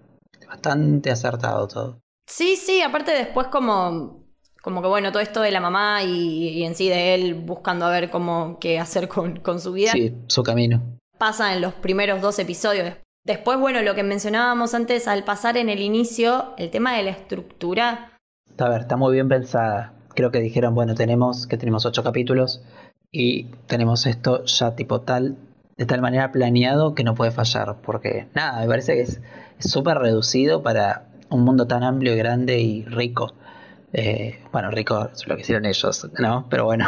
bastante 0.54 1.10
acertado 1.10 1.68
todo. 1.68 2.00
Sí, 2.26 2.56
sí, 2.56 2.80
aparte 2.80 3.12
después 3.12 3.48
como, 3.48 4.24
como 4.62 4.82
que 4.82 4.88
bueno, 4.88 5.12
todo 5.12 5.22
esto 5.22 5.42
de 5.42 5.50
la 5.50 5.60
mamá 5.60 6.02
y, 6.02 6.64
en 6.64 6.74
sí 6.74 6.88
de 6.88 7.14
él 7.14 7.34
buscando 7.34 7.84
a 7.84 7.90
ver 7.90 8.10
cómo 8.10 8.58
qué 8.60 8.78
hacer 8.78 9.08
con, 9.08 9.40
con 9.40 9.60
su 9.60 9.72
vida. 9.72 9.92
Sí, 9.92 10.14
su 10.28 10.42
camino 10.42 10.82
pasa 11.18 11.54
en 11.54 11.62
los 11.62 11.74
primeros 11.74 12.20
dos 12.20 12.38
episodios. 12.38 12.94
Después, 13.24 13.58
bueno, 13.58 13.80
lo 13.82 13.94
que 13.94 14.02
mencionábamos 14.02 14.74
antes, 14.74 15.08
al 15.08 15.24
pasar 15.24 15.56
en 15.56 15.68
el 15.70 15.80
inicio, 15.80 16.54
el 16.58 16.70
tema 16.70 16.94
de 16.94 17.04
la 17.04 17.10
estructura. 17.10 18.18
A 18.58 18.68
ver, 18.68 18.82
está 18.82 18.96
muy 18.96 19.14
bien 19.14 19.28
pensada. 19.28 19.94
Creo 20.14 20.30
que 20.30 20.40
dijeron, 20.40 20.74
bueno, 20.74 20.94
tenemos 20.94 21.46
que 21.46 21.56
tenemos 21.56 21.86
ocho 21.86 22.02
capítulos 22.04 22.62
y 23.10 23.44
tenemos 23.66 24.06
esto 24.06 24.44
ya 24.44 24.76
tipo 24.76 25.00
tal, 25.00 25.36
de 25.76 25.86
tal 25.86 26.02
manera 26.02 26.30
planeado 26.30 26.94
que 26.94 27.04
no 27.04 27.14
puede 27.14 27.30
fallar. 27.30 27.76
Porque 27.82 28.28
nada, 28.34 28.60
me 28.60 28.68
parece 28.68 28.94
que 28.94 29.00
es 29.00 29.22
súper 29.70 29.98
reducido 29.98 30.62
para 30.62 31.06
un 31.30 31.42
mundo 31.42 31.66
tan 31.66 31.82
amplio 31.82 32.14
y 32.14 32.16
grande 32.16 32.58
y 32.58 32.84
rico. 32.84 33.34
Eh, 33.92 34.40
bueno, 34.52 34.70
rico 34.70 35.08
es 35.12 35.26
lo 35.26 35.36
que 35.36 35.42
hicieron 35.42 35.66
ellos, 35.66 36.08
¿no? 36.18 36.46
Pero 36.50 36.64
bueno. 36.64 36.86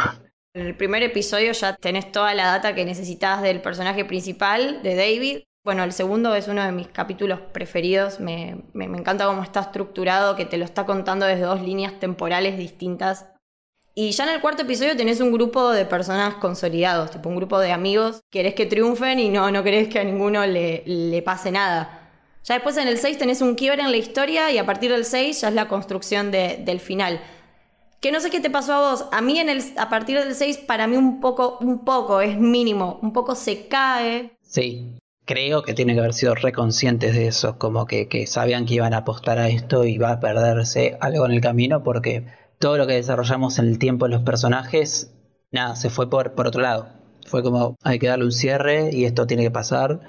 En 0.53 0.65
el 0.65 0.75
primer 0.75 1.03
episodio 1.03 1.51
ya 1.51 1.75
tenés 1.75 2.11
toda 2.11 2.33
la 2.33 2.47
data 2.47 2.75
que 2.75 2.83
necesitas 2.83 3.41
del 3.41 3.61
personaje 3.61 4.05
principal, 4.05 4.81
de 4.83 4.95
David. 4.95 5.39
Bueno, 5.63 5.83
el 5.83 5.91
segundo 5.91 6.33
es 6.33 6.47
uno 6.47 6.63
de 6.63 6.71
mis 6.71 6.87
capítulos 6.87 7.39
preferidos. 7.51 8.19
Me, 8.19 8.63
me, 8.73 8.85
encanta 8.85 9.25
cómo 9.25 9.43
está 9.43 9.61
estructurado, 9.61 10.35
que 10.35 10.45
te 10.45 10.57
lo 10.57 10.65
está 10.65 10.85
contando 10.85 11.25
desde 11.25 11.43
dos 11.43 11.61
líneas 11.61 11.99
temporales 11.99 12.57
distintas. 12.57 13.27
Y 13.93 14.11
ya 14.11 14.25
en 14.25 14.31
el 14.31 14.41
cuarto 14.41 14.63
episodio 14.63 14.95
tenés 14.95 15.21
un 15.21 15.31
grupo 15.31 15.71
de 15.71 15.85
personas 15.85 16.35
consolidados, 16.35 17.11
tipo 17.11 17.29
un 17.29 17.35
grupo 17.35 17.59
de 17.59 17.71
amigos. 17.71 18.21
Querés 18.29 18.53
que 18.53 18.65
triunfen 18.65 19.19
y 19.19 19.29
no, 19.29 19.51
no 19.51 19.63
querés 19.63 19.87
que 19.87 19.99
a 19.99 20.03
ninguno 20.03 20.45
le, 20.45 20.83
le 20.85 21.21
pase 21.21 21.51
nada. 21.51 22.06
Ya 22.43 22.55
después 22.55 22.77
en 22.77 22.87
el 22.87 22.97
6 22.97 23.17
tenés 23.17 23.41
un 23.41 23.55
quiebre 23.55 23.81
en 23.81 23.91
la 23.91 23.97
historia 23.97 24.51
y 24.51 24.57
a 24.57 24.65
partir 24.65 24.91
del 24.91 25.05
6 25.05 25.41
ya 25.41 25.49
es 25.49 25.53
la 25.53 25.67
construcción 25.67 26.31
del 26.31 26.79
final. 26.79 27.19
Que 27.99 28.11
no 28.11 28.19
sé 28.19 28.29
qué 28.29 28.39
te 28.39 28.49
pasó 28.49 28.73
a 28.73 28.91
vos. 28.91 29.05
A 29.11 29.21
mí 29.21 29.39
en 29.39 29.49
el, 29.49 29.61
a 29.77 29.89
partir 29.89 30.19
del 30.19 30.33
6 30.33 30.59
para 30.59 30.87
mí 30.87 30.95
un 30.95 31.19
poco, 31.19 31.57
un 31.59 31.83
poco, 31.83 32.21
es 32.21 32.37
mínimo, 32.37 32.99
un 33.01 33.11
poco 33.11 33.35
se 33.35 33.67
cae. 33.67 34.31
Sí, 34.43 34.97
creo 35.25 35.61
que 35.61 35.73
tiene 35.73 35.93
que 35.93 35.99
haber 35.99 36.13
sido 36.13 36.35
reconscientes 36.35 37.13
de 37.13 37.27
eso, 37.27 37.57
como 37.57 37.85
que, 37.85 38.07
que 38.07 38.25
sabían 38.27 38.65
que 38.65 38.75
iban 38.75 38.93
a 38.93 38.99
apostar 38.99 39.39
a 39.39 39.49
esto 39.49 39.83
y 39.83 39.97
va 39.97 40.11
a 40.13 40.19
perderse 40.19 40.97
algo 41.01 41.25
en 41.25 41.33
el 41.33 41.41
camino 41.41 41.83
porque 41.83 42.25
todo 42.59 42.77
lo 42.77 42.87
que 42.87 42.93
desarrollamos 42.93 43.59
en 43.59 43.67
el 43.67 43.77
tiempo 43.77 44.05
de 44.05 44.11
los 44.11 44.23
personajes, 44.23 45.13
nada, 45.51 45.75
se 45.75 45.89
fue 45.89 46.09
por, 46.09 46.33
por 46.33 46.47
otro 46.47 46.61
lado. 46.61 46.87
Fue 47.25 47.43
como 47.43 47.75
hay 47.83 47.99
que 47.99 48.07
darle 48.07 48.23
un 48.25 48.31
cierre 48.31 48.89
y 48.93 49.03
esto 49.03 49.27
tiene 49.27 49.43
que 49.43 49.51
pasar 49.51 49.99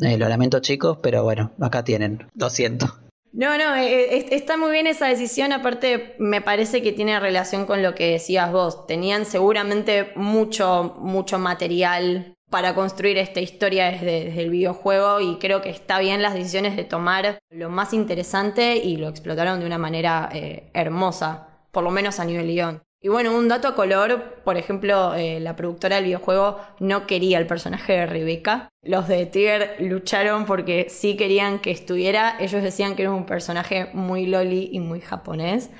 eh, 0.00 0.16
lo 0.16 0.28
lamento 0.28 0.60
chicos, 0.60 0.98
pero 1.02 1.22
bueno, 1.22 1.52
acá 1.60 1.84
tienen, 1.84 2.26
lo 2.34 2.50
siento. 2.50 2.86
No, 3.32 3.56
no, 3.56 3.74
eh, 3.76 4.16
eh, 4.16 4.26
está 4.30 4.56
muy 4.56 4.70
bien 4.72 4.86
esa 4.86 5.06
decisión, 5.06 5.52
aparte 5.52 6.16
me 6.18 6.40
parece 6.40 6.82
que 6.82 6.92
tiene 6.92 7.18
relación 7.18 7.64
con 7.64 7.82
lo 7.82 7.94
que 7.94 8.12
decías 8.12 8.52
vos, 8.52 8.86
tenían 8.86 9.24
seguramente 9.24 10.12
mucho, 10.16 10.96
mucho 10.98 11.38
material 11.38 12.34
para 12.50 12.74
construir 12.74 13.16
esta 13.16 13.40
historia 13.40 13.90
desde, 13.90 14.38
el 14.42 14.50
videojuego 14.50 15.20
y 15.20 15.38
creo 15.38 15.62
que 15.62 15.70
está 15.70 15.98
bien 15.98 16.20
las 16.20 16.34
decisiones 16.34 16.76
de 16.76 16.84
tomar 16.84 17.38
lo 17.50 17.70
más 17.70 17.94
interesante 17.94 18.76
y 18.76 18.98
lo 18.98 19.08
explotaron 19.08 19.60
de 19.60 19.66
una 19.66 19.78
manera 19.78 20.28
hermosa, 20.74 21.48
por 21.70 21.82
lo 21.82 21.90
menos 21.90 22.20
a 22.20 22.26
nivel 22.26 22.48
guion. 22.48 22.82
Y 23.04 23.08
bueno, 23.08 23.36
un 23.36 23.48
dato 23.48 23.66
a 23.66 23.74
color, 23.74 24.42
por 24.44 24.56
ejemplo, 24.56 25.14
eh, 25.14 25.40
la 25.40 25.56
productora 25.56 25.96
del 25.96 26.04
videojuego 26.04 26.60
no 26.78 27.08
quería 27.08 27.38
el 27.38 27.48
personaje 27.48 27.94
de 27.94 28.06
Rebecca. 28.06 28.68
Los 28.82 29.08
de 29.08 29.26
Tiger 29.26 29.76
lucharon 29.80 30.46
porque 30.46 30.86
sí 30.88 31.16
querían 31.16 31.58
que 31.58 31.72
estuviera. 31.72 32.36
Ellos 32.38 32.62
decían 32.62 32.94
que 32.94 33.02
era 33.02 33.10
un 33.10 33.26
personaje 33.26 33.90
muy 33.92 34.26
loli 34.26 34.70
y 34.72 34.78
muy 34.78 35.00
japonés 35.00 35.70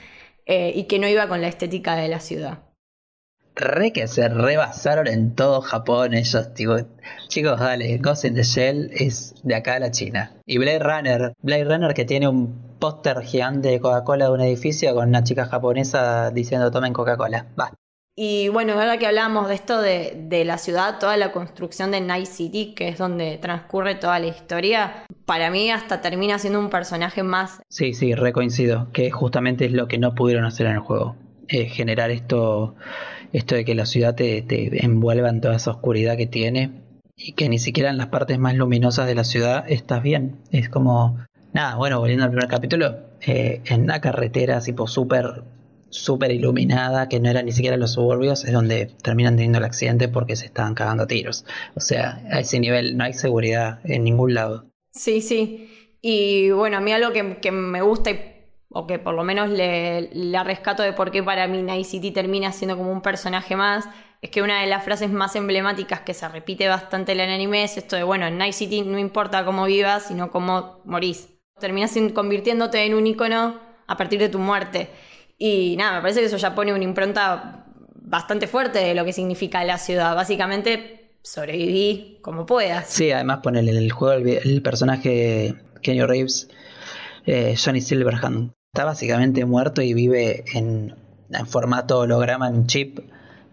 eh, 0.46 0.72
y 0.74 0.84
que 0.84 0.98
no 0.98 1.08
iba 1.08 1.28
con 1.28 1.40
la 1.40 1.46
estética 1.46 1.94
de 1.94 2.08
la 2.08 2.18
ciudad 2.18 2.71
re 3.54 3.92
que 3.92 4.06
se 4.08 4.28
rebasaron 4.28 5.06
en 5.06 5.34
todo 5.34 5.60
Japón 5.60 6.14
ellos, 6.14 6.54
tipo, 6.54 6.76
chicos, 7.28 7.60
dale, 7.60 7.98
Ghost 7.98 8.24
in 8.24 8.34
the 8.34 8.42
Shell 8.42 8.90
es 8.92 9.34
de 9.42 9.54
acá 9.54 9.74
a 9.74 9.80
la 9.80 9.90
China. 9.90 10.32
Y 10.46 10.58
Blade 10.58 10.78
Runner, 10.78 11.32
Blade 11.42 11.64
Runner 11.64 11.94
que 11.94 12.04
tiene 12.04 12.28
un 12.28 12.76
póster 12.78 13.20
gigante 13.22 13.68
de 13.68 13.80
Coca-Cola 13.80 14.26
de 14.26 14.30
un 14.32 14.40
edificio 14.40 14.94
con 14.94 15.08
una 15.08 15.22
chica 15.22 15.46
japonesa 15.46 16.30
diciendo 16.30 16.70
tomen 16.70 16.92
Coca-Cola, 16.92 17.46
va. 17.58 17.72
Y 18.14 18.48
bueno, 18.48 18.74
ahora 18.74 18.98
que 18.98 19.06
hablamos 19.06 19.48
de 19.48 19.54
esto 19.54 19.80
de, 19.80 20.26
de, 20.28 20.44
la 20.44 20.58
ciudad, 20.58 20.98
toda 20.98 21.16
la 21.16 21.32
construcción 21.32 21.90
de 21.90 22.02
Night 22.02 22.26
City, 22.26 22.74
que 22.74 22.88
es 22.88 22.98
donde 22.98 23.38
transcurre 23.38 23.94
toda 23.94 24.18
la 24.18 24.26
historia, 24.26 25.06
para 25.24 25.50
mí 25.50 25.70
hasta 25.70 26.02
termina 26.02 26.38
siendo 26.38 26.58
un 26.58 26.68
personaje 26.68 27.22
más. 27.22 27.62
Sí, 27.70 27.94
sí, 27.94 28.14
recoincido, 28.14 28.88
que 28.92 29.10
justamente 29.10 29.64
es 29.64 29.72
lo 29.72 29.88
que 29.88 29.96
no 29.96 30.14
pudieron 30.14 30.44
hacer 30.44 30.66
en 30.66 30.72
el 30.72 30.80
juego. 30.80 31.16
Eh, 31.48 31.66
generar 31.66 32.10
esto 32.10 32.74
esto 33.32 33.54
de 33.54 33.64
que 33.64 33.74
la 33.74 33.86
ciudad 33.86 34.14
te, 34.14 34.44
envuelva 34.84 35.28
en 35.28 35.40
toda 35.40 35.56
esa 35.56 35.70
oscuridad 35.70 36.16
que 36.16 36.26
tiene 36.26 36.82
y 37.16 37.32
que 37.32 37.48
ni 37.48 37.58
siquiera 37.58 37.90
en 37.90 37.98
las 37.98 38.08
partes 38.08 38.38
más 38.38 38.54
luminosas 38.54 39.06
de 39.06 39.14
la 39.14 39.24
ciudad 39.24 39.64
estás 39.68 40.02
bien. 40.02 40.36
Es 40.50 40.68
como, 40.68 41.18
nada, 41.52 41.76
bueno, 41.76 41.98
volviendo 42.00 42.24
al 42.24 42.30
primer 42.30 42.48
capítulo, 42.48 42.96
eh, 43.20 43.60
en 43.66 43.82
una 43.82 44.00
carretera 44.00 44.60
tipo 44.60 44.86
súper, 44.86 45.44
súper 45.90 46.32
iluminada, 46.32 47.08
que 47.08 47.20
no 47.20 47.30
era 47.30 47.42
ni 47.42 47.52
siquiera 47.52 47.76
los 47.76 47.92
suburbios, 47.92 48.44
es 48.44 48.52
donde 48.52 48.90
terminan 49.02 49.36
teniendo 49.36 49.58
el 49.58 49.64
accidente 49.64 50.08
porque 50.08 50.36
se 50.36 50.46
estaban 50.46 50.74
cagando 50.74 51.06
tiros. 51.06 51.44
O 51.74 51.80
sea, 51.80 52.22
a 52.30 52.40
ese 52.40 52.60
nivel 52.60 52.96
no 52.96 53.04
hay 53.04 53.14
seguridad 53.14 53.80
en 53.84 54.04
ningún 54.04 54.34
lado. 54.34 54.66
Sí, 54.92 55.20
sí. 55.22 55.68
Y 56.02 56.50
bueno, 56.50 56.78
a 56.78 56.80
mí 56.80 56.92
algo 56.92 57.12
que, 57.12 57.38
que 57.38 57.52
me 57.52 57.80
gusta 57.80 58.10
y 58.10 58.31
o 58.72 58.86
que 58.86 58.98
por 58.98 59.14
lo 59.14 59.22
menos 59.22 59.50
le, 59.50 60.08
rescato 60.44 60.82
de 60.82 60.92
por 60.92 61.10
qué 61.10 61.22
para 61.22 61.46
mí 61.46 61.62
Night 61.62 61.86
City 61.86 62.10
termina 62.10 62.52
siendo 62.52 62.76
como 62.76 62.90
un 62.90 63.02
personaje 63.02 63.54
más, 63.54 63.86
es 64.20 64.30
que 64.30 64.40
una 64.40 64.60
de 64.60 64.66
las 64.66 64.84
frases 64.84 65.10
más 65.10 65.36
emblemáticas 65.36 66.00
que 66.00 66.14
se 66.14 66.28
repite 66.28 66.68
bastante 66.68 67.12
en 67.12 67.20
el 67.20 67.30
anime 67.30 67.64
es 67.64 67.76
esto 67.76 67.96
de, 67.96 68.02
bueno, 68.02 68.26
en 68.26 68.38
Night 68.38 68.54
City 68.54 68.82
no 68.82 68.98
importa 68.98 69.44
cómo 69.44 69.64
vivas, 69.66 70.06
sino 70.06 70.30
cómo 70.30 70.80
morís. 70.84 71.28
Terminas 71.58 71.94
convirtiéndote 72.14 72.84
en 72.84 72.94
un 72.94 73.06
icono 73.06 73.60
a 73.86 73.96
partir 73.96 74.18
de 74.20 74.28
tu 74.28 74.38
muerte. 74.38 74.88
Y 75.38 75.76
nada, 75.76 75.96
me 75.96 76.02
parece 76.02 76.20
que 76.20 76.26
eso 76.26 76.36
ya 76.36 76.54
pone 76.54 76.72
una 76.72 76.84
impronta 76.84 77.66
bastante 77.94 78.46
fuerte 78.46 78.78
de 78.78 78.94
lo 78.94 79.04
que 79.04 79.12
significa 79.12 79.64
la 79.64 79.78
ciudad. 79.78 80.14
Básicamente, 80.14 81.16
sobreviví 81.22 82.18
como 82.22 82.46
puedas. 82.46 82.88
Sí, 82.88 83.10
además 83.10 83.40
pone 83.42 83.60
en 83.60 83.68
el 83.68 83.90
juego 83.90 84.14
el, 84.14 84.28
el 84.28 84.62
personaje 84.62 85.54
Kenny 85.82 86.02
Reeves, 86.02 86.48
eh, 87.26 87.54
Johnny 87.56 87.80
Silverhand, 87.80 88.52
está 88.74 88.86
básicamente 88.86 89.44
muerto 89.44 89.82
y 89.82 89.92
vive 89.92 90.44
en, 90.54 90.96
formato 91.46 91.98
holograma 91.98 92.48
en 92.48 92.54
un 92.54 92.66
chip 92.66 93.00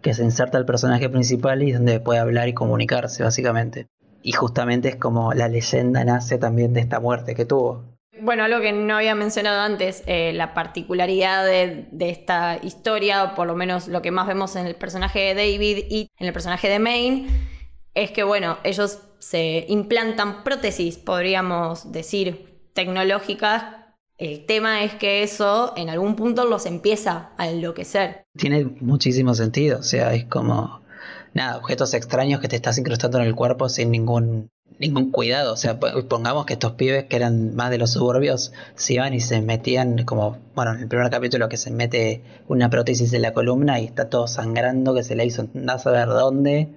que 0.01 0.13
se 0.13 0.23
inserta 0.23 0.57
al 0.57 0.65
personaje 0.65 1.09
principal 1.09 1.61
y 1.61 1.73
donde 1.73 1.99
puede 1.99 2.21
hablar 2.21 2.47
y 2.47 2.53
comunicarse 2.53 3.21
básicamente. 3.21 3.87
Y 4.23 4.31
justamente 4.31 4.87
es 4.87 4.95
como 4.95 5.33
la 5.33 5.49
leyenda 5.49 6.05
nace 6.05 6.37
también 6.37 6.73
de 6.73 6.79
esta 6.79 7.01
muerte 7.01 7.35
que 7.35 7.43
tuvo. 7.43 7.83
Bueno, 8.21 8.45
algo 8.45 8.61
que 8.61 8.71
no 8.71 8.95
había 8.95 9.13
mencionado 9.13 9.59
antes, 9.59 10.03
eh, 10.07 10.31
la 10.33 10.53
particularidad 10.53 11.45
de, 11.45 11.89
de, 11.91 12.09
esta 12.11 12.57
historia, 12.63 13.25
o 13.25 13.35
por 13.35 13.45
lo 13.45 13.55
menos 13.55 13.89
lo 13.89 14.01
que 14.01 14.11
más 14.11 14.25
vemos 14.25 14.55
en 14.55 14.67
el 14.67 14.75
personaje 14.75 15.19
de 15.19 15.35
David 15.35 15.83
y 15.89 16.07
en 16.17 16.27
el 16.27 16.33
personaje 16.33 16.69
de 16.69 16.79
Maine, 16.79 17.27
es 17.93 18.11
que, 18.11 18.23
bueno, 18.23 18.57
ellos 18.63 18.99
se 19.19 19.65
implantan 19.67 20.45
prótesis, 20.45 20.97
podríamos 20.97 21.91
decir, 21.91 22.71
tecnológicas 22.73 23.78
el 24.19 24.45
tema 24.45 24.83
es 24.83 24.93
que 24.95 25.23
eso 25.23 25.73
en 25.77 25.89
algún 25.89 26.17
punto 26.17 26.43
los 26.43 26.65
empieza 26.65 27.31
a 27.37 27.47
enloquecer. 27.47 28.25
Tiene 28.37 28.65
muchísimo 28.81 29.33
sentido, 29.33 29.79
o 29.79 29.83
sea, 29.83 30.13
es 30.13 30.25
como, 30.25 30.81
nada, 31.33 31.57
objetos 31.57 31.93
extraños 31.93 32.41
que 32.41 32.49
te 32.49 32.57
estás 32.57 32.77
incrustando 32.77 33.17
en 33.19 33.25
el 33.25 33.33
cuerpo 33.33 33.69
sin 33.69 33.91
ningún, 33.91 34.49
ningún 34.77 35.11
cuidado. 35.11 35.53
O 35.53 35.55
sea, 35.55 35.79
pongamos 35.79 36.45
que 36.45 36.53
estos 36.53 36.73
pibes 36.73 37.05
que 37.05 37.15
eran 37.15 37.55
más 37.55 37.69
de 37.71 37.77
los 37.77 37.91
suburbios 37.91 38.51
se 38.75 38.95
iban 38.95 39.13
y 39.13 39.21
se 39.21 39.41
metían 39.41 40.03
como, 40.03 40.37
bueno, 40.53 40.73
en 40.73 40.81
el 40.81 40.87
primer 40.89 41.09
capítulo 41.09 41.47
que 41.47 41.55
se 41.55 41.71
mete 41.71 42.21
una 42.49 42.69
prótesis 42.69 43.13
en 43.13 43.21
la 43.21 43.33
columna 43.33 43.79
y 43.79 43.85
está 43.85 44.09
todo 44.09 44.27
sangrando, 44.27 44.93
que 44.93 45.03
se 45.03 45.15
le 45.15 45.25
hizo 45.25 45.47
no 45.53 45.79
saber 45.79 46.09
dónde. 46.09 46.67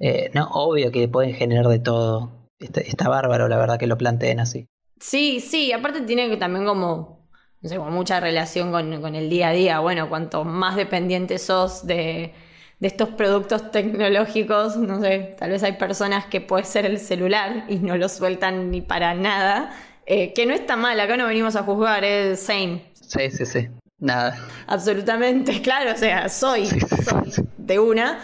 Eh, 0.00 0.30
no, 0.34 0.50
obvio 0.52 0.92
que 0.92 1.08
pueden 1.08 1.32
generar 1.32 1.68
de 1.68 1.78
todo. 1.78 2.32
está 2.58 3.08
bárbaro, 3.08 3.48
la 3.48 3.56
verdad, 3.56 3.78
que 3.78 3.86
lo 3.86 3.96
planteen 3.96 4.40
así. 4.40 4.68
Sí, 5.00 5.40
sí, 5.40 5.72
aparte 5.72 6.00
tiene 6.02 6.28
que 6.28 6.36
también 6.36 6.64
como, 6.64 7.28
no 7.60 7.68
sé, 7.68 7.76
como 7.76 7.90
mucha 7.90 8.20
relación 8.20 8.70
con, 8.70 9.14
el 9.14 9.30
día 9.30 9.48
a 9.48 9.52
día. 9.52 9.80
Bueno, 9.80 10.08
cuanto 10.08 10.44
más 10.44 10.76
dependiente 10.76 11.38
sos 11.38 11.86
de, 11.86 12.32
estos 12.80 13.10
productos 13.10 13.70
tecnológicos, 13.70 14.76
no 14.76 15.00
sé, 15.00 15.36
tal 15.38 15.50
vez 15.50 15.62
hay 15.62 15.72
personas 15.72 16.26
que 16.26 16.40
puede 16.40 16.64
ser 16.64 16.86
el 16.86 16.98
celular 16.98 17.64
y 17.68 17.76
no 17.76 17.96
lo 17.96 18.08
sueltan 18.08 18.70
ni 18.70 18.80
para 18.80 19.14
nada. 19.14 19.74
Eh, 20.06 20.32
que 20.34 20.46
no 20.46 20.54
está 20.54 20.76
mal, 20.76 20.98
acá 21.00 21.16
no 21.16 21.26
venimos 21.26 21.56
a 21.56 21.62
juzgar, 21.62 22.04
es 22.04 22.40
same. 22.40 22.82
Sí, 22.94 23.30
sí, 23.30 23.44
sí. 23.44 23.68
Nada. 23.98 24.38
Absolutamente, 24.66 25.60
claro, 25.62 25.92
o 25.92 25.96
sea, 25.96 26.28
soy, 26.28 26.66
soy 26.66 27.46
de 27.56 27.78
una. 27.78 28.20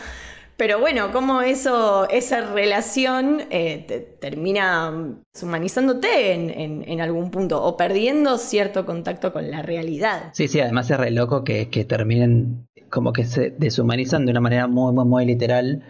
Pero 0.57 0.79
bueno, 0.79 1.11
cómo 1.13 1.41
eso, 1.41 2.09
esa 2.09 2.53
relación 2.53 3.43
eh, 3.51 4.17
termina 4.21 5.17
deshumanizándote 5.35 6.33
en, 6.33 7.01
algún 7.01 7.31
punto 7.31 7.63
o 7.63 7.77
perdiendo 7.77 8.39
cierto 8.39 8.87
contacto 8.87 9.33
con 9.33 9.51
la 9.51 9.63
realidad. 9.63 10.31
Sí, 10.35 10.49
sí, 10.49 10.61
además 10.61 10.91
es 10.91 10.99
re 10.99 11.11
loco 11.11 11.43
que, 11.43 11.67
terminen 11.89 12.69
como 12.91 13.13
que 13.13 13.25
se 13.25 13.51
deshumanizan 13.51 14.25
de 14.27 14.31
una 14.33 14.41
manera 14.41 14.67
muy, 14.67 14.93
muy, 14.93 15.05
muy 15.05 15.25
literal 15.25 15.83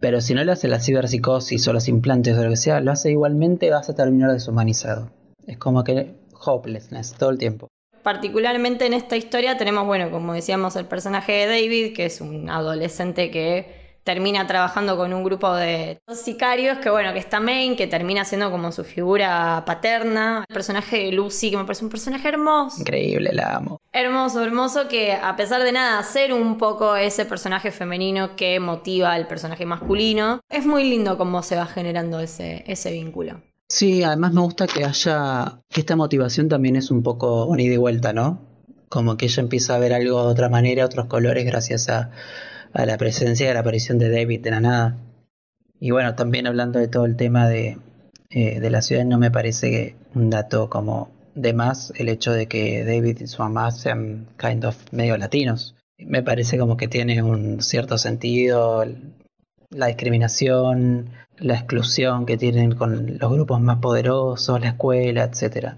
Pero 0.00 0.20
si 0.22 0.34
no 0.34 0.42
le 0.42 0.52
hace 0.52 0.66
la 0.66 0.80
ciberpsicosis 0.80 1.68
o 1.68 1.72
los 1.72 1.86
implantes 1.86 2.36
o 2.36 2.42
lo 2.42 2.50
que 2.50 2.56
sea, 2.56 2.80
lo 2.80 2.90
hace 2.90 3.10
igualmente, 3.10 3.70
vas 3.70 3.90
a 3.90 3.94
terminar 3.94 4.32
deshumanizado. 4.32 5.10
Es 5.46 5.58
como 5.58 5.84
que 5.84 6.14
hopelessness 6.44 7.12
todo 7.14 7.30
el 7.30 7.38
tiempo. 7.38 7.68
Particularmente 8.02 8.86
en 8.86 8.94
esta 8.94 9.16
historia 9.16 9.58
tenemos, 9.58 9.86
bueno, 9.86 10.10
como 10.10 10.32
decíamos, 10.32 10.74
el 10.76 10.86
personaje 10.86 11.32
de 11.32 11.46
David, 11.46 11.94
que 11.94 12.06
es 12.06 12.22
un 12.22 12.48
adolescente 12.48 13.30
que 13.30 13.79
termina 14.10 14.44
trabajando 14.44 14.96
con 14.96 15.12
un 15.12 15.22
grupo 15.22 15.54
de 15.54 16.00
sicarios, 16.12 16.78
que 16.78 16.90
bueno, 16.90 17.12
que 17.12 17.20
está 17.20 17.38
Main, 17.38 17.76
que 17.76 17.86
termina 17.86 18.24
siendo 18.24 18.50
como 18.50 18.72
su 18.72 18.82
figura 18.82 19.62
paterna. 19.64 20.44
El 20.48 20.52
personaje 20.52 21.04
de 21.04 21.12
Lucy, 21.12 21.52
que 21.52 21.56
me 21.56 21.62
parece 21.62 21.84
un 21.84 21.92
personaje 21.92 22.26
hermoso. 22.26 22.80
Increíble, 22.80 23.30
la 23.32 23.54
amo. 23.54 23.78
Hermoso, 23.92 24.42
hermoso, 24.42 24.88
que 24.88 25.12
a 25.12 25.36
pesar 25.36 25.62
de 25.62 25.70
nada, 25.70 26.02
ser 26.02 26.32
un 26.32 26.58
poco 26.58 26.96
ese 26.96 27.24
personaje 27.24 27.70
femenino 27.70 28.34
que 28.34 28.58
motiva 28.58 29.12
al 29.12 29.28
personaje 29.28 29.64
masculino, 29.64 30.40
es 30.50 30.66
muy 30.66 30.82
lindo 30.90 31.16
cómo 31.16 31.44
se 31.44 31.54
va 31.54 31.66
generando 31.66 32.18
ese, 32.18 32.64
ese 32.66 32.90
vínculo. 32.90 33.40
Sí, 33.68 34.02
además 34.02 34.32
me 34.32 34.40
gusta 34.40 34.66
que 34.66 34.84
haya, 34.84 35.60
que 35.68 35.82
esta 35.82 35.94
motivación 35.94 36.48
también 36.48 36.74
es 36.74 36.90
un 36.90 37.04
poco 37.04 37.44
un 37.44 37.60
ida 37.60 37.74
y 37.74 37.76
vuelta, 37.76 38.12
¿no? 38.12 38.40
Como 38.88 39.16
que 39.16 39.26
ella 39.26 39.40
empieza 39.40 39.76
a 39.76 39.78
ver 39.78 39.92
algo 39.92 40.24
de 40.24 40.32
otra 40.32 40.48
manera, 40.48 40.84
otros 40.84 41.06
colores, 41.06 41.46
gracias 41.46 41.88
a, 41.88 42.10
a 42.72 42.86
la 42.86 42.96
presencia 42.96 43.46
y 43.46 43.50
a 43.50 43.54
la 43.54 43.60
aparición 43.60 43.98
de 43.98 44.10
David 44.10 44.40
de 44.40 44.50
la 44.50 44.60
nada. 44.60 44.98
Y 45.78 45.90
bueno, 45.90 46.14
también 46.14 46.46
hablando 46.46 46.78
de 46.78 46.88
todo 46.88 47.06
el 47.06 47.16
tema 47.16 47.48
de, 47.48 47.78
eh, 48.30 48.60
de 48.60 48.70
la 48.70 48.82
ciudad, 48.82 49.04
no 49.04 49.18
me 49.18 49.30
parece 49.30 49.96
un 50.14 50.30
dato 50.30 50.68
como 50.68 51.10
de 51.34 51.52
más 51.52 51.92
el 51.96 52.08
hecho 52.08 52.32
de 52.32 52.46
que 52.46 52.84
David 52.84 53.20
y 53.20 53.26
su 53.26 53.42
mamá 53.42 53.70
sean 53.70 54.26
kind 54.38 54.64
of 54.64 54.76
medio 54.92 55.16
latinos. 55.16 55.74
Me 55.98 56.22
parece 56.22 56.58
como 56.58 56.76
que 56.76 56.88
tiene 56.88 57.22
un 57.22 57.62
cierto 57.62 57.98
sentido 57.98 58.84
la 59.70 59.86
discriminación, 59.86 61.10
la 61.38 61.54
exclusión 61.54 62.26
que 62.26 62.36
tienen 62.36 62.72
con 62.72 63.18
los 63.18 63.32
grupos 63.32 63.60
más 63.60 63.78
poderosos, 63.78 64.60
la 64.60 64.68
escuela, 64.68 65.24
etcétera. 65.24 65.76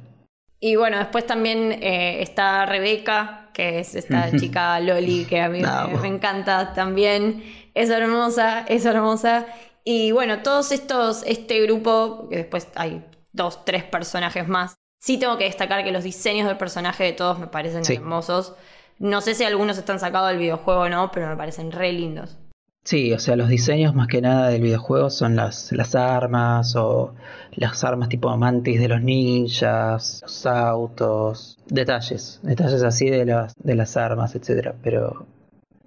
Y 0.64 0.77
bueno, 0.77 0.96
después 0.96 1.27
también 1.27 1.72
eh, 1.83 2.22
está 2.22 2.64
Rebeca, 2.66 3.48
que 3.53 3.81
es 3.81 3.96
esta 3.96 4.31
chica 4.38 4.79
Loli 4.79 5.25
que 5.25 5.40
a 5.40 5.48
mí 5.48 5.61
me, 5.61 6.07
encanta 6.07 6.72
también. 6.72 7.42
Es 7.75 7.90
hermosa, 7.90 8.64
es 8.68 8.85
hermosa. 8.85 9.44
Y 9.83 10.12
bueno, 10.12 10.38
todos 10.44 10.70
estos, 10.70 11.25
este 11.27 11.61
grupo, 11.62 12.29
que 12.31 12.37
después 12.37 12.68
hay 12.77 13.05
dos, 13.33 13.64
tres 13.64 13.83
personajes 13.83 14.46
más. 14.46 14.77
Sí 15.01 15.18
tengo 15.18 15.37
que 15.37 15.44
destacar 15.44 15.83
que 15.83 15.90
los 15.90 16.05
diseños 16.05 16.46
del 16.46 16.59
personaje 16.59 17.03
de 17.03 17.12
todos 17.12 17.40
me 17.40 17.48
parecen 17.48 17.83
hermosos. 17.92 18.55
No 19.01 19.20
sé 19.20 19.35
si 19.35 19.42
algunos 19.42 19.79
están 19.79 19.98
sacados 19.98 20.29
del 20.29 20.38
videojuego 20.38 20.83
o 20.83 20.88
no, 20.88 21.11
pero 21.11 21.27
me 21.27 21.37
parecen 21.37 21.72
re 21.72 21.92
lindos. 21.92 22.38
Sí, 22.85 23.12
o 23.12 23.18
sea, 23.21 23.37
los 23.37 23.49
diseños 23.49 23.95
más 23.95 24.09
que 24.09 24.21
nada 24.21 24.49
del 24.49 24.61
videojuego 24.61 25.09
son 25.09 25.37
las, 25.37 25.71
las 25.71 25.95
armas 25.95 26.75
o 26.75 27.14
las 27.53 27.85
armas 27.85 28.09
tipo 28.09 28.37
mantis 28.37 28.81
de 28.81 28.88
los 28.88 29.01
ninjas, 29.01 30.18
los 30.23 30.47
autos, 30.47 31.59
detalles, 31.66 32.40
detalles 32.42 32.83
así 32.83 33.09
de 33.09 33.25
las, 33.25 33.55
de 33.57 33.77
las 33.77 33.97
armas, 33.97 34.35
etcétera. 34.35 34.75
Pero 34.83 35.27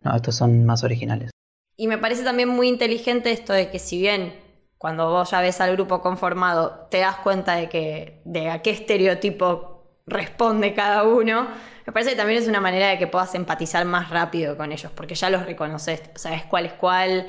no, 0.03 0.15
estos 0.15 0.35
son 0.35 0.65
más 0.65 0.83
originales. 0.85 1.31
Y 1.75 1.87
me 1.87 1.97
parece 1.97 2.23
también 2.23 2.47
muy 2.47 2.69
inteligente 2.69 3.31
esto 3.31 3.51
de 3.51 3.69
que 3.69 3.79
si 3.79 3.99
bien 3.99 4.33
cuando 4.77 5.09
vos 5.09 5.31
ya 5.31 5.41
ves 5.41 5.59
al 5.59 5.73
grupo 5.73 6.01
conformado 6.01 6.87
te 6.89 6.99
das 6.99 7.17
cuenta 7.17 7.55
de 7.55 7.67
que 7.67 8.21
de 8.23 8.49
a 8.49 8.61
qué 8.61 8.69
estereotipo 8.69 9.83
responde 10.05 10.73
cada 10.73 11.03
uno, 11.03 11.47
me 11.85 11.93
parece 11.93 12.11
que 12.11 12.15
también 12.17 12.41
es 12.41 12.47
una 12.47 12.61
manera 12.61 12.89
de 12.89 12.97
que 12.97 13.07
puedas 13.07 13.35
empatizar 13.35 13.85
más 13.85 14.09
rápido 14.09 14.57
con 14.57 14.71
ellos, 14.71 14.91
porque 14.95 15.15
ya 15.15 15.29
los 15.29 15.45
reconoces, 15.45 16.01
sabes 16.15 16.43
cuál 16.45 16.65
es 16.65 16.73
cuál. 16.73 17.27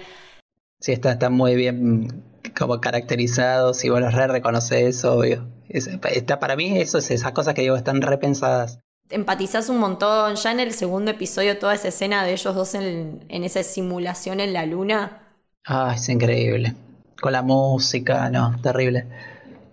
Sí, 0.81 0.93
está, 0.93 1.13
está 1.13 1.29
muy 1.31 1.55
bien 1.55 2.23
como 2.59 2.81
caracterizados 2.81 3.85
y 3.85 3.91
vos 3.91 4.01
los 4.01 4.15
re 4.15 4.27
reconoces, 4.27 5.05
obvio. 5.05 5.47
está, 5.69 6.39
para 6.41 6.57
mí 6.57 6.79
eso 6.81 6.99
es 6.99 7.11
esas 7.11 7.33
cosas 7.33 7.55
que 7.55 7.63
digo, 7.63 7.77
están 7.77 8.01
repensadas. 8.01 8.81
Empatizás 9.11 9.69
un 9.69 9.79
montón, 9.79 10.37
ya 10.37 10.53
en 10.53 10.61
el 10.61 10.73
segundo 10.73 11.11
episodio 11.11 11.59
toda 11.59 11.75
esa 11.75 11.89
escena 11.89 12.25
de 12.25 12.33
ellos 12.33 12.55
dos 12.55 12.75
en, 12.77 13.25
en 13.29 13.43
esa 13.45 13.63
simulación 13.65 14.39
en 14.41 14.53
la 14.53 14.65
luna. 14.67 15.23
Ah, 15.65 15.93
es 15.95 16.09
increíble. 16.09 16.75
Con 17.21 17.33
la 17.33 17.43
música, 17.43 18.31
no, 18.31 18.59
terrible 18.63 19.07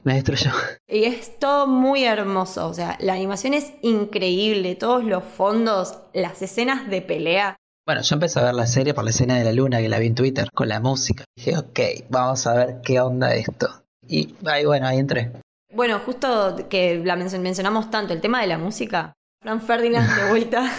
me 0.04 0.16
destruyó. 0.16 0.52
Y 0.88 1.06
es 1.06 1.40
todo 1.40 1.68
muy 1.68 2.04
hermoso, 2.04 2.68
o 2.68 2.74
sea, 2.74 2.98
la 3.00 3.14
animación 3.14 3.54
es 3.54 3.74
increíble, 3.82 4.76
todos 4.76 5.04
los 5.04 5.24
fondos, 5.24 6.00
las 6.14 6.42
escenas 6.42 6.90
de 6.90 7.02
pelea. 7.02 7.56
Bueno, 7.86 8.02
yo 8.02 8.14
empecé 8.16 8.40
a 8.40 8.44
ver 8.44 8.54
la 8.54 8.68
serie 8.68 8.94
por 8.94 9.04
la 9.04 9.10
escena 9.10 9.38
de 9.38 9.44
la 9.44 9.52
luna 9.52 9.80
que 9.80 9.90
la 9.90 10.00
vi 10.00 10.08
en 10.08 10.16
Twitter, 10.16 10.50
con 10.54 10.70
la 10.70 10.80
música. 10.80 11.26
Dije, 11.36 11.58
ok, 11.58 11.80
vamos 12.10 12.48
a 12.48 12.54
ver 12.54 12.82
qué 12.82 13.02
onda 13.02 13.34
esto. 13.36 13.68
Y 14.08 14.36
ahí, 14.46 14.66
bueno, 14.66 14.88
ahí 14.88 15.00
entré. 15.00 15.32
Bueno, 15.74 16.00
justo 16.00 16.68
que 16.70 17.02
la 17.04 17.16
mencionamos 17.16 17.90
tanto, 17.92 18.14
el 18.14 18.22
tema 18.22 18.42
de 18.42 18.48
la 18.48 18.58
música. 18.58 19.14
Fran 19.42 19.62
Ferdinand 19.62 20.10
de 20.16 20.30
vuelta. 20.30 20.72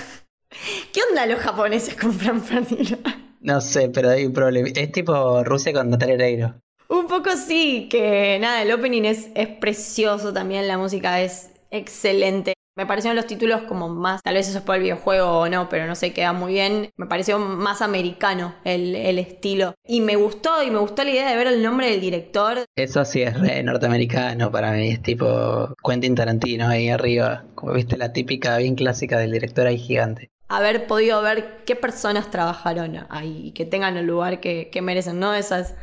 ¿Qué 0.92 1.00
onda 1.10 1.26
los 1.26 1.40
japoneses 1.40 1.94
con 1.96 2.12
Fran 2.12 2.40
Ferdinand? 2.40 3.24
No 3.40 3.60
sé, 3.60 3.90
pero 3.90 4.08
hay 4.08 4.24
un 4.24 4.32
problema. 4.32 4.68
Es 4.74 4.90
tipo 4.90 5.44
Rusia 5.44 5.72
con 5.74 5.90
Natalia 5.90 6.14
Oreiro. 6.14 6.54
Un 6.88 7.06
poco 7.06 7.30
sí, 7.36 7.88
que 7.90 8.38
nada, 8.40 8.62
el 8.62 8.72
opening 8.72 9.04
es, 9.04 9.30
es 9.34 9.48
precioso 9.48 10.32
también, 10.32 10.68
la 10.68 10.78
música 10.78 11.20
es 11.20 11.50
excelente. 11.70 12.54
Me 12.76 12.86
parecieron 12.86 13.14
los 13.14 13.28
títulos 13.28 13.62
como 13.62 13.88
más, 13.88 14.20
tal 14.20 14.34
vez 14.34 14.48
eso 14.48 14.58
es 14.58 14.64
por 14.64 14.74
el 14.74 14.82
videojuego 14.82 15.38
o 15.38 15.48
no, 15.48 15.68
pero 15.68 15.86
no 15.86 15.94
sé, 15.94 16.12
queda 16.12 16.32
muy 16.32 16.54
bien. 16.54 16.90
Me 16.96 17.06
pareció 17.06 17.38
más 17.38 17.82
americano 17.82 18.56
el, 18.64 18.96
el, 18.96 19.20
estilo. 19.20 19.74
Y 19.86 20.00
me 20.00 20.16
gustó, 20.16 20.60
y 20.60 20.72
me 20.72 20.78
gustó 20.78 21.04
la 21.04 21.10
idea 21.10 21.30
de 21.30 21.36
ver 21.36 21.46
el 21.46 21.62
nombre 21.62 21.88
del 21.88 22.00
director. 22.00 22.64
Eso 22.74 23.04
sí 23.04 23.22
es 23.22 23.38
re 23.38 23.62
norteamericano 23.62 24.50
para 24.50 24.72
mí, 24.72 24.90
es 24.90 25.00
tipo 25.02 25.72
Quentin 25.84 26.16
Tarantino 26.16 26.66
ahí 26.66 26.88
arriba. 26.88 27.44
Como 27.54 27.74
viste 27.74 27.96
la 27.96 28.12
típica 28.12 28.58
bien 28.58 28.74
clásica 28.74 29.18
del 29.18 29.30
director 29.30 29.68
ahí 29.68 29.78
gigante. 29.78 30.30
Haber 30.48 30.88
podido 30.88 31.22
ver 31.22 31.62
qué 31.64 31.76
personas 31.76 32.32
trabajaron 32.32 33.06
ahí 33.08 33.42
y 33.46 33.52
que 33.52 33.66
tengan 33.66 33.96
el 33.96 34.06
lugar 34.06 34.40
que, 34.40 34.68
que 34.70 34.82
merecen, 34.82 35.20
¿no? 35.20 35.32
Esas 35.32 35.76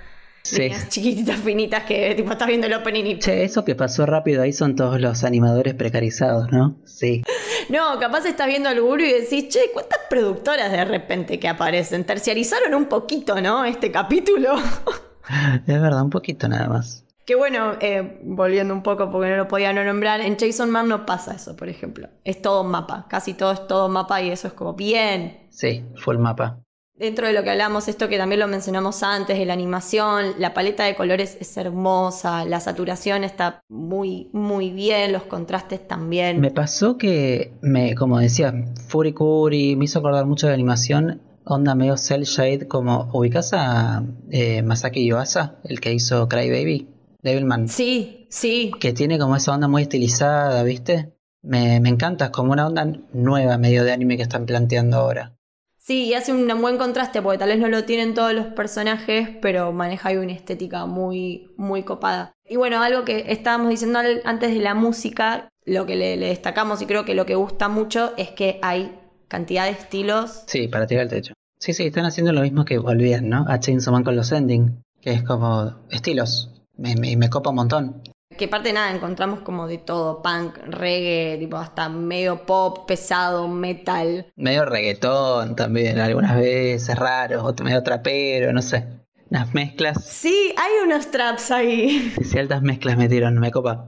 Sí. 0.43 0.71
chiquititas, 0.89 1.39
finitas 1.39 1.83
que 1.83 2.15
tipo 2.15 2.31
estás 2.31 2.47
viendo 2.47 2.67
el 2.67 2.73
opening 2.73 3.05
y... 3.05 3.19
Che, 3.19 3.43
eso 3.43 3.63
que 3.63 3.75
pasó 3.75 4.05
rápido 4.05 4.41
ahí 4.41 4.53
son 4.53 4.75
todos 4.75 4.99
los 4.99 5.23
animadores 5.23 5.73
precarizados, 5.75 6.51
¿no? 6.51 6.77
Sí. 6.85 7.23
No, 7.69 7.99
capaz 7.99 8.25
estás 8.25 8.47
viendo 8.47 8.67
al 8.67 8.81
gurú 8.81 9.01
y 9.03 9.13
decís, 9.13 9.47
che, 9.47 9.69
¿cuántas 9.71 9.99
productoras 10.09 10.71
de 10.71 10.83
repente 10.83 11.39
que 11.39 11.47
aparecen? 11.47 12.03
Terciarizaron 12.03 12.73
un 12.73 12.85
poquito, 12.85 13.39
¿no? 13.39 13.63
Este 13.63 13.91
capítulo. 13.91 14.55
es 15.67 15.81
verdad, 15.81 16.03
un 16.03 16.09
poquito 16.09 16.49
nada 16.49 16.67
más. 16.67 17.05
Que 17.25 17.35
bueno, 17.35 17.77
eh, 17.79 18.19
volviendo 18.23 18.73
un 18.73 18.83
poco 18.83 19.09
porque 19.11 19.29
no 19.29 19.37
lo 19.37 19.47
podía 19.47 19.71
no 19.71 19.83
nombrar, 19.83 20.21
en 20.21 20.37
Jason 20.37 20.69
Man 20.71 20.89
no 20.89 21.05
pasa 21.05 21.35
eso, 21.35 21.55
por 21.55 21.69
ejemplo. 21.69 22.09
Es 22.25 22.41
todo 22.41 22.63
mapa, 22.63 23.05
casi 23.07 23.35
todo 23.35 23.51
es 23.53 23.67
todo 23.67 23.87
mapa 23.89 24.21
y 24.21 24.31
eso 24.31 24.47
es 24.47 24.53
como 24.53 24.73
bien. 24.73 25.47
Sí, 25.49 25.85
fue 25.95 26.15
el 26.15 26.19
mapa. 26.19 26.59
Dentro 26.95 27.25
de 27.25 27.33
lo 27.33 27.43
que 27.43 27.49
hablamos, 27.49 27.87
esto 27.87 28.09
que 28.09 28.17
también 28.17 28.39
lo 28.39 28.47
mencionamos 28.47 29.01
antes, 29.01 29.39
de 29.39 29.45
la 29.45 29.53
animación, 29.53 30.33
la 30.37 30.53
paleta 30.53 30.83
de 30.83 30.93
colores 30.93 31.37
es 31.39 31.57
hermosa, 31.57 32.45
la 32.45 32.59
saturación 32.59 33.23
está 33.23 33.63
muy, 33.69 34.29
muy 34.33 34.69
bien, 34.69 35.11
los 35.11 35.23
contrastes 35.23 35.87
también. 35.87 36.39
Me 36.39 36.51
pasó 36.51 36.97
que, 36.97 37.53
me, 37.61 37.95
como 37.95 38.19
decía, 38.19 38.53
Furikuri 38.87 39.75
me 39.75 39.85
hizo 39.85 39.99
acordar 39.99 40.25
mucho 40.25 40.45
de 40.45 40.51
la 40.51 40.55
animación, 40.55 41.21
onda 41.43 41.73
medio 41.73 41.97
cel 41.97 42.23
shade, 42.23 42.67
como 42.67 43.09
ubicas 43.13 43.51
a 43.53 44.03
eh, 44.29 44.61
Masaki 44.61 45.05
Yuasa, 45.07 45.59
el 45.63 45.79
que 45.79 45.93
hizo 45.93 46.27
Cry 46.27 46.51
Baby, 46.51 46.87
Devilman. 47.23 47.67
Sí, 47.67 48.27
sí. 48.29 48.71
Que 48.79 48.93
tiene 48.93 49.17
como 49.17 49.35
esa 49.35 49.53
onda 49.53 49.67
muy 49.67 49.83
estilizada, 49.83 50.61
¿viste? 50.63 51.13
Me, 51.41 51.79
me 51.79 51.89
encanta, 51.89 52.25
es 52.25 52.31
como 52.31 52.51
una 52.51 52.67
onda 52.67 52.85
nueva 53.13 53.57
medio 53.57 53.83
de 53.83 53.91
anime 53.91 54.17
que 54.17 54.23
están 54.23 54.45
planteando 54.45 54.97
ahora. 54.97 55.35
Sí, 55.83 56.05
y 56.05 56.13
hace 56.13 56.31
un 56.31 56.61
buen 56.61 56.77
contraste 56.77 57.23
porque 57.23 57.39
tal 57.39 57.49
vez 57.49 57.57
no 57.57 57.67
lo 57.67 57.85
tienen 57.85 58.13
todos 58.13 58.33
los 58.33 58.45
personajes, 58.47 59.29
pero 59.41 59.73
maneja 59.73 60.09
ahí 60.09 60.17
una 60.17 60.31
estética 60.31 60.85
muy, 60.85 61.51
muy 61.57 61.81
copada. 61.81 62.33
Y 62.47 62.55
bueno, 62.55 62.83
algo 62.83 63.03
que 63.03 63.31
estábamos 63.31 63.69
diciendo 63.69 63.97
antes 64.23 64.53
de 64.53 64.59
la 64.59 64.75
música, 64.75 65.49
lo 65.65 65.87
que 65.87 65.95
le, 65.95 66.17
destacamos 66.17 66.83
y 66.83 66.85
creo 66.85 67.03
que 67.03 67.15
lo 67.15 67.25
que 67.25 67.33
gusta 67.33 67.67
mucho 67.67 68.13
es 68.15 68.29
que 68.29 68.59
hay 68.61 68.95
cantidad 69.27 69.65
de 69.65 69.71
estilos. 69.71 70.43
Sí, 70.45 70.67
para 70.67 70.85
tirar 70.85 71.05
el 71.05 71.09
techo. 71.09 71.33
Sí, 71.59 71.73
sí, 71.73 71.87
están 71.87 72.05
haciendo 72.05 72.31
lo 72.31 72.41
mismo 72.41 72.63
que 72.63 72.77
volvían, 72.77 73.27
¿no? 73.27 73.45
A 73.47 73.59
Chainsaw 73.59 73.91
Man 73.91 74.03
con 74.03 74.15
los 74.15 74.31
ending, 74.31 74.83
que 75.01 75.13
es 75.13 75.23
como 75.23 75.79
estilos. 75.89 76.51
Me, 76.77 76.95
me, 76.95 77.17
me 77.17 77.29
copa 77.31 77.49
un 77.49 77.55
montón. 77.55 78.03
Que 78.37 78.47
parte 78.47 78.73
nada, 78.73 78.91
encontramos 78.91 79.41
como 79.41 79.67
de 79.67 79.77
todo, 79.77 80.21
punk, 80.21 80.57
reggae, 80.65 81.37
tipo 81.39 81.57
hasta 81.57 81.89
medio 81.89 82.45
pop, 82.45 82.87
pesado, 82.87 83.47
metal. 83.47 84.31
Medio 84.35 84.65
reggaetón 84.65 85.55
también, 85.55 85.99
algunas 85.99 86.35
veces 86.37 86.97
raro, 86.97 87.53
medio 87.63 87.83
trapero, 87.83 88.51
no 88.53 88.61
sé. 88.61 88.87
Unas 89.29 89.53
mezclas. 89.53 90.03
Sí, 90.03 90.53
hay 90.57 90.85
unos 90.85 91.09
traps 91.09 91.51
ahí. 91.51 92.13
Altas 92.37 92.61
mezclas 92.61 92.97
metieron, 92.97 93.39
me 93.39 93.51
copa. 93.51 93.87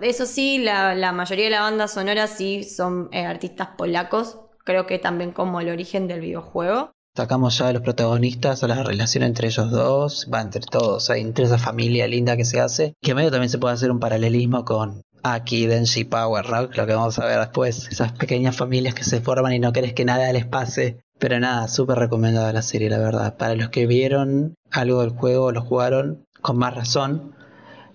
Eso 0.00 0.26
sí, 0.26 0.58
la, 0.58 1.12
mayoría 1.12 1.46
de 1.46 1.50
la 1.50 1.60
banda 1.60 1.88
sonora 1.88 2.26
sí 2.26 2.64
son 2.64 3.08
eh, 3.12 3.24
artistas 3.24 3.68
polacos, 3.76 4.38
creo 4.64 4.86
que 4.86 4.98
también 4.98 5.32
como 5.32 5.60
el 5.60 5.68
origen 5.68 6.08
del 6.08 6.20
videojuego. 6.20 6.93
Sacamos 7.16 7.58
ya 7.58 7.68
a 7.68 7.72
los 7.72 7.82
protagonistas, 7.82 8.64
a 8.64 8.68
la 8.68 8.82
relación 8.82 9.22
entre 9.22 9.46
ellos 9.46 9.70
dos, 9.70 10.28
va 10.32 10.40
entre 10.40 10.62
todos, 10.62 11.10
hay 11.10 11.20
entre 11.20 11.44
esa 11.44 11.58
familia 11.58 12.08
linda 12.08 12.36
que 12.36 12.44
se 12.44 12.60
hace, 12.60 12.94
que 13.00 13.14
medio 13.14 13.30
también 13.30 13.50
se 13.50 13.58
puede 13.58 13.74
hacer 13.74 13.90
un 13.90 14.00
paralelismo 14.00 14.64
con 14.64 15.02
Aki, 15.22 15.66
Denji, 15.66 16.04
Power 16.04 16.44
Rock, 16.44 16.76
lo 16.76 16.86
que 16.86 16.94
vamos 16.94 17.18
a 17.18 17.26
ver 17.26 17.38
después, 17.38 17.88
esas 17.88 18.12
pequeñas 18.12 18.56
familias 18.56 18.94
que 18.94 19.04
se 19.04 19.20
forman 19.20 19.52
y 19.52 19.58
no 19.58 19.72
querés 19.72 19.94
que 19.94 20.04
nada 20.04 20.30
les 20.32 20.44
pase. 20.44 21.00
Pero 21.18 21.38
nada, 21.38 21.68
súper 21.68 21.96
recomendada 21.96 22.52
la 22.52 22.60
serie, 22.60 22.90
la 22.90 22.98
verdad. 22.98 23.36
Para 23.36 23.54
los 23.54 23.70
que 23.70 23.86
vieron 23.86 24.54
algo 24.72 25.00
del 25.00 25.10
juego, 25.10 25.52
lo 25.52 25.62
jugaron 25.62 26.26
con 26.42 26.58
más 26.58 26.74
razón. 26.74 27.32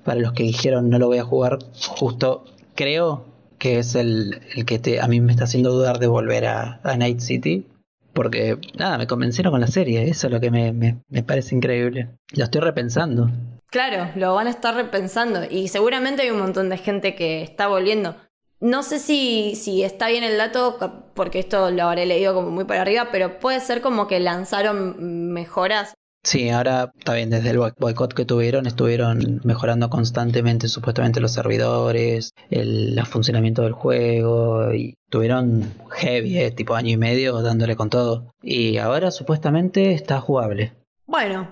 Para 0.06 0.22
los 0.22 0.32
que 0.32 0.44
dijeron 0.44 0.90
no 0.90 0.98
lo 0.98 1.08
voy 1.08 1.18
a 1.20 1.26
jugar, 1.26 1.60
justo 1.88 2.46
creo 2.74 3.26
que 3.60 3.78
es 3.78 3.94
el, 3.94 4.40
el 4.56 4.66
que 4.66 4.80
te, 4.80 5.02
a 5.02 5.08
mí 5.08 5.20
me 5.20 5.34
está 5.34 5.44
haciendo 5.44 5.74
dudar 5.74 6.00
de 6.00 6.08
volver 6.08 6.48
a 6.48 6.80
Night 6.98 7.20
City. 7.20 7.68
Porque, 8.14 8.58
nada, 8.78 8.98
me 8.98 9.08
convencieron 9.08 9.52
con 9.52 9.62
la 9.62 9.68
serie. 9.68 10.10
Eso 10.10 10.28
es 10.28 10.34
lo 10.34 10.40
que 10.40 10.52
me, 10.52 10.72
me, 10.72 11.02
me 11.10 11.24
parece 11.24 11.56
increíble. 11.56 12.10
Lo 12.34 12.44
estoy 12.44 12.62
repensando. 12.62 13.30
Claro, 13.68 14.12
lo 14.16 14.34
van 14.34 14.48
a 14.48 14.50
estar 14.50 14.76
repensando. 14.76 15.42
Y 15.50 15.68
seguramente 15.68 16.24
hay 16.24 16.32
un 16.32 16.40
montón 16.40 16.70
de 16.70 16.78
gente 16.78 17.16
que 17.16 17.44
está 17.44 17.68
volviendo. 17.68 18.16
No 18.60 18.84
sé 18.84 19.00
si, 19.00 19.56
si 19.56 19.84
está 19.84 20.10
bien 20.10 20.24
el 20.24 20.38
dato, 20.38 21.06
porque 21.14 21.40
esto 21.40 21.72
lo 21.72 21.84
habré 21.84 22.06
leído 22.06 22.34
como 22.34 22.50
muy 22.50 22.66
para 22.66 22.82
arriba, 22.82 23.10
pero 23.12 23.40
puede 23.40 23.62
ser 23.62 23.82
como 23.82 24.08
que 24.08 24.20
lanzaron 24.20 25.32
mejoras 25.32 25.94
Sí, 26.30 26.48
ahora 26.52 26.94
está 26.96 27.16
bien, 27.16 27.32
desde 27.32 27.50
el 27.50 27.58
boicot 27.58 28.14
que 28.14 28.24
tuvieron, 28.24 28.68
estuvieron 28.68 29.42
mejorando 29.44 29.90
constantemente 29.90 30.68
supuestamente 30.68 31.20
los 31.22 31.32
servidores, 31.32 32.36
el, 32.52 33.02
funcionamiento 33.08 33.64
del 33.64 33.72
juego, 33.72 34.72
y 34.72 34.94
tuvieron 35.10 35.74
heavy, 35.90 36.38
eh, 36.38 36.52
tipo 36.52 36.76
año 36.76 36.92
y 36.92 36.98
medio 36.98 37.42
dándole 37.42 37.76
con 37.76 37.90
todo. 37.90 38.36
Y 38.44 38.78
ahora 38.78 39.10
supuestamente 39.10 39.94
está 39.94 40.22
jugable. 40.22 40.74
Bueno, 41.08 41.50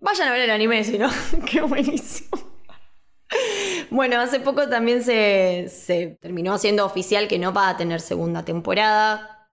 vayan 0.00 0.28
a 0.28 0.32
ver 0.32 0.44
el 0.44 0.50
anime, 0.52 0.82
si 0.84 0.96
no, 0.96 1.10
qué 1.46 1.60
buenísimo. 1.60 2.30
Bueno, 3.90 4.18
hace 4.20 4.40
poco 4.40 4.70
también 4.70 5.02
se, 5.02 5.66
se 5.68 6.16
terminó 6.22 6.54
haciendo 6.54 6.86
oficial 6.86 7.28
que 7.28 7.38
no 7.38 7.52
va 7.52 7.68
a 7.68 7.76
tener 7.76 8.00
segunda 8.00 8.42
temporada. 8.42 9.50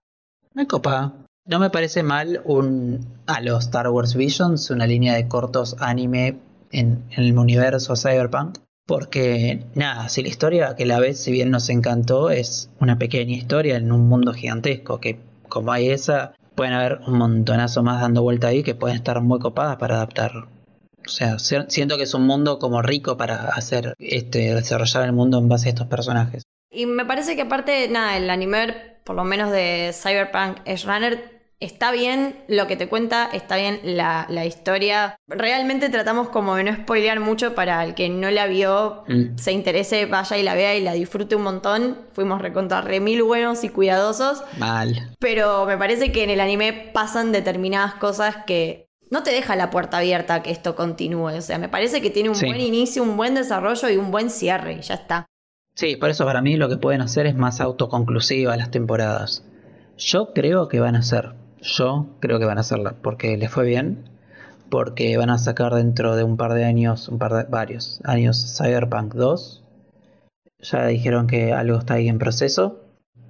Me 0.54 0.66
copa. 0.66 1.21
No 1.44 1.58
me 1.58 1.70
parece 1.70 2.04
mal 2.04 2.40
un 2.44 3.00
a 3.26 3.40
los 3.40 3.64
Star 3.64 3.88
Wars 3.88 4.14
Visions, 4.14 4.70
una 4.70 4.86
línea 4.86 5.14
de 5.14 5.26
cortos 5.26 5.76
anime 5.80 6.38
en, 6.70 7.04
el 7.16 7.36
universo 7.36 7.96
Cyberpunk. 7.96 8.58
Porque 8.86 9.64
nada, 9.74 10.08
si 10.08 10.22
la 10.22 10.28
historia 10.28 10.74
que 10.76 10.86
la 10.86 11.00
ves, 11.00 11.20
si 11.20 11.32
bien 11.32 11.50
nos 11.50 11.68
encantó, 11.68 12.30
es 12.30 12.70
una 12.80 12.98
pequeña 12.98 13.36
historia 13.36 13.76
en 13.76 13.92
un 13.92 14.08
mundo 14.08 14.32
gigantesco, 14.32 15.00
que 15.00 15.20
como 15.48 15.72
hay 15.72 15.90
esa, 15.90 16.34
pueden 16.54 16.74
haber 16.74 17.00
un 17.06 17.18
montonazo 17.18 17.82
más 17.82 18.00
dando 18.00 18.22
vuelta 18.22 18.48
ahí 18.48 18.62
que 18.62 18.74
pueden 18.74 18.96
estar 18.96 19.20
muy 19.20 19.38
copadas 19.38 19.76
para 19.76 19.96
adaptar. 19.96 20.32
O 21.04 21.08
sea, 21.08 21.38
siento 21.38 21.96
que 21.96 22.04
es 22.04 22.14
un 22.14 22.26
mundo 22.26 22.58
como 22.58 22.82
rico 22.82 23.16
para 23.16 23.48
hacer 23.48 23.94
este 23.98 24.54
desarrollar 24.54 25.04
el 25.04 25.12
mundo 25.12 25.38
en 25.38 25.48
base 25.48 25.68
a 25.68 25.70
estos 25.70 25.86
personajes. 25.86 26.44
Y 26.70 26.86
me 26.86 27.04
parece 27.04 27.36
que 27.36 27.42
aparte, 27.42 27.88
nada, 27.88 28.16
el 28.16 28.30
anime, 28.30 28.74
por 29.04 29.16
lo 29.16 29.24
menos 29.24 29.50
de 29.50 29.92
Cyberpunk 29.92 30.58
Edge 30.64 30.86
Runner, 30.86 31.31
está 31.62 31.92
bien 31.92 32.36
lo 32.48 32.66
que 32.66 32.76
te 32.76 32.88
cuenta, 32.88 33.28
está 33.32 33.56
bien 33.56 33.80
la, 33.84 34.26
historia. 34.44 35.16
Realmente 35.28 35.88
tratamos 35.88 36.28
como 36.28 36.56
de 36.56 36.64
no 36.64 36.74
spoilear 36.74 37.20
mucho 37.20 37.54
para 37.54 37.84
el 37.84 37.94
que 37.94 38.08
no 38.08 38.30
la 38.30 38.46
vio, 38.46 39.04
mm. 39.08 39.38
se 39.38 39.52
interese, 39.52 40.06
vaya 40.06 40.36
y 40.36 40.42
la 40.42 40.54
vea 40.54 40.74
y 40.74 40.82
la 40.82 40.92
disfrute 40.92 41.36
un 41.36 41.42
montón. 41.42 41.98
Fuimos 42.12 42.42
recontra 42.42 42.80
re 42.80 43.00
mil 43.00 43.22
buenos 43.22 43.62
y 43.64 43.68
cuidadosos. 43.68 44.42
Mal. 44.58 45.14
Pero 45.20 45.64
me 45.64 45.78
parece 45.78 46.12
que 46.12 46.24
en 46.24 46.30
el 46.30 46.40
anime 46.40 46.90
pasan 46.92 47.32
determinadas 47.32 47.94
cosas 47.94 48.36
que 48.46 48.88
no 49.10 49.22
te 49.22 49.30
deja 49.30 49.54
la 49.56 49.70
puerta 49.70 49.98
abierta 49.98 50.34
a 50.34 50.42
que 50.42 50.50
esto 50.50 50.74
continúe. 50.74 51.36
O 51.36 51.40
sea, 51.40 51.58
me 51.58 51.68
parece 51.68 52.02
que 52.02 52.10
tiene 52.10 52.30
un 52.30 52.40
buen 52.40 52.60
inicio, 52.60 53.02
un 53.02 53.16
buen 53.16 53.34
desarrollo 53.34 53.88
y 53.88 53.96
un 53.96 54.10
buen 54.10 54.30
cierre 54.30 54.74
y 54.74 54.80
ya 54.80 54.94
está. 54.94 55.26
Sí, 55.74 55.96
por 55.96 56.10
eso 56.10 56.24
para 56.24 56.42
mí 56.42 56.56
lo 56.56 56.68
que 56.68 56.76
pueden 56.76 57.00
hacer 57.00 57.26
es 57.26 57.34
más 57.34 57.60
autoconclusiva 57.60 58.56
las 58.56 58.70
temporadas. 58.70 59.44
Yo 59.96 60.32
creo 60.34 60.68
que 60.68 60.80
van 60.80 60.96
a 60.96 61.02
ser. 61.02 61.34
Yo 61.62 62.08
creo 62.18 62.40
que 62.40 62.44
van 62.44 62.58
a 62.58 62.62
hacerla 62.62 62.96
porque 63.00 63.36
les 63.36 63.50
fue 63.50 63.64
bien, 63.64 64.10
porque 64.68 65.16
van 65.16 65.30
a 65.30 65.38
sacar 65.38 65.72
dentro 65.74 66.16
de 66.16 66.24
un 66.24 66.36
par 66.36 66.54
de 66.54 66.64
años, 66.64 67.08
un 67.08 67.18
par 67.18 67.32
de 67.32 67.44
varios 67.44 68.00
años 68.04 68.58
Cyberpunk 68.58 69.14
2. 69.14 69.62
Ya 70.58 70.86
dijeron 70.86 71.28
que 71.28 71.52
algo 71.52 71.78
está 71.78 71.94
ahí 71.94 72.08
en 72.08 72.18
proceso. 72.18 72.80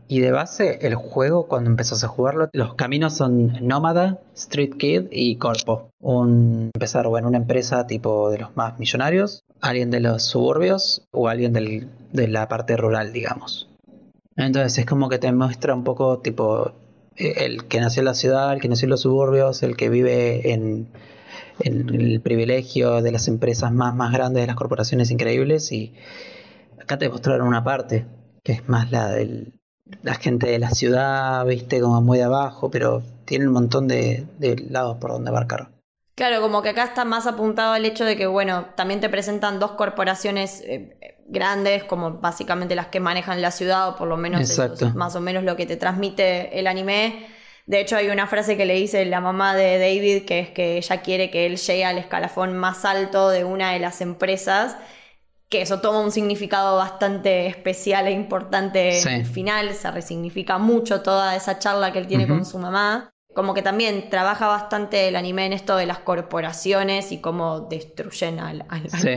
Y 0.09 0.21
de 0.21 0.31
base, 0.31 0.79
el 0.83 0.95
juego, 0.95 1.47
cuando 1.47 1.71
empezás 1.71 2.05
a 2.05 2.09
jugarlo, 2.09 2.49
los 2.53 2.75
caminos 2.75 3.15
son 3.15 3.67
Nómada, 3.67 4.19
Street 4.35 4.77
Kid 4.79 5.09
y 5.11 5.37
Corpo. 5.37 5.91
Un, 6.01 6.71
empezar 6.75 7.07
o 7.07 7.19
en 7.19 7.27
una 7.27 7.39
empresa 7.39 7.87
tipo 7.87 8.31
de 8.31 8.39
los 8.39 8.57
más 8.57 8.79
millonarios, 8.79 9.45
alguien 9.61 9.91
de 9.91 10.01
los 10.01 10.23
suburbios 10.23 11.07
o 11.13 11.29
alguien 11.29 11.53
de 11.53 12.29
la 12.29 12.49
parte 12.49 12.77
rural, 12.77 13.13
digamos. 13.13 13.69
Entonces 14.37 14.79
es 14.79 14.87
como 14.87 15.09
que 15.09 15.19
te 15.19 15.33
muestra 15.33 15.75
un 15.75 15.85
poco 15.85 16.19
tipo 16.19 16.73
el 17.17 17.65
que 17.65 17.81
nació 17.81 18.01
en 18.01 18.07
la 18.07 18.15
ciudad, 18.15 18.53
el 18.53 18.61
que 18.61 18.69
nació 18.69 18.87
en 18.87 18.91
los 18.91 19.03
suburbios, 19.03 19.63
el 19.63 19.77
que 19.77 19.89
vive 19.89 20.53
en, 20.53 20.89
el 21.61 22.21
privilegio 22.21 23.03
de 23.03 23.13
las 23.13 23.29
empresas 23.29 23.73
más, 23.73 23.95
más 23.95 24.13
grandes, 24.13 24.43
de 24.43 24.47
las 24.47 24.57
corporaciones 24.57 25.11
increíbles. 25.11 25.71
Y 25.73 25.95
acá 26.81 26.99
te 26.99 27.09
mostraron 27.09 27.47
una 27.47 27.63
parte, 27.63 28.07
que 28.43 28.53
es 28.53 28.69
más 28.69 28.91
la 28.91 29.09
del 29.09 29.53
la 30.03 30.15
gente 30.15 30.47
de 30.47 30.59
la 30.59 30.71
ciudad, 30.71 31.45
viste, 31.45 31.81
como 31.81 32.01
muy 32.01 32.19
de 32.19 32.25
abajo, 32.25 32.71
pero 32.71 33.03
tiene 33.25 33.47
un 33.47 33.53
montón 33.53 33.89
de, 33.89 34.27
lados 34.71 34.97
por 34.99 35.11
donde 35.11 35.31
abarcar. 35.31 35.69
Claro, 36.15 36.41
como 36.41 36.63
que 36.63 36.71
acá 36.71 36.85
está 36.85 37.05
más 37.05 37.27
apuntado 37.27 37.73
al 37.73 37.85
hecho 37.85 38.05
de 38.05 38.17
que, 38.17 38.27
bueno, 38.27 38.67
también 38.77 39.01
te 39.01 39.09
presentan 39.09 39.59
dos 39.59 39.73
corporaciones 39.73 40.63
eh, 40.67 41.17
grandes, 41.33 41.85
como 41.85 42.13
básicamente 42.13 42.75
las 42.75 42.89
que 42.89 43.01
manejan 43.01 43.43
la 43.43 43.51
ciudad, 43.51 43.89
o 43.89 43.97
por 43.97 44.07
lo 44.07 44.17
menos 44.17 44.43
es 44.43 44.95
más 44.95 45.17
o 45.17 45.21
menos 45.21 45.43
lo 45.43 45.57
que 45.57 45.67
te 45.67 45.77
transmite 45.77 46.59
el 46.59 46.67
anime. 46.67 47.27
De 47.67 47.81
hecho, 47.81 47.97
hay 47.97 48.09
una 48.09 48.27
frase 48.27 48.57
que 48.57 48.67
le 48.67 48.75
dice 48.75 49.05
la 49.07 49.21
mamá 49.21 49.55
de 49.55 49.79
David, 49.79 50.25
que 50.25 50.41
es 50.41 50.51
que 50.51 50.77
ella 50.77 51.01
quiere 51.01 51.31
que 51.31 51.47
él 51.47 51.57
llegue 51.57 51.85
al 51.85 51.99
escalafón 51.99 52.57
más 52.57 52.85
alto 52.85 53.31
de 53.31 53.45
una 53.45 53.73
de 53.73 53.79
las 53.79 54.01
empresas, 54.01 54.77
que 55.49 55.63
eso 55.63 55.81
toma 55.81 56.01
un 56.01 56.11
significado 56.11 56.77
bastante 56.77 57.47
especial 57.47 58.07
e 58.09 58.13
importante 58.13 59.01
al 59.03 59.27
final, 59.27 59.75
se 59.75 59.91
resignifica 59.91 60.59
mucho 60.59 61.03
toda 61.03 61.37
esa 61.37 61.59
charla 61.59 61.93
que 61.93 61.99
él 61.99 62.07
tiene 62.07 62.27
con 62.27 62.45
su 62.45 62.59
mamá. 62.59 63.11
Como 63.35 63.55
que 63.55 63.63
también 63.63 64.11
trabaja 64.11 64.47
bastante 64.47 65.09
el 65.09 65.17
anime 65.17 65.47
en 65.47 65.55
esto 65.55 65.77
de 65.77 65.87
las 65.87 66.01
corporaciones 66.01 67.13
y 67.13 67.21
cómo 67.21 67.61
destruyen 67.61 68.41
a 68.41 68.53
la, 68.53 68.67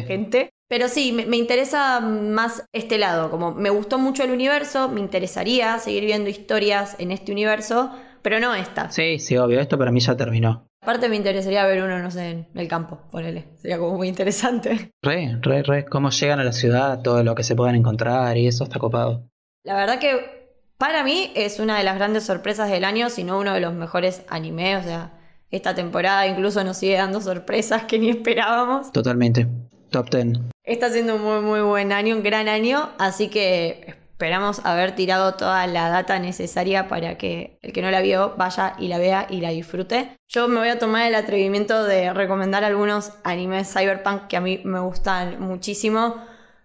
gente. 0.07 0.51
Pero 0.67 0.87
sí, 0.87 1.11
me, 1.11 1.37
interesa 1.37 1.99
más 1.99 2.63
este 2.73 2.97
lado, 2.97 3.29
como 3.29 3.53
me 3.53 3.69
gustó 3.69 3.99
mucho 3.99 4.23
el 4.23 4.31
universo, 4.31 4.89
me 4.89 4.99
interesaría 4.99 5.77
seguir 5.77 6.05
viendo 6.05 6.29
historias 6.29 6.95
en 6.97 7.11
este 7.11 7.31
universo, 7.31 7.91
pero 8.23 8.39
no 8.39 8.55
esta. 8.55 8.89
Sí, 8.89 9.19
sí, 9.19 9.37
obvio, 9.37 9.59
esto 9.59 9.77
para 9.77 9.91
mí 9.91 9.99
ya 9.99 10.17
terminó. 10.17 10.67
Aparte 10.81 11.07
me 11.07 11.15
interesaría 11.15 11.65
ver 11.65 11.83
uno, 11.83 11.99
no 11.99 12.09
sé, 12.09 12.29
en 12.31 12.47
el 12.55 12.67
campo, 12.67 12.99
ponele. 13.11 13.45
Sería 13.57 13.77
como 13.77 13.95
muy 13.97 14.07
interesante. 14.07 14.91
Re, 15.03 15.37
re, 15.41 15.61
re, 15.61 15.85
cómo 15.85 16.09
llegan 16.09 16.39
a 16.39 16.43
la 16.43 16.51
ciudad, 16.51 17.01
todo 17.03 17.23
lo 17.23 17.35
que 17.35 17.43
se 17.43 17.55
pueden 17.55 17.75
encontrar 17.75 18.35
y 18.37 18.47
eso 18.47 18.63
está 18.63 18.79
copado. 18.79 19.27
La 19.63 19.75
verdad 19.75 19.99
que 19.99 20.45
para 20.77 21.03
mí 21.03 21.31
es 21.35 21.59
una 21.59 21.77
de 21.77 21.83
las 21.83 21.95
grandes 21.95 22.23
sorpresas 22.23 22.69
del 22.69 22.85
año, 22.85 23.09
si 23.09 23.23
no 23.23 23.39
uno 23.39 23.53
de 23.53 23.59
los 23.59 23.73
mejores 23.73 24.23
animes, 24.29 24.79
o 24.79 24.83
sea, 24.83 25.13
esta 25.51 25.75
temporada 25.75 26.27
incluso 26.27 26.63
nos 26.63 26.77
sigue 26.77 26.95
dando 26.95 27.21
sorpresas 27.21 27.83
que 27.83 27.99
ni 27.99 28.09
esperábamos. 28.11 28.91
Totalmente. 28.91 29.47
Top 29.91 30.09
10. 30.09 30.54
Está 30.65 30.89
siendo 30.89 31.15
un 31.15 31.21
muy, 31.21 31.41
muy 31.41 31.61
buen 31.61 31.91
año, 31.91 32.15
un 32.15 32.23
gran 32.23 32.47
año, 32.47 32.89
así 32.97 33.29
que 33.29 33.85
esperamos 34.13 34.65
haber 34.65 34.95
tirado 34.95 35.35
toda 35.35 35.67
la 35.67 35.89
data 35.89 36.17
necesaria 36.17 36.87
para 36.87 37.19
que 37.19 37.59
el 37.61 37.71
que 37.71 37.83
no 37.83 37.91
la 37.91 38.01
vio 38.01 38.33
vaya 38.35 38.75
y 38.79 38.87
la 38.87 38.97
vea 38.97 39.27
y 39.29 39.41
la 39.41 39.51
disfrute. 39.51 40.17
Yo 40.27 40.47
me 40.47 40.59
voy 40.59 40.69
a 40.69 40.79
tomar 40.79 41.05
el 41.05 41.13
atrevimiento 41.13 41.83
de 41.83 42.11
recomendar 42.13 42.63
algunos 42.63 43.11
animes 43.23 43.71
cyberpunk 43.71 44.25
que 44.25 44.37
a 44.37 44.41
mí 44.41 44.61
me 44.63 44.79
gustan 44.79 45.39
muchísimo. 45.39 46.15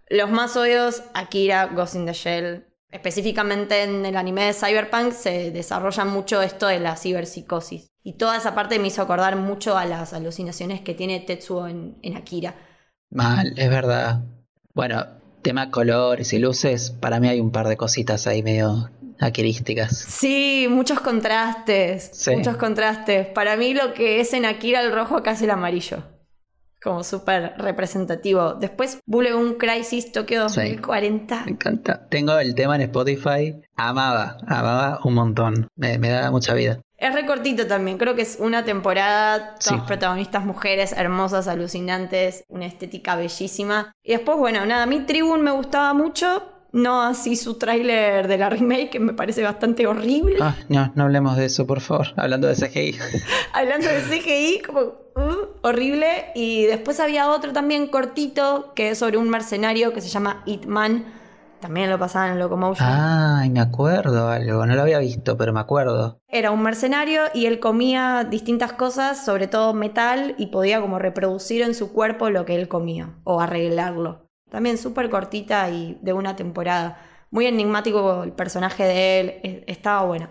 Los 0.08 0.30
más 0.30 0.56
obvios, 0.56 1.02
Akira, 1.12 1.66
Ghost 1.66 1.96
in 1.96 2.06
the 2.06 2.14
Shell. 2.14 2.64
Específicamente 2.90 3.82
en 3.82 4.06
el 4.06 4.16
anime 4.16 4.44
de 4.44 4.54
cyberpunk 4.54 5.12
se 5.12 5.50
desarrolla 5.50 6.06
mucho 6.06 6.40
esto 6.40 6.68
de 6.68 6.80
la 6.80 6.96
ciberpsicosis. 6.96 7.90
Y 8.02 8.14
toda 8.14 8.38
esa 8.38 8.54
parte 8.54 8.78
me 8.78 8.88
hizo 8.88 9.02
acordar 9.02 9.36
mucho 9.36 9.76
a 9.76 9.84
las 9.84 10.14
alucinaciones 10.14 10.80
que 10.80 10.94
tiene 10.94 11.20
Tetsuo 11.20 11.68
en 11.68 12.16
Akira. 12.16 12.54
Mal, 13.10 13.54
es 13.56 13.70
verdad. 13.70 14.22
Bueno, 14.74 15.04
tema 15.42 15.70
colores 15.70 16.32
y 16.32 16.38
luces, 16.38 16.90
para 16.90 17.20
mí 17.20 17.28
hay 17.28 17.40
un 17.40 17.50
par 17.50 17.68
de 17.68 17.76
cositas 17.76 18.26
ahí 18.26 18.42
medio 18.42 18.90
aquirísticas. 19.18 19.96
Sí, 19.96 20.66
muchos 20.70 21.00
contrastes. 21.00 22.12
Muchos 22.34 22.56
contrastes. 22.56 23.26
Para 23.26 23.56
mí 23.56 23.74
lo 23.74 23.92
que 23.94 24.20
es 24.20 24.32
en 24.32 24.44
Akira 24.44 24.80
el 24.80 24.92
rojo 24.92 25.16
acá 25.16 25.32
es 25.32 25.42
el 25.42 25.50
amarillo. 25.50 26.04
Como 26.82 27.04
súper 27.04 27.54
representativo. 27.58 28.54
Después, 28.54 29.00
un 29.06 29.54
Crisis 29.54 30.12
Tokyo 30.12 30.42
2040. 30.42 31.44
me 31.44 31.50
encanta. 31.52 32.06
Tengo 32.08 32.38
el 32.38 32.54
tema 32.54 32.76
en 32.76 32.82
Spotify. 32.82 33.60
Amaba, 33.76 34.38
amaba 34.46 35.00
un 35.04 35.14
montón. 35.14 35.68
Me, 35.76 35.98
me 35.98 36.10
da 36.10 36.30
mucha 36.30 36.54
vida. 36.54 36.80
Es 37.00 37.14
recortito 37.14 37.66
también, 37.66 37.96
creo 37.96 38.14
que 38.14 38.20
es 38.20 38.36
una 38.38 38.62
temporada, 38.66 39.54
todas 39.54 39.84
protagonistas 39.84 40.44
mujeres 40.44 40.92
hermosas, 40.92 41.48
alucinantes, 41.48 42.44
una 42.48 42.66
estética 42.66 43.16
bellísima. 43.16 43.94
Y 44.02 44.12
después, 44.12 44.36
bueno, 44.36 44.66
nada, 44.66 44.82
a 44.82 44.86
mí 44.86 45.00
Tribune 45.00 45.42
me 45.42 45.50
gustaba 45.50 45.94
mucho, 45.94 46.42
no 46.72 47.02
así 47.02 47.36
su 47.36 47.54
tráiler 47.54 48.28
de 48.28 48.38
la 48.38 48.50
remake, 48.50 48.90
que 48.90 49.00
me 49.00 49.12
parece 49.12 49.42
bastante 49.42 49.86
horrible. 49.86 50.36
Ah, 50.40 50.54
no, 50.68 50.92
no 50.94 51.04
hablemos 51.04 51.36
de 51.36 51.46
eso, 51.46 51.66
por 51.66 51.80
favor, 51.80 52.08
hablando 52.16 52.48
de 52.48 52.54
CGI. 52.54 52.98
hablando 53.52 53.88
de 53.88 54.00
CGI, 54.02 54.62
como 54.62 54.80
uh, 54.80 55.48
horrible. 55.62 56.26
Y 56.34 56.66
después 56.66 57.00
había 57.00 57.30
otro 57.30 57.52
también 57.52 57.86
cortito, 57.88 58.72
que 58.74 58.90
es 58.90 58.98
sobre 58.98 59.16
un 59.16 59.28
mercenario 59.28 59.92
que 59.92 60.00
se 60.00 60.08
llama 60.08 60.42
Hitman 60.46 61.20
también 61.60 61.90
lo 61.90 61.98
pasaban 61.98 62.32
en 62.32 62.38
Locomotion. 62.38 62.88
Ay, 62.88 63.50
me 63.50 63.60
acuerdo 63.60 64.28
algo. 64.28 64.64
No 64.64 64.74
lo 64.74 64.82
había 64.82 64.98
visto, 64.98 65.36
pero 65.36 65.52
me 65.52 65.60
acuerdo. 65.60 66.18
Era 66.26 66.50
un 66.50 66.62
mercenario 66.62 67.24
y 67.34 67.46
él 67.46 67.60
comía 67.60 68.26
distintas 68.28 68.72
cosas, 68.72 69.24
sobre 69.24 69.46
todo 69.46 69.74
metal, 69.74 70.34
y 70.38 70.46
podía 70.46 70.80
como 70.80 70.98
reproducir 70.98 71.60
en 71.60 71.74
su 71.74 71.92
cuerpo 71.92 72.30
lo 72.30 72.46
que 72.46 72.56
él 72.56 72.66
comía 72.66 73.14
o 73.24 73.40
arreglarlo. 73.40 74.29
También 74.50 74.78
súper 74.78 75.08
cortita 75.10 75.70
y 75.70 75.98
de 76.02 76.12
una 76.12 76.36
temporada. 76.36 77.00
Muy 77.30 77.46
enigmático 77.46 78.24
el 78.24 78.32
personaje 78.32 78.84
de 78.84 79.20
él. 79.20 79.64
Estaba 79.66 80.04
bueno. 80.04 80.28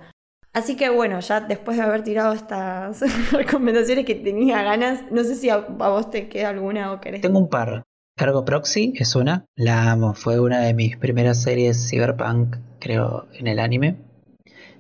Así 0.54 0.76
que 0.76 0.90
bueno, 0.90 1.20
ya 1.20 1.42
después 1.42 1.78
de 1.78 1.84
haber 1.84 2.04
tirado 2.04 2.34
estas 2.34 3.02
recomendaciones 3.32 4.06
que 4.06 4.16
tenía 4.16 4.64
ganas, 4.64 5.12
no 5.12 5.24
sé 5.24 5.36
si 5.36 5.50
a, 5.50 5.58
vos 5.58 6.10
te 6.10 6.28
queda 6.28 6.50
alguna 6.50 6.92
o 6.92 7.00
querés. 7.00 7.22
Tengo 7.22 7.40
un 7.40 7.50
par. 7.50 7.84
Cargo 8.18 8.44
Proxy 8.44 8.94
es 8.98 9.16
una, 9.16 9.46
la 9.56 9.92
amo, 9.92 10.14
fue 10.14 10.42
una 10.42 10.60
de 10.60 10.74
mis 10.74 10.98
primeras 10.98 11.42
series 11.42 11.90
cyberpunk, 11.90 12.58
creo, 12.80 13.28
en 13.34 13.48
el 13.48 13.60
anime. 13.60 13.96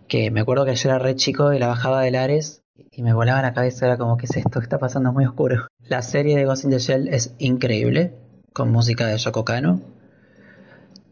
Que 0.09 0.31
me 0.31 0.41
acuerdo 0.41 0.65
que 0.65 0.75
yo 0.75 0.89
era 0.89 0.99
re 0.99 1.15
chico 1.15 1.53
y 1.53 1.59
la 1.59 1.67
bajaba 1.67 2.01
de 2.01 2.17
Ares 2.17 2.63
y 2.91 3.01
me 3.01 3.13
volaba 3.13 3.41
la 3.41 3.53
cabeza, 3.53 3.85
era 3.85 3.97
como, 3.97 4.17
¿qué 4.17 4.25
es 4.25 4.35
esto? 4.35 4.59
está 4.59 4.79
pasando 4.79 5.13
muy 5.13 5.25
oscuro? 5.25 5.67
La 5.87 6.01
serie 6.01 6.35
de 6.35 6.45
Ghost 6.45 6.65
in 6.65 6.71
the 6.71 6.79
Shell 6.79 7.07
es 7.07 7.35
increíble, 7.37 8.13
con 8.53 8.71
música 8.71 9.07
de 9.07 9.17
Yoko 9.17 9.45
Kano. 9.45 9.81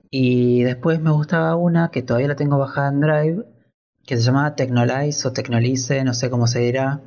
Y 0.09 0.63
después 0.63 0.99
me 0.99 1.11
gustaba 1.11 1.55
una 1.55 1.89
que 1.91 2.01
todavía 2.01 2.29
la 2.29 2.35
tengo 2.35 2.57
bajada 2.57 2.89
en 2.89 3.01
Drive, 3.01 3.45
que 4.05 4.17
se 4.17 4.23
llamaba 4.23 4.55
Technolize 4.55 5.27
o 5.27 5.33
Technolize, 5.33 6.03
no 6.03 6.13
sé 6.13 6.29
cómo 6.29 6.47
se 6.47 6.59
dirá, 6.59 7.01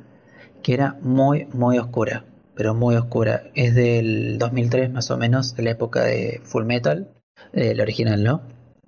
que 0.63 0.73
era 0.73 0.97
muy, 1.01 1.47
muy 1.53 1.77
oscura 1.79 2.25
pero 2.55 2.73
muy 2.75 2.95
oscura. 2.95 3.43
Es 3.55 3.75
del 3.75 4.37
2003 4.37 4.91
más 4.91 5.09
o 5.11 5.17
menos, 5.17 5.55
de 5.55 5.63
la 5.63 5.71
época 5.71 6.03
de 6.03 6.41
Full 6.43 6.65
Metal, 6.65 7.11
el 7.53 7.81
original, 7.81 8.23
¿no? 8.23 8.41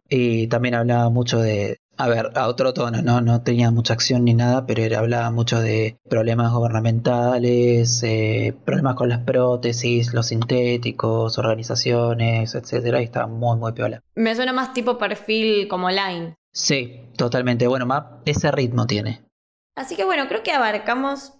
Y 0.09 0.47
también 0.47 0.75
hablaba 0.75 1.09
mucho 1.09 1.39
de, 1.39 1.77
a 1.97 2.07
ver, 2.07 2.31
a 2.35 2.47
otro 2.47 2.73
tono, 2.73 3.01
¿no? 3.01 3.21
No 3.21 3.43
tenía 3.43 3.71
mucha 3.71 3.93
acción 3.93 4.25
ni 4.25 4.33
nada, 4.33 4.65
pero 4.65 4.81
era, 4.81 4.99
hablaba 4.99 5.29
mucho 5.31 5.61
de 5.61 5.97
problemas 6.09 6.51
gubernamentales, 6.51 8.01
eh, 8.03 8.55
problemas 8.65 8.95
con 8.95 9.09
las 9.09 9.19
prótesis, 9.19 10.13
los 10.13 10.27
sintéticos, 10.27 11.37
organizaciones, 11.37 12.55
etcétera, 12.55 13.01
y 13.01 13.05
estaba 13.05 13.27
muy, 13.27 13.57
muy 13.57 13.73
piola. 13.73 14.01
Me 14.15 14.35
suena 14.35 14.53
más 14.53 14.73
tipo 14.73 14.97
perfil 14.97 15.67
como 15.67 15.89
Line. 15.89 16.35
Sí, 16.51 17.01
totalmente. 17.17 17.67
Bueno, 17.67 17.85
más 17.85 18.03
ese 18.25 18.51
ritmo 18.51 18.87
tiene. 18.87 19.23
Así 19.75 19.95
que 19.95 20.03
bueno, 20.03 20.27
creo 20.27 20.43
que 20.43 20.51
abarcamos 20.51 21.33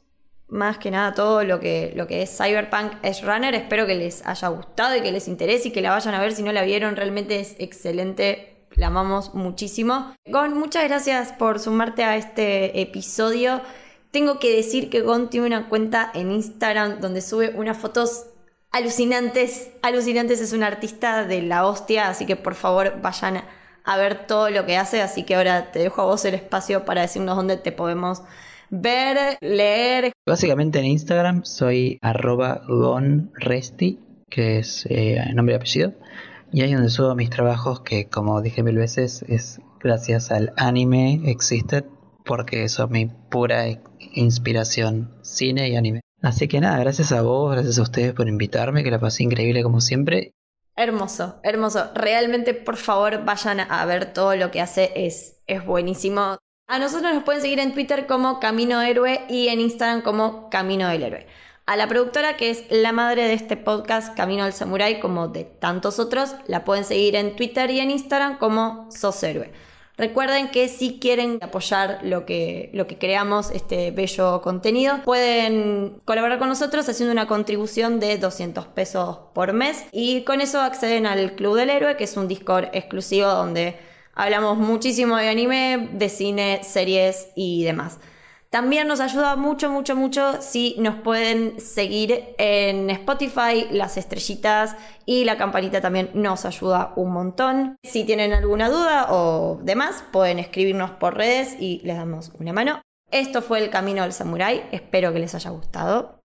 más 0.47 0.77
que 0.77 0.91
nada 0.91 1.13
todo 1.13 1.43
lo 1.43 1.59
que, 1.59 1.93
lo 1.95 2.07
que 2.07 2.21
es 2.21 2.37
Cyberpunk 2.37 2.93
Edge 3.03 3.23
Runner. 3.23 3.53
Espero 3.55 3.85
que 3.85 3.95
les 3.95 4.25
haya 4.25 4.47
gustado 4.49 4.95
y 4.95 5.01
que 5.01 5.11
les 5.11 5.27
interese 5.27 5.69
y 5.69 5.71
que 5.71 5.81
la 5.81 5.91
vayan 5.91 6.13
a 6.13 6.21
ver 6.21 6.33
si 6.33 6.43
no 6.43 6.51
la 6.51 6.63
vieron. 6.63 6.95
Realmente 6.95 7.39
es 7.39 7.55
excelente. 7.59 8.52
La 8.75 8.87
amamos 8.87 9.35
muchísimo. 9.35 10.15
Gon, 10.25 10.57
muchas 10.57 10.83
gracias 10.85 11.31
por 11.31 11.59
sumarte 11.59 12.03
a 12.03 12.17
este 12.17 12.81
episodio. 12.81 13.61
Tengo 14.11 14.39
que 14.39 14.55
decir 14.55 14.89
que 14.89 15.01
Gon 15.01 15.29
tiene 15.29 15.47
una 15.47 15.69
cuenta 15.69 16.09
en 16.13 16.31
Instagram 16.31 16.99
donde 16.99 17.21
sube 17.21 17.53
unas 17.55 17.77
fotos 17.77 18.25
alucinantes. 18.71 19.69
Alucinantes 19.81 20.41
es 20.41 20.53
un 20.53 20.63
artista 20.63 21.25
de 21.25 21.41
la 21.41 21.67
hostia, 21.67 22.09
así 22.09 22.25
que 22.25 22.35
por 22.35 22.55
favor 22.55 22.99
vayan 23.01 23.43
a 23.83 23.97
ver 23.97 24.25
todo 24.25 24.49
lo 24.49 24.65
que 24.65 24.77
hace. 24.77 25.01
Así 25.01 25.23
que 25.23 25.35
ahora 25.35 25.71
te 25.71 25.79
dejo 25.79 26.01
a 26.01 26.05
vos 26.05 26.25
el 26.25 26.33
espacio 26.33 26.83
para 26.85 27.01
decirnos 27.01 27.35
dónde 27.35 27.57
te 27.57 27.71
podemos 27.71 28.23
ver, 28.69 29.37
leer. 29.41 30.11
Básicamente 30.25 30.79
en 30.79 30.85
Instagram 30.85 31.43
soy 31.43 31.99
arroba 32.01 32.61
gonresti, 32.67 33.99
que 34.29 34.59
es 34.59 34.87
eh, 34.89 35.23
nombre 35.33 35.53
y 35.53 35.57
apellido. 35.57 35.93
Y 36.53 36.61
ahí 36.61 36.71
donde 36.71 36.91
subo 36.91 37.15
mis 37.15 37.31
trabajos 37.31 37.81
que, 37.81 38.07
como 38.07 38.39
dije 38.39 38.61
mil 38.61 38.77
veces, 38.77 39.25
es 39.27 39.59
gracias 39.79 40.29
al 40.29 40.53
anime 40.55 41.19
Existed, 41.25 41.83
porque 42.23 42.63
eso 42.63 42.83
es 42.83 42.91
mi 42.91 43.07
pura 43.07 43.65
inspiración, 44.13 45.17
cine 45.23 45.69
y 45.69 45.75
anime. 45.75 46.01
Así 46.21 46.47
que 46.47 46.61
nada, 46.61 46.77
gracias 46.77 47.11
a 47.11 47.23
vos, 47.23 47.51
gracias 47.51 47.79
a 47.79 47.81
ustedes 47.81 48.13
por 48.13 48.27
invitarme, 48.27 48.83
que 48.83 48.91
la 48.91 48.99
pasé 48.99 49.23
increíble 49.23 49.63
como 49.63 49.81
siempre. 49.81 50.33
Hermoso, 50.75 51.39
hermoso. 51.41 51.89
Realmente, 51.95 52.53
por 52.53 52.77
favor, 52.77 53.25
vayan 53.25 53.59
a 53.59 53.83
ver 53.87 54.13
todo 54.13 54.35
lo 54.35 54.51
que 54.51 54.61
hace, 54.61 54.91
es, 54.95 55.41
es 55.47 55.65
buenísimo. 55.65 56.37
A 56.67 56.77
nosotros 56.77 57.15
nos 57.15 57.23
pueden 57.23 57.41
seguir 57.41 57.59
en 57.59 57.73
Twitter 57.73 58.05
como 58.05 58.39
Camino 58.39 58.79
Héroe 58.79 59.21
y 59.27 59.47
en 59.47 59.59
Instagram 59.59 60.03
como 60.03 60.51
Camino 60.51 60.87
del 60.87 61.01
Héroe. 61.01 61.25
A 61.65 61.77
la 61.77 61.87
productora, 61.87 62.35
que 62.35 62.49
es 62.49 62.63
la 62.69 62.91
madre 62.91 63.23
de 63.23 63.33
este 63.33 63.55
podcast, 63.57 64.15
Camino 64.15 64.43
del 64.43 64.53
Samurai, 64.53 64.99
como 64.99 65.29
de 65.29 65.45
tantos 65.45 65.99
otros, 65.99 66.35
la 66.47 66.65
pueden 66.65 66.83
seguir 66.83 67.15
en 67.15 67.35
Twitter 67.35 67.71
y 67.71 67.79
en 67.79 67.91
Instagram 67.91 68.37
como 68.37 68.89
Sos 68.91 69.23
Héroe. 69.23 69.51
Recuerden 69.95 70.49
que 70.49 70.67
si 70.67 70.99
quieren 70.99 71.37
apoyar 71.41 71.99
lo 72.03 72.25
que, 72.25 72.69
lo 72.73 72.87
que 72.87 72.97
creamos, 72.97 73.51
este 73.51 73.91
bello 73.91 74.41
contenido, 74.41 75.01
pueden 75.05 76.01
colaborar 76.03 76.39
con 76.39 76.49
nosotros 76.49 76.89
haciendo 76.89 77.11
una 77.11 77.27
contribución 77.27 77.99
de 77.99 78.17
200 78.17 78.67
pesos 78.67 79.19
por 79.33 79.53
mes 79.53 79.85
y 79.91 80.23
con 80.23 80.41
eso 80.41 80.59
acceden 80.59 81.05
al 81.05 81.35
Club 81.35 81.55
del 81.55 81.69
Héroe, 81.69 81.95
que 81.95 82.05
es 82.05 82.17
un 82.17 82.27
Discord 82.27 82.69
exclusivo 82.73 83.27
donde 83.27 83.77
Hablamos 84.15 84.59
muchísimo 84.59 85.17
de 85.17 85.27
anime, 85.27 85.89
de 85.93 86.07
cine, 86.07 86.61
series 86.63 87.29
y 87.35 87.63
demás. 87.63 87.97
También 88.53 88.87
nos 88.87 88.99
ayuda 88.99 89.35
mucho, 89.35 89.71
mucho, 89.71 89.95
mucho 89.95 90.39
si 90.39 90.75
nos 90.77 90.93
pueden 90.99 91.59
seguir 91.59 92.35
en 92.37 92.91
Spotify, 92.91 93.65
las 93.71 93.97
estrellitas 93.97 94.75
y 95.07 95.25
la 95.25 95.39
campanita 95.39 95.81
también 95.81 96.11
nos 96.13 96.45
ayuda 96.45 96.93
un 96.95 97.13
montón. 97.13 97.77
Si 97.81 98.03
tienen 98.03 98.31
alguna 98.31 98.69
duda 98.69 99.07
o 99.09 99.59
demás, 99.63 100.03
pueden 100.11 100.37
escribirnos 100.37 100.91
por 100.91 101.17
redes 101.17 101.55
y 101.59 101.81
les 101.83 101.97
damos 101.97 102.31
una 102.39 102.53
mano. 102.53 102.79
Esto 103.09 103.41
fue 103.41 103.57
el 103.57 103.71
Camino 103.71 104.03
del 104.03 104.13
Samurai, 104.13 104.69
espero 104.71 105.11
que 105.13 105.19
les 105.19 105.33
haya 105.33 105.49
gustado. 105.49 106.19